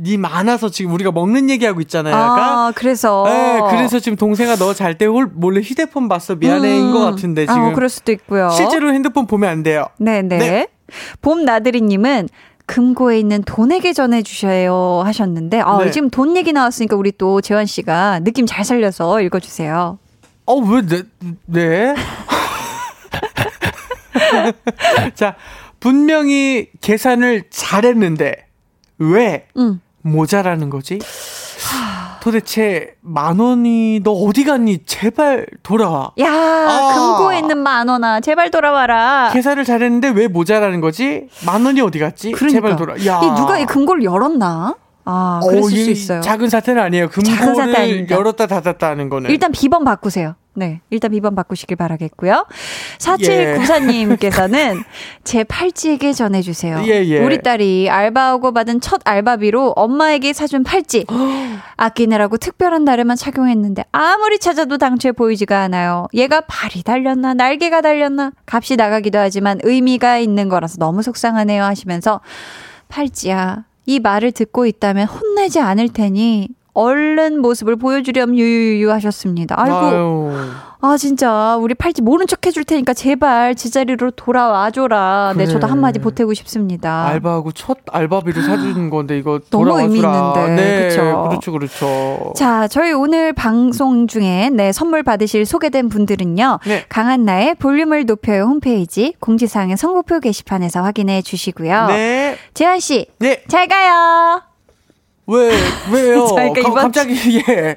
이 0.05 0.17
많아서 0.17 0.69
지금 0.69 0.91
우리가 0.93 1.11
먹는 1.11 1.49
얘기하고 1.49 1.81
있잖아요. 1.81 2.13
약간. 2.13 2.39
아 2.39 2.71
그래서 2.75 3.23
네, 3.27 3.61
그래서 3.69 3.99
지금 3.99 4.15
동생아 4.17 4.55
너 4.55 4.73
잘 4.73 4.97
때 4.97 5.07
몰래 5.07 5.61
휴대폰 5.61 6.07
봤어 6.09 6.35
미안해인 6.35 6.91
것 6.91 6.99
같은데 6.99 7.43
지금 7.45 7.55
아, 7.55 7.59
뭐 7.65 7.73
그럴 7.73 7.89
수도 7.89 8.11
있고요 8.11 8.49
실제로 8.49 8.91
핸드폰 8.93 9.27
보면 9.27 9.49
안 9.49 9.63
돼요. 9.63 9.87
네네 9.97 10.37
네. 10.37 10.67
봄 11.21 11.45
나들이님은 11.45 12.29
금고에 12.65 13.19
있는 13.19 13.43
돈에게 13.43 13.93
전해 13.93 14.21
주셔요 14.23 15.01
하셨는데 15.05 15.61
아 15.61 15.83
네. 15.83 15.91
지금 15.91 16.09
돈 16.09 16.35
얘기 16.37 16.53
나왔으니까 16.53 16.95
우리 16.95 17.11
또 17.11 17.41
재환 17.41 17.65
씨가 17.65 18.19
느낌 18.21 18.45
잘 18.45 18.63
살려서 18.65 19.21
읽어 19.21 19.39
주세요. 19.39 19.99
어, 20.45 20.55
왜, 20.57 20.81
네, 20.81 21.03
네? 21.45 21.95
자, 25.15 25.35
분명히 25.79 26.69
계산을 26.81 27.43
잘했는데, 27.49 28.45
왜 28.99 29.47
음. 29.57 29.81
모자라는 30.03 30.69
거지? 30.69 30.99
도대체 32.21 32.95
만 33.01 33.37
원이 33.39 33.99
너 34.03 34.11
어디 34.11 34.45
갔니? 34.45 34.85
제발 34.85 35.45
돌아와. 35.61 36.11
야, 36.21 36.31
아. 36.31 36.93
금고에 36.95 37.39
있는 37.39 37.57
만 37.57 37.89
원아, 37.89 38.21
제발 38.21 38.49
돌아와라. 38.49 39.31
계산을 39.33 39.65
잘했는데 39.65 40.09
왜 40.09 40.27
모자라는 40.29 40.79
거지? 40.79 41.27
만 41.45 41.65
원이 41.65 41.81
어디 41.81 41.99
갔지? 41.99 42.31
그러니까. 42.31 42.57
제발 42.57 42.75
돌아. 42.77 42.93
야. 43.05 43.19
이 43.23 43.27
누가 43.35 43.59
이 43.59 43.65
금고를 43.65 44.05
열었나? 44.05 44.75
아, 45.05 45.41
어, 45.43 45.47
그랬을 45.49 45.73
이수 45.77 45.89
있어요. 45.91 46.21
작은 46.21 46.47
사태는 46.49 46.81
아니에요. 46.81 47.09
금고를. 47.09 48.09
열었다 48.09 48.47
닫았다 48.47 48.87
하는 48.87 49.09
거는. 49.09 49.29
일단 49.29 49.51
비번 49.51 49.83
바꾸세요. 49.83 50.35
네. 50.55 50.81
일단 50.89 51.11
비번 51.11 51.35
바꾸시길 51.35 51.77
바라겠고요. 51.77 52.45
예. 52.49 52.97
4794님께서는 52.97 54.83
제 55.23 55.43
팔찌에게 55.43 56.13
전해주세요. 56.13 56.83
예, 56.85 57.03
예. 57.05 57.19
우리 57.23 57.41
딸이 57.41 57.89
알바하고 57.89 58.53
받은 58.53 58.81
첫 58.81 59.01
알바비로 59.03 59.73
엄마에게 59.75 60.33
사준 60.33 60.63
팔찌. 60.63 61.05
아끼느라고 61.75 62.37
특별한 62.37 62.85
날에만 62.85 63.17
착용했는데 63.17 63.85
아무리 63.91 64.39
찾아도 64.39 64.77
당초에 64.77 65.11
보이지가 65.11 65.61
않아요. 65.63 66.07
얘가 66.13 66.41
발이 66.41 66.83
달렸나 66.83 67.33
날개가 67.33 67.81
달렸나 67.81 68.31
값이 68.45 68.75
나가기도 68.75 69.17
하지만 69.19 69.59
의미가 69.63 70.19
있는 70.19 70.49
거라서 70.49 70.77
너무 70.77 71.01
속상하네요 71.01 71.63
하시면서 71.63 72.21
팔찌야 72.89 73.65
이 73.85 73.99
말을 73.99 74.31
듣고 74.31 74.65
있다면 74.65 75.07
혼내지 75.07 75.59
않을 75.59 75.89
테니 75.89 76.49
얼른 76.73 77.39
모습을 77.41 77.75
보여주렴 77.75 78.35
유유유 78.35 78.91
하셨습니다. 78.91 79.55
아이고 79.59 79.75
아유. 79.75 80.31
아 80.81 80.97
진짜 80.97 81.55
우리 81.55 81.75
팔찌 81.75 82.01
모른 82.01 82.27
척 82.27 82.45
해줄 82.45 82.65
테니까 82.65 82.93
제발 82.93 83.55
제자리로 83.55 84.11
돌아와줘라. 84.11 85.33
네 85.37 85.45
그래. 85.45 85.53
저도 85.53 85.67
한마디 85.67 85.99
보태고 85.99 86.33
싶습니다. 86.33 87.05
알바하고 87.07 87.53
첫 87.53 87.77
알바비로 87.89 88.41
사주는 88.41 88.89
건데 88.89 89.17
이거 89.17 89.39
너무. 89.49 89.79
의미 89.79 89.95
있는데. 89.95 90.47
네, 90.55 90.87
그쵸? 90.89 91.27
그렇죠, 91.29 91.51
그렇죠. 91.51 92.33
자, 92.35 92.67
저희 92.67 92.91
오늘 92.91 93.33
방송 93.33 94.07
중에 94.07 94.49
네, 94.51 94.71
선물 94.71 95.03
받으실 95.03 95.45
소개된 95.45 95.89
분들은요. 95.89 96.59
네. 96.65 96.85
강한나의 96.89 97.55
볼륨을 97.55 98.05
높여요 98.05 98.43
홈페이지 98.43 99.13
공지사항의 99.19 99.77
선곡표 99.77 100.19
게시판에서 100.19 100.83
확인해 100.83 101.21
주시고요. 101.21 101.87
네, 101.87 102.37
재한 102.53 102.79
씨, 102.79 103.07
네. 103.19 103.43
잘 103.47 103.67
가요. 103.67 104.52
왜 105.25 105.51
왜요? 105.91 106.27
자, 106.27 106.35
그러니까 106.51 106.61
가- 106.63 106.69
이번 106.69 106.73
갑자기 106.75 107.13
예. 107.47 107.75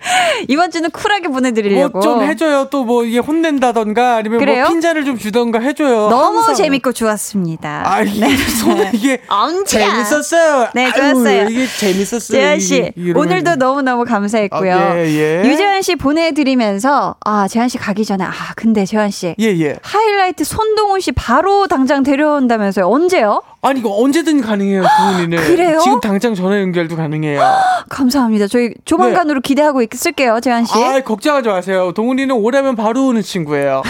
이번 0.48 0.70
주는 0.70 0.90
쿨하게 0.90 1.28
보내드리려고. 1.28 1.98
뭐 1.98 2.02
좀 2.02 2.22
해줘요. 2.22 2.68
또 2.70 2.84
뭐 2.84 3.04
이게 3.04 3.18
혼낸다던가 3.18 4.16
아니면 4.16 4.38
그래요? 4.40 4.62
뭐 4.64 4.70
핀자를 4.72 5.04
좀 5.04 5.16
주던가 5.18 5.60
해줘요. 5.60 6.08
너무 6.08 6.38
항상. 6.38 6.54
재밌고 6.56 6.92
좋았습니다. 6.92 7.82
아 7.86 8.02
이게 8.02 8.26
저는 8.60 8.90
이게 8.94 9.20
언제야? 9.28 9.86
재밌었어요. 10.04 10.68
네, 10.74 10.84
아유, 10.86 10.92
좋았어요. 10.92 11.48
이게 11.48 11.66
재밌었어요. 11.66 12.40
재한 12.40 12.58
씨, 12.60 12.92
이러면- 12.96 13.16
오늘도 13.18 13.56
너무 13.56 13.82
너무 13.82 14.04
감사했고요. 14.04 14.74
아, 14.74 14.96
예, 14.98 15.06
예. 15.44 15.48
유재환 15.48 15.82
씨 15.82 15.96
보내드리면서, 15.96 17.16
아, 17.24 17.48
재한 17.48 17.68
씨 17.68 17.78
가기 17.78 18.04
전에, 18.04 18.24
아, 18.24 18.32
근데 18.56 18.84
재한 18.84 19.10
씨. 19.10 19.34
예 19.38 19.44
예. 19.60 19.76
하이라이트 19.82 20.44
손동훈 20.44 21.00
씨 21.00 21.12
바로 21.12 21.66
당장 21.66 22.02
데려온다면서요? 22.02 22.86
언제요? 22.88 23.42
아니 23.66 23.80
이거 23.80 23.90
언제든 23.90 24.40
가능해요, 24.42 24.82
부은이는. 24.82 25.38
그래요? 25.44 25.80
지금 25.82 26.00
당장 26.00 26.34
전화 26.34 26.60
연결도 26.60 26.94
가능해요. 26.96 27.40
감사합니다. 27.90 28.46
저희 28.46 28.70
조만간으로 28.84 29.40
기대하고 29.40 29.82
있을게요, 29.82 30.38
재한 30.40 30.64
씨. 30.64 30.74
네. 30.78 30.84
아, 30.84 31.00
걱정하지 31.00 31.48
마세요. 31.48 31.92
동훈이는 31.92 32.34
오라면 32.34 32.76
바로 32.76 33.08
오는 33.08 33.22
친구예요. 33.22 33.82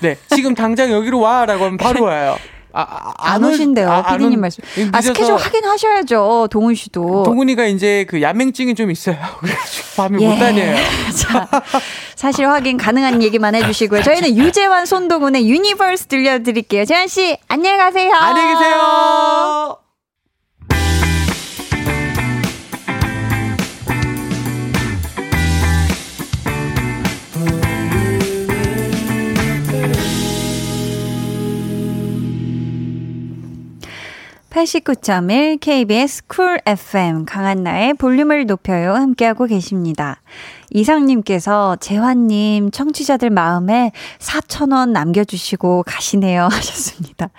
네, 0.00 0.16
지금 0.34 0.54
당장 0.54 0.92
여기로 0.92 1.18
와라고 1.18 1.64
하면 1.64 1.76
바로 1.78 2.04
와요. 2.04 2.36
아, 2.76 2.82
아, 2.82 3.12
안 3.18 3.44
올- 3.44 3.52
오신대요, 3.52 3.88
아, 3.90 4.02
안 4.06 4.16
피디님 4.18 4.34
온- 4.38 4.40
말씀. 4.40 4.64
아, 4.92 5.00
스케줄 5.00 5.36
확인하셔야죠, 5.36 6.48
동훈 6.50 6.74
씨도. 6.74 7.22
동훈이가 7.22 7.66
이제 7.66 8.04
그 8.08 8.20
야맹증이 8.20 8.74
좀 8.74 8.90
있어요. 8.90 9.16
밤에 9.96 10.18
예. 10.20 10.26
못 10.28 10.36
다녀요. 10.38 10.74
자, 11.16 11.48
사실 12.16 12.48
확인 12.48 12.76
가능한 12.76 13.22
얘기만 13.22 13.54
해주시고요. 13.54 14.02
저희는 14.02 14.34
유재환, 14.38 14.86
손동훈의 14.86 15.48
Universe 15.48 16.06
들려드릴게요. 16.06 16.84
재환 16.84 17.06
씨, 17.06 17.38
안녕히 17.48 17.78
가세요. 17.78 18.12
안녕히 18.12 18.54
계세요. 18.54 19.78
팔십구 34.54 34.94
점일 35.00 35.56
KBS 35.56 36.28
쿨 36.28 36.60
FM 36.64 37.24
강한나의 37.24 37.94
볼륨을 37.94 38.46
높여요 38.46 38.94
함께하고 38.94 39.46
계십니다. 39.46 40.20
이상님께서 40.74 41.76
재환님 41.76 42.72
청취자들 42.72 43.30
마음에 43.30 43.92
4,000원 44.18 44.90
남겨주시고 44.90 45.84
가시네요 45.86 46.44
하셨습니다. 46.50 47.30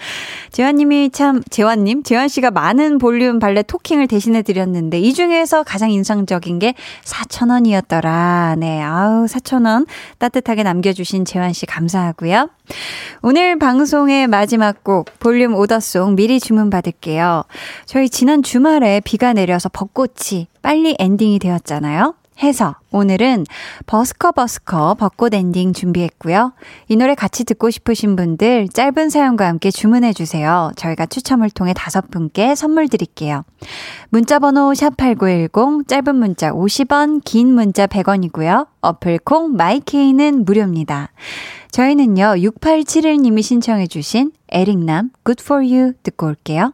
재환님이 0.52 1.12
참, 1.12 1.44
재환님, 1.50 2.04
재환씨가 2.04 2.50
많은 2.50 2.98
볼륨 2.98 3.40
valet 3.40 3.64
talking을 3.64 4.08
대신해 4.08 4.42
드렸는데 4.42 5.00
이 5.00 5.14
중에서 5.14 5.64
가장 5.64 5.92
인상적인 5.92 6.60
게 6.60 6.74
4,000원이었더라. 7.04 8.58
네, 8.58 8.82
아우, 8.82 9.26
4,000원 9.26 9.86
따뜻하게 10.18 10.64
남겨주신 10.64 11.26
재환씨 11.26 11.66
감사하고요. 11.66 12.50
오늘 13.22 13.60
방송의 13.60 14.28
마지막 14.28 14.84
곡 14.84 15.10
볼륨 15.20 15.56
order 15.56 15.89
song 15.89 16.16
미리 16.16 16.40
주문 16.40 16.70
받을게요. 16.70 17.44
저희 17.86 18.10
지난 18.10 18.44
주말에 18.44 19.02
비가 19.02 19.34
내려서 19.34 19.70
벚꽃이 19.70 20.48
빨리 20.62 20.96
엔딩이 20.98 21.40
되었잖아요. 21.40 22.16
해서 22.44 22.76
오늘은 22.92 23.46
버스커 23.86 24.34
버스커 24.34 24.96
벚꽃 24.96 25.34
엔딩 25.34 25.74
준비했고요. 25.74 26.54
이 26.90 26.96
노래 26.96 27.16
같이 27.16 27.44
듣고 27.44 27.70
싶으신 27.70 28.16
분들 28.16 28.70
짧은 28.70 29.10
사연과 29.10 29.48
함께 29.48 29.72
주문해 29.72 30.14
주세요. 30.14 30.72
저희가 30.76 31.06
추첨을 31.06 31.50
통해 31.50 31.74
다섯 31.74 32.12
분께 32.12 32.56
선물 32.56 32.90
드릴게요. 32.90 33.44
문자 34.10 34.40
번호 34.40 34.72
샵8910 34.74 35.88
짧은 35.88 36.16
문자 36.16 36.52
50원, 36.52 37.22
긴 37.24 37.54
문자 37.54 37.88
100원이고요. 37.88 38.68
어플 38.82 39.20
콩 39.20 39.56
마이케이는 39.56 40.46
무료입니다. 40.46 41.12
저희는요. 41.72 42.36
6871님이 42.38 43.42
신청해 43.42 43.88
주신 43.88 44.32
에릭남 44.50 45.12
Good 45.26 45.44
for 45.44 45.64
You 45.66 45.94
듣고 46.04 46.28
올게요. 46.28 46.74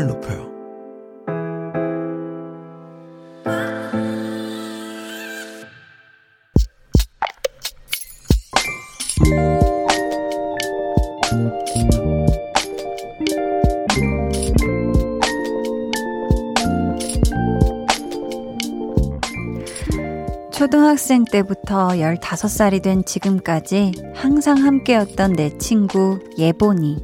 학생 21.21 21.25
때부터 21.25 21.89
15살이 21.89 22.81
된 22.81 23.03
지금까지 23.05 23.91
항상 24.15 24.57
함께였던 24.57 25.33
내 25.33 25.55
친구 25.57 26.19
예본이. 26.37 26.97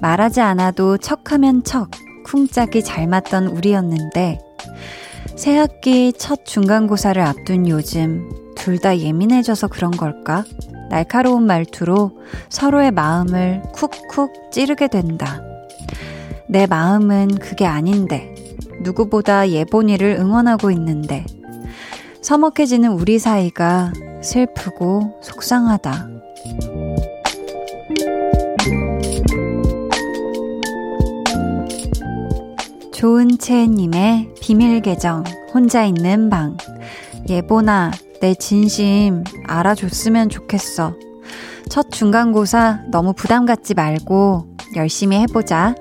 말하지 0.00 0.40
않아도 0.40 0.98
척하면 0.98 1.62
척, 1.64 1.90
쿵짝이 2.24 2.82
잘 2.82 3.06
맞던 3.06 3.46
우리였는데, 3.46 4.38
새 5.36 5.56
학기 5.56 6.12
첫 6.12 6.44
중간고사를 6.44 7.20
앞둔 7.22 7.68
요즘, 7.68 8.28
둘 8.56 8.78
다 8.78 8.98
예민해져서 8.98 9.68
그런 9.68 9.90
걸까? 9.90 10.44
날카로운 10.90 11.44
말투로 11.44 12.18
서로의 12.50 12.90
마음을 12.90 13.62
쿡쿡 13.72 14.52
찌르게 14.52 14.88
된다. 14.88 15.40
내 16.48 16.66
마음은 16.66 17.38
그게 17.38 17.64
아닌데, 17.66 18.34
누구보다 18.82 19.48
예본이를 19.48 20.16
응원하고 20.20 20.70
있는데, 20.72 21.24
서먹해지는 22.24 22.90
우리 22.92 23.18
사이가 23.18 23.92
슬프고 24.22 25.20
속상하다. 25.20 26.08
좋은 32.94 33.36
채님의 33.36 34.30
비밀 34.40 34.80
계정 34.80 35.22
혼자 35.52 35.84
있는 35.84 36.30
방 36.30 36.56
예보나 37.28 37.90
내 38.22 38.32
진심 38.32 39.22
알아줬으면 39.46 40.30
좋겠어. 40.30 40.94
첫 41.68 41.90
중간고사 41.90 42.84
너무 42.90 43.12
부담 43.12 43.44
갖지 43.44 43.74
말고 43.74 44.46
열심히 44.76 45.18
해보자. 45.18 45.74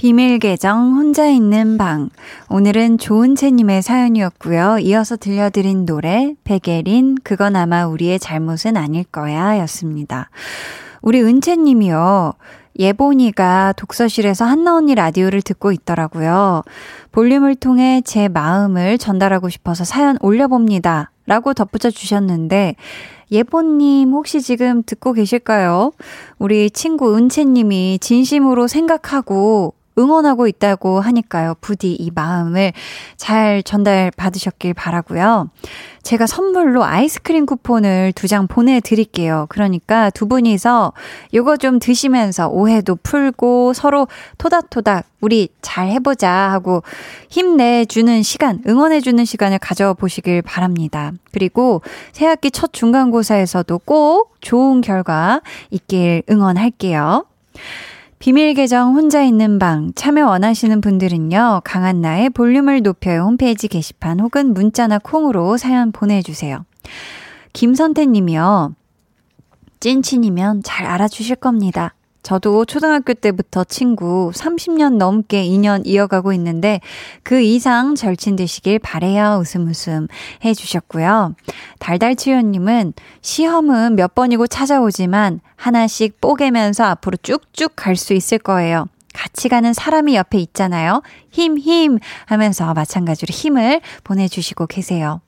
비밀 0.00 0.38
계정 0.38 0.94
혼자 0.94 1.26
있는 1.26 1.76
방. 1.76 2.08
오늘은 2.48 2.96
좋은채님의 2.96 3.82
사연이었고요. 3.82 4.78
이어서 4.78 5.14
들려드린 5.14 5.84
노래 5.84 6.34
백예린 6.42 7.18
그건 7.22 7.54
아마 7.54 7.84
우리의 7.84 8.18
잘못은 8.18 8.78
아닐 8.78 9.04
거야 9.04 9.58
였습니다. 9.58 10.30
우리 11.02 11.20
은채님이요. 11.20 12.32
예본이가 12.78 13.74
독서실에서 13.76 14.46
한나 14.46 14.74
언니 14.74 14.94
라디오를 14.94 15.42
듣고 15.42 15.70
있더라고요. 15.70 16.62
볼륨을 17.12 17.54
통해 17.54 18.00
제 18.02 18.28
마음을 18.28 18.96
전달하고 18.96 19.50
싶어서 19.50 19.84
사연 19.84 20.16
올려봅니다. 20.22 21.10
라고 21.26 21.52
덧붙여 21.52 21.90
주셨는데, 21.90 22.74
예본님 23.30 24.12
혹시 24.12 24.40
지금 24.40 24.82
듣고 24.82 25.12
계실까요? 25.12 25.92
우리 26.38 26.70
친구 26.70 27.14
은채님이 27.14 27.98
진심으로 28.00 28.66
생각하고 28.66 29.74
응원하고 30.00 30.46
있다고 30.46 31.00
하니까요. 31.00 31.54
부디 31.60 31.92
이 31.92 32.10
마음을 32.14 32.72
잘 33.16 33.62
전달 33.62 34.10
받으셨길 34.16 34.74
바라고요. 34.74 35.50
제가 36.02 36.26
선물로 36.26 36.82
아이스크림 36.84 37.44
쿠폰을 37.44 38.12
두 38.14 38.30
장 38.30 38.46
보내드릴게요. 38.46 39.46
그러니까 39.48 40.08
두 40.10 40.28
분이서 40.28 40.92
요거 41.34 41.56
좀 41.56 41.80
드시면서 41.80 42.48
오해도 42.48 42.96
풀고 43.02 43.72
서로 43.74 44.06
토닥토닥 44.38 45.04
우리 45.20 45.48
잘 45.62 45.88
해보자 45.88 46.30
하고 46.30 46.82
힘내주는 47.28 48.22
시간, 48.22 48.62
응원해주는 48.66 49.24
시간을 49.24 49.58
가져보시길 49.58 50.42
바랍니다. 50.42 51.12
그리고 51.32 51.82
새학기 52.12 52.52
첫 52.52 52.72
중간고사에서도 52.72 53.78
꼭 53.80 54.36
좋은 54.40 54.80
결과 54.80 55.40
있길 55.70 56.22
응원할게요. 56.30 57.26
비밀 58.20 58.52
계정 58.52 58.94
혼자 58.94 59.22
있는 59.22 59.58
방 59.58 59.94
참여 59.94 60.26
원하시는 60.26 60.82
분들은요. 60.82 61.62
강한나의 61.64 62.28
볼륨을 62.28 62.82
높여요 62.82 63.22
홈페이지 63.22 63.66
게시판 63.66 64.20
혹은 64.20 64.52
문자나 64.52 64.98
콩으로 64.98 65.56
사연 65.56 65.90
보내주세요. 65.90 66.66
김선태 67.54 68.04
님이요. 68.04 68.74
찐친이면 69.80 70.64
잘 70.64 70.84
알아주실 70.84 71.36
겁니다. 71.36 71.94
저도 72.22 72.64
초등학교 72.64 73.14
때부터 73.14 73.64
친구 73.64 74.30
30년 74.34 74.96
넘게 74.96 75.44
인연 75.44 75.84
이어가고 75.84 76.32
있는데 76.34 76.80
그 77.22 77.40
이상 77.40 77.94
절친 77.94 78.36
되시길 78.36 78.78
바래요. 78.78 79.38
웃음 79.40 79.66
웃음 79.68 80.06
해 80.44 80.54
주셨고요. 80.54 81.34
달달치유님은 81.78 82.92
시험은 83.22 83.96
몇 83.96 84.14
번이고 84.14 84.46
찾아오지만 84.46 85.40
하나씩 85.56 86.20
뽀개면서 86.20 86.84
앞으로 86.84 87.16
쭉쭉 87.22 87.72
갈 87.76 87.96
수 87.96 88.14
있을 88.14 88.38
거예요. 88.38 88.86
같이 89.12 89.48
가는 89.48 89.72
사람이 89.72 90.14
옆에 90.14 90.38
있잖아요. 90.38 91.02
힘, 91.30 91.58
힘 91.58 91.98
하면서 92.26 92.72
마찬가지로 92.72 93.32
힘을 93.32 93.80
보내주시고 94.04 94.66
계세요. 94.68 95.20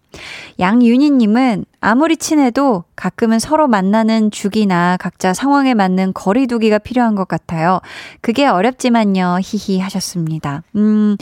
양윤희님은 0.59 1.65
아무리 1.85 2.17
친해도 2.17 2.85
가끔은 2.95 3.41
서로 3.41 3.67
만나는 3.67 4.31
주기나 4.31 4.97
각자 4.99 5.35
상황에 5.35 5.75
맞는 5.75 6.13
거리두기가 6.15 6.79
필요한 6.79 7.17
것 7.17 7.27
같아요. 7.27 7.81
그게 8.21 8.47
어렵지만요. 8.47 9.39
히히 9.43 9.81
하셨습니다. 9.81 10.63
음, 10.77 11.17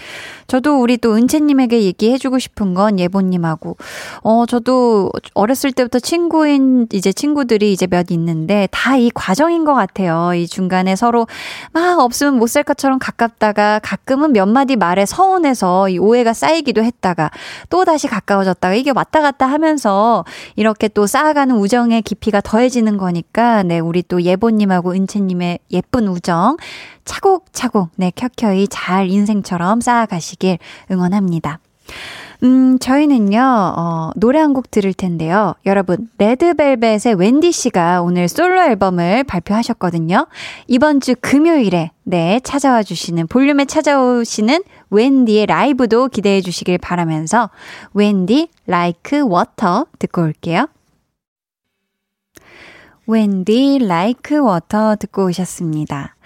저도 0.46 0.78
우리 0.80 0.98
또 0.98 1.14
은채님에게 1.14 1.82
얘기해주고 1.82 2.38
싶은 2.38 2.74
건 2.74 2.98
예보님하고, 3.00 3.78
어, 4.22 4.44
저도 4.46 5.10
어렸을 5.32 5.72
때부터 5.72 5.98
친구인 5.98 6.86
이제 6.92 7.10
친구들이 7.12 7.72
이제 7.72 7.86
몇 7.86 8.10
있는데 8.10 8.68
다 8.70 8.96
이 9.00 9.10
과정인 9.14 9.64
것 9.64 9.72
같아요. 9.72 10.34
이 10.34 10.46
중간에 10.46 10.94
서로 10.94 11.26
막 11.72 11.98
없으면 12.00 12.34
못 12.38 12.50
살 12.50 12.64
것처럼 12.64 12.98
가깝다가 12.98 13.78
가끔은 13.82 14.32
몇 14.32 14.44
마디 14.46 14.74
말에 14.76 15.06
서운해서 15.06 15.88
이 15.88 15.98
오해가 15.98 16.32
쌓이기도 16.34 16.82
했다가 16.82 17.30
또 17.70 17.84
다시 17.84 18.08
가까워졌다가 18.08 18.74
이게 18.74 18.90
왔다 18.94 19.20
갔다 19.22 19.46
하면서 19.46 20.24
이렇게 20.56 20.88
또 20.88 21.06
쌓아가는 21.06 21.56
우정의 21.56 22.02
깊이가 22.02 22.40
더해지는 22.40 22.96
거니까, 22.96 23.62
네, 23.62 23.78
우리 23.78 24.02
또 24.02 24.22
예보님하고 24.22 24.92
은채님의 24.92 25.58
예쁜 25.72 26.08
우정 26.08 26.56
차곡차곡, 27.04 27.90
네, 27.96 28.12
켜켜이 28.14 28.68
잘 28.68 29.08
인생처럼 29.08 29.80
쌓아가시길 29.80 30.58
응원합니다. 30.90 31.58
음, 32.42 32.78
저희는요, 32.78 33.40
어, 33.76 34.10
노래 34.16 34.38
한 34.38 34.54
곡 34.54 34.70
들을 34.70 34.94
텐데요. 34.94 35.54
여러분, 35.66 36.08
레드벨벳의 36.18 37.14
웬디 37.18 37.52
씨가 37.52 38.00
오늘 38.02 38.28
솔로 38.28 38.62
앨범을 38.62 39.24
발표하셨거든요. 39.24 40.26
이번 40.66 41.00
주 41.00 41.14
금요일에, 41.20 41.90
네, 42.04 42.40
찾아와 42.42 42.82
주시는, 42.82 43.26
볼륨에 43.26 43.66
찾아오시는 43.66 44.62
웬디의 44.90 45.46
라이브도 45.46 46.08
기대해 46.08 46.40
주시길 46.40 46.78
바라면서, 46.78 47.50
웬디, 47.94 48.48
like 48.68 49.18
water 49.20 49.84
듣고 49.98 50.22
올게요. 50.22 50.66
웬디, 53.06 53.78
like 53.82 54.36
water 54.38 54.96
듣고 54.98 55.26
오셨습니다. 55.26 56.16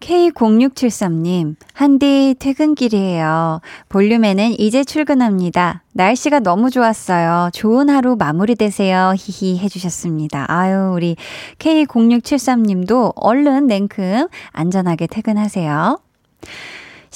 K0673님, 0.00 1.56
한디 1.72 2.34
퇴근길이에요. 2.38 3.60
볼륨에는 3.88 4.58
이제 4.58 4.84
출근합니다. 4.84 5.82
날씨가 5.92 6.40
너무 6.40 6.70
좋았어요. 6.70 7.50
좋은 7.52 7.90
하루 7.90 8.16
마무리 8.16 8.54
되세요. 8.54 9.12
히히 9.16 9.58
해주셨습니다. 9.58 10.46
아유, 10.48 10.92
우리 10.94 11.16
K0673님도 11.58 13.14
얼른 13.16 13.66
냉큼 13.66 14.28
안전하게 14.52 15.08
퇴근하세요. 15.08 15.98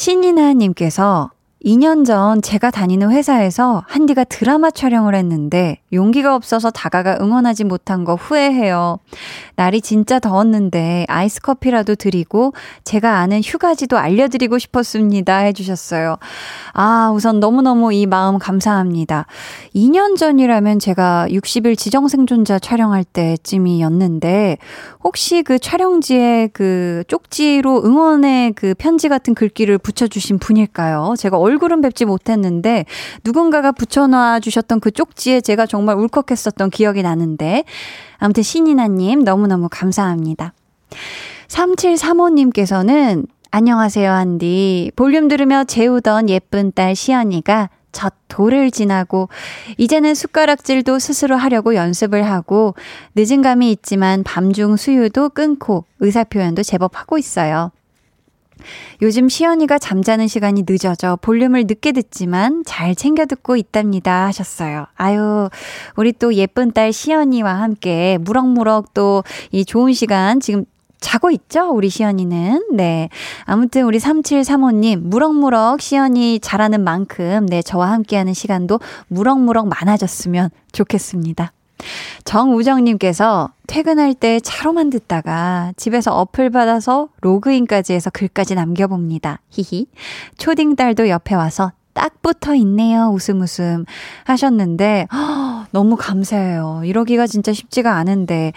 신이나님께서 0.03 1.31
2년 1.65 2.05
전 2.05 2.43
제가 2.43 2.71
다니는 2.71 3.11
회사에서 3.13 3.85
한디가 3.87 4.25
드라마 4.25 4.71
촬영을 4.71 5.15
했는데 5.15 5.79
용기가 5.93 6.35
없어서 6.35 6.71
다가가 6.71 7.19
응원하지 7.21 7.65
못한 7.65 8.05
거 8.05 8.15
후회해요. 8.15 8.99
날이 9.57 9.81
진짜 9.81 10.19
더웠는데 10.19 11.07
아이스 11.09 11.41
커피라도 11.41 11.95
드리고 11.95 12.53
제가 12.85 13.19
아는 13.19 13.41
휴가지도 13.43 13.99
알려드리고 13.99 14.59
싶었습니다. 14.59 15.39
해주셨어요. 15.39 16.17
아, 16.73 17.13
우선 17.15 17.39
너무너무 17.39 17.93
이 17.93 18.07
마음 18.07 18.39
감사합니다. 18.39 19.27
2년 19.75 20.17
전이라면 20.17 20.79
제가 20.79 21.27
60일 21.29 21.79
지정생존자 21.79 22.59
촬영할 22.59 23.05
때쯤이었는데 23.05 24.59
혹시 25.05 25.43
그 25.43 25.59
촬영지에 25.59 26.49
그 26.53 27.05
쪽지로 27.09 27.85
응원의 27.85 28.53
그 28.55 28.75
편지 28.77 29.09
같은 29.09 29.35
글귀를 29.35 29.79
붙여주신 29.79 30.39
분일까요? 30.39 31.15
제가 31.19 31.39
얼 31.39 31.52
굴은 31.59 31.81
뵙지 31.81 32.05
못했는데 32.05 32.85
누군가가 33.25 33.73
붙여놔 33.73 34.41
주셨던 34.41 34.81
그 34.81 34.91
쪽지에 34.91 35.41
제가 35.41 35.67
정말 35.67 35.97
울컥했었던 35.97 36.71
기억이 36.71 37.03
나는데 37.03 37.65
아무튼 38.19 38.43
신이나님 38.43 39.21
너무너무 39.21 39.69
감사합니다. 39.71 40.53
3735님께서는 41.49 43.27
안녕하세요, 43.51 44.11
한디. 44.11 44.91
볼륨 44.97 45.29
들으며 45.29 45.65
재우던 45.65 46.31
예쁜 46.31 46.73
딸 46.73 46.97
시연이가 46.97 47.69
첫 47.93 48.15
돌을 48.29 48.71
지나고 48.71 49.29
이제는 49.77 50.15
숟가락질도 50.15 50.99
스스로 50.99 51.37
하려고 51.37 51.75
연습을 51.75 52.25
하고 52.25 52.75
늦은 53.15 53.43
감이 53.43 53.71
있지만 53.71 54.23
밤중 54.23 54.77
수유도 54.77 55.29
끊고 55.29 55.85
의사표현도 56.01 56.63
제법 56.63 56.99
하고 56.99 57.19
있어요. 57.19 57.71
요즘 59.03 59.29
시연이가 59.29 59.79
잠자는 59.79 60.29
시간이 60.29 60.65
늦어져 60.69 61.17
볼륨을 61.21 61.65
늦게 61.67 61.93
듣지만 61.93 62.63
잘 62.67 62.95
챙겨 62.95 63.27
듣고 63.27 63.57
있답니다 63.57 64.27
하셨어요. 64.27 64.87
아유, 64.95 65.49
우리 65.97 66.13
또 66.13 66.35
예쁜 66.35 66.73
딸 66.73 66.93
시연이와 66.93 67.55
함께 67.55 68.19
무럭무럭 68.21 68.95
또 68.95 69.23
이 69.51 69.65
좋은 69.65 69.93
시간 69.93 70.41
지금 70.41 70.65
자고 71.01 71.31
있죠? 71.33 71.71
우리 71.71 71.89
시연이는. 71.89 72.69
네. 72.75 73.09
아무튼 73.45 73.85
우리 73.85 73.99
3735님, 73.99 75.01
무럭무럭 75.03 75.81
시연이 75.81 76.39
잘하는 76.41 76.85
만큼, 76.85 77.47
네, 77.47 77.61
저와 77.61 77.91
함께하는 77.91 78.35
시간도 78.35 78.79
무럭무럭 79.09 79.67
많아졌으면 79.69 80.51
좋겠습니다. 80.71 81.53
정우정님께서 82.25 83.51
퇴근할 83.67 84.15
때 84.15 84.41
차로만 84.41 84.91
듣다가 84.91 85.73
집에서 85.77 86.15
어플 86.15 86.51
받아서 86.51 87.09
로그인까지 87.21 87.93
해서 87.93 88.11
글까지 88.11 88.55
남겨봅니다. 88.55 89.41
히히. 89.51 89.87
초딩 90.39 90.77
딸도 90.77 91.09
옆에 91.09 91.35
와서 91.35 91.73
딱 91.95 92.23
붙어 92.23 92.55
있네요. 92.55 93.11
웃음 93.13 93.43
웃음 93.43 93.85
하셨는데, 94.25 95.09
허, 95.13 95.67
너무 95.73 95.97
감사해요. 95.97 96.83
이러기가 96.85 97.27
진짜 97.27 97.53
쉽지가 97.53 97.95
않은데, 97.97 98.53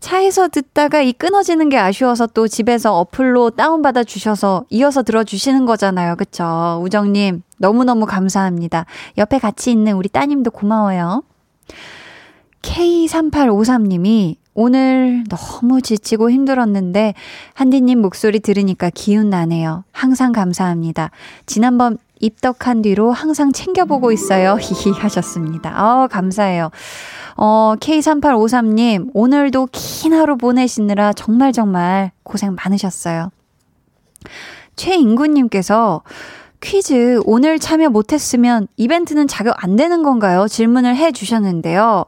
차에서 0.00 0.48
듣다가 0.48 1.00
이 1.00 1.12
끊어지는 1.12 1.68
게 1.68 1.78
아쉬워서 1.78 2.26
또 2.26 2.48
집에서 2.48 2.98
어플로 2.98 3.50
다운받아 3.50 4.04
주셔서 4.04 4.64
이어서 4.70 5.02
들어주시는 5.02 5.66
거잖아요. 5.66 6.16
그쵸? 6.16 6.80
우정님, 6.82 7.42
너무너무 7.58 8.06
감사합니다. 8.06 8.86
옆에 9.18 9.38
같이 9.38 9.70
있는 9.70 9.92
우리 9.94 10.08
따님도 10.08 10.50
고마워요. 10.50 11.22
K3853님이 12.62 14.36
오늘 14.54 15.24
너무 15.28 15.80
지치고 15.80 16.30
힘들었는데 16.30 17.14
한디님 17.54 18.00
목소리 18.00 18.40
들으니까 18.40 18.90
기운 18.92 19.30
나네요. 19.30 19.84
항상 19.92 20.32
감사합니다. 20.32 21.10
지난번 21.46 21.98
입덕한 22.20 22.82
뒤로 22.82 23.12
항상 23.12 23.52
챙겨보고 23.52 24.12
있어요. 24.12 24.58
히히 24.60 24.92
하셨습니다. 24.92 25.70
어, 26.02 26.08
감사해요. 26.08 26.70
어, 27.36 27.74
K3853님, 27.80 29.10
오늘도 29.14 29.68
긴 29.72 30.12
하루 30.12 30.36
보내시느라 30.36 31.14
정말 31.14 31.52
정말 31.52 32.12
고생 32.22 32.54
많으셨어요. 32.54 33.30
최인구님께서 34.76 36.02
퀴즈 36.60 37.22
오늘 37.24 37.58
참여 37.58 37.88
못했으면 37.88 38.68
이벤트는 38.76 39.26
자격 39.26 39.64
안 39.64 39.76
되는 39.76 40.02
건가요? 40.02 40.46
질문을 40.46 40.94
해 40.96 41.12
주셨는데요. 41.12 42.04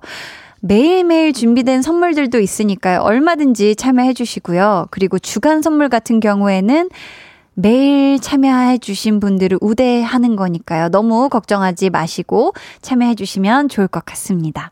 매일매일 0.65 1.33
준비된 1.33 1.83
선물들도 1.83 2.39
있으니까요. 2.39 3.01
얼마든지 3.01 3.75
참여해 3.75 4.15
주시고요. 4.15 4.87
그리고 4.93 5.19
주간 5.19 5.61
선물 5.61 5.89
같은 5.89 6.21
경우에는 6.21 6.89
매일 7.55 8.21
참여해 8.21 8.79
주신 8.79 9.19
분들을 9.19 9.59
우대하는 9.61 10.37
거니까요. 10.37 10.89
너무 10.91 11.29
걱정하지 11.29 11.91
마시고 11.91 12.55
참여해 12.81 13.17
주시면 13.17 13.71
좋을 13.71 13.89
것 13.89 14.05
같습니다. 14.05 14.71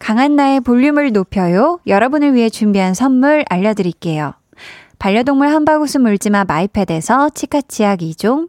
강한나의 0.00 0.60
볼륨을 0.60 1.12
높여요. 1.12 1.78
여러분을 1.86 2.34
위해 2.34 2.50
준비한 2.50 2.92
선물 2.92 3.44
알려드릴게요. 3.48 4.34
반려동물 4.98 5.46
한바구스 5.46 5.98
물지마 5.98 6.44
마이패드에서 6.44 7.30
치카치약 7.30 8.00
2종, 8.00 8.48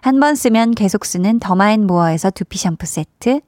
한 0.00 0.20
번 0.20 0.34
쓰면 0.34 0.72
계속 0.72 1.04
쓰는 1.04 1.38
더마앤모어에서 1.40 2.30
두피 2.30 2.58
샴푸 2.58 2.86
세트, 2.86 3.40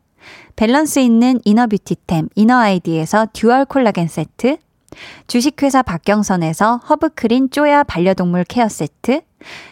밸런스 0.56 0.98
있는 0.98 1.40
inner 1.44 1.66
beauty템 1.66 2.28
이너 2.34 2.58
아이디에서 2.58 3.28
dual 3.32 3.64
콜라겐 3.64 4.08
세트, 4.08 4.56
주식회사 5.26 5.82
박경선에서 5.82 6.78
허브크린 6.88 7.50
쪼야 7.50 7.84
반려동물 7.84 8.44
care 8.44 8.68
세트, 8.68 9.20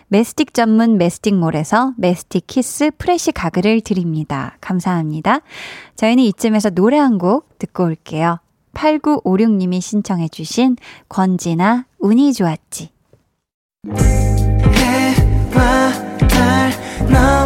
메스틱 0.08 0.54
전문 0.54 0.98
메스틱몰에서 0.98 1.94
메스틱 1.96 2.46
키스 2.46 2.90
프레시 2.98 3.32
가글을 3.32 3.80
드립니다. 3.80 4.56
감사합니다. 4.60 5.40
저희는 5.96 6.22
이쯤에서 6.24 6.70
노래 6.70 6.98
한 6.98 7.18
곡 7.18 7.58
듣고 7.58 7.84
올게요. 7.84 8.38
8956님이 8.74 9.80
신청해주신 9.80 10.76
권지나 11.08 11.86
운이 11.98 12.34
좋았지. 12.34 12.90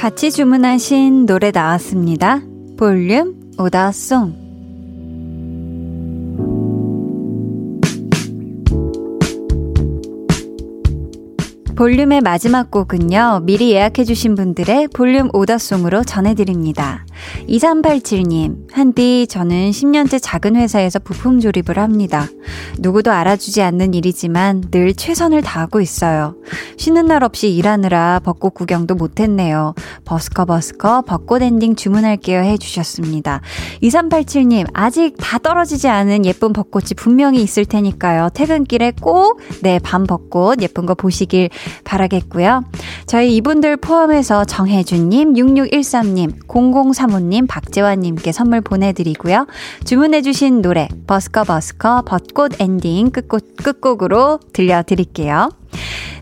같이 0.00 0.30
주문하신 0.30 1.26
노래 1.26 1.50
나왔습니다. 1.50 2.40
볼륨 2.78 3.34
오다송. 3.58 4.39
볼륨의 11.80 12.20
마지막 12.20 12.70
곡은요, 12.70 13.40
미리 13.44 13.72
예약해주신 13.72 14.34
분들의 14.34 14.88
볼륨 14.88 15.30
오더송으로 15.32 16.04
전해드립니다. 16.04 17.06
2387님, 17.48 18.70
한디, 18.70 19.26
저는 19.26 19.70
10년째 19.70 20.18
작은 20.20 20.56
회사에서 20.56 20.98
부품 20.98 21.40
조립을 21.40 21.78
합니다. 21.78 22.28
누구도 22.78 23.12
알아주지 23.12 23.62
않는 23.62 23.94
일이지만 23.94 24.64
늘 24.70 24.92
최선을 24.92 25.40
다하고 25.40 25.80
있어요. 25.80 26.36
쉬는 26.76 27.06
날 27.06 27.24
없이 27.24 27.50
일하느라 27.50 28.20
벚꽃 28.24 28.52
구경도 28.52 28.94
못했네요. 28.94 29.74
버스커 30.04 30.44
버스커 30.44 31.02
벚꽃 31.02 31.40
엔딩 31.40 31.76
주문할게요 31.76 32.40
해주셨습니다. 32.40 33.40
2387님, 33.82 34.66
아직 34.74 35.14
다 35.18 35.38
떨어지지 35.38 35.88
않은 35.88 36.26
예쁜 36.26 36.52
벚꽃이 36.52 36.88
분명히 36.96 37.42
있을 37.42 37.64
테니까요. 37.64 38.28
퇴근길에 38.34 38.92
꼭, 39.00 39.40
네, 39.62 39.78
밤 39.78 40.04
벚꽃 40.04 40.60
예쁜 40.60 40.84
거 40.84 40.94
보시길 40.94 41.48
바라겠고요. 41.84 42.64
저희 43.06 43.34
이분들 43.36 43.76
포함해서 43.78 44.44
정혜준님, 44.44 45.34
6613님, 45.34 46.46
0035님, 46.46 47.48
박재환님께 47.48 48.32
선물 48.32 48.60
보내드리고요. 48.60 49.46
주문해주신 49.84 50.62
노래, 50.62 50.88
버스커 51.06 51.44
버스커 51.44 52.02
벚꽃 52.02 52.60
엔딩 52.60 53.10
끝곡, 53.10 53.56
끝곡으로 53.56 54.40
들려드릴게요. 54.52 55.50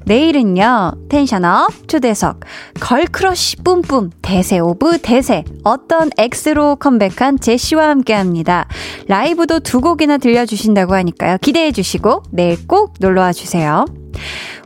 내일은요, 0.04 0.92
tension 1.10 1.69
up 1.69 1.86
초대석, 1.86 2.40
girl 2.80 3.14
crush 3.14 3.56
뿜뿜, 3.56 4.10
대세 4.22 4.58
of 4.58 4.98
대세, 5.02 5.44
어떤 5.64 6.10
X로 6.16 6.76
컴백한 6.76 7.40
제시와 7.40 7.90
함께 7.90 8.14
합니다. 8.14 8.66
라이브도 9.06 9.60
두 9.60 9.82
곡이나 9.82 10.16
들려주신다고 10.16 10.94
하니까요. 10.94 11.36
기대해 11.42 11.72
주시고, 11.72 12.22
내일 12.30 12.66
꼭 12.66 12.94
놀러와 13.00 13.34
주세요. 13.34 13.84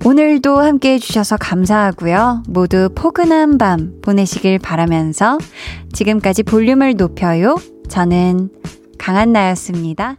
오늘도 0.04 0.58
함께 0.58 0.94
해주셔서 0.94 1.36
감사하고요. 1.36 2.44
모두 2.48 2.88
포근한 2.94 3.58
밤 3.58 4.00
보내시길 4.02 4.58
바라면서 4.58 5.38
지금까지 5.92 6.42
볼륨을 6.42 6.94
높여요. 6.96 7.56
저는 7.88 8.50
강한나였습니다. 8.98 10.16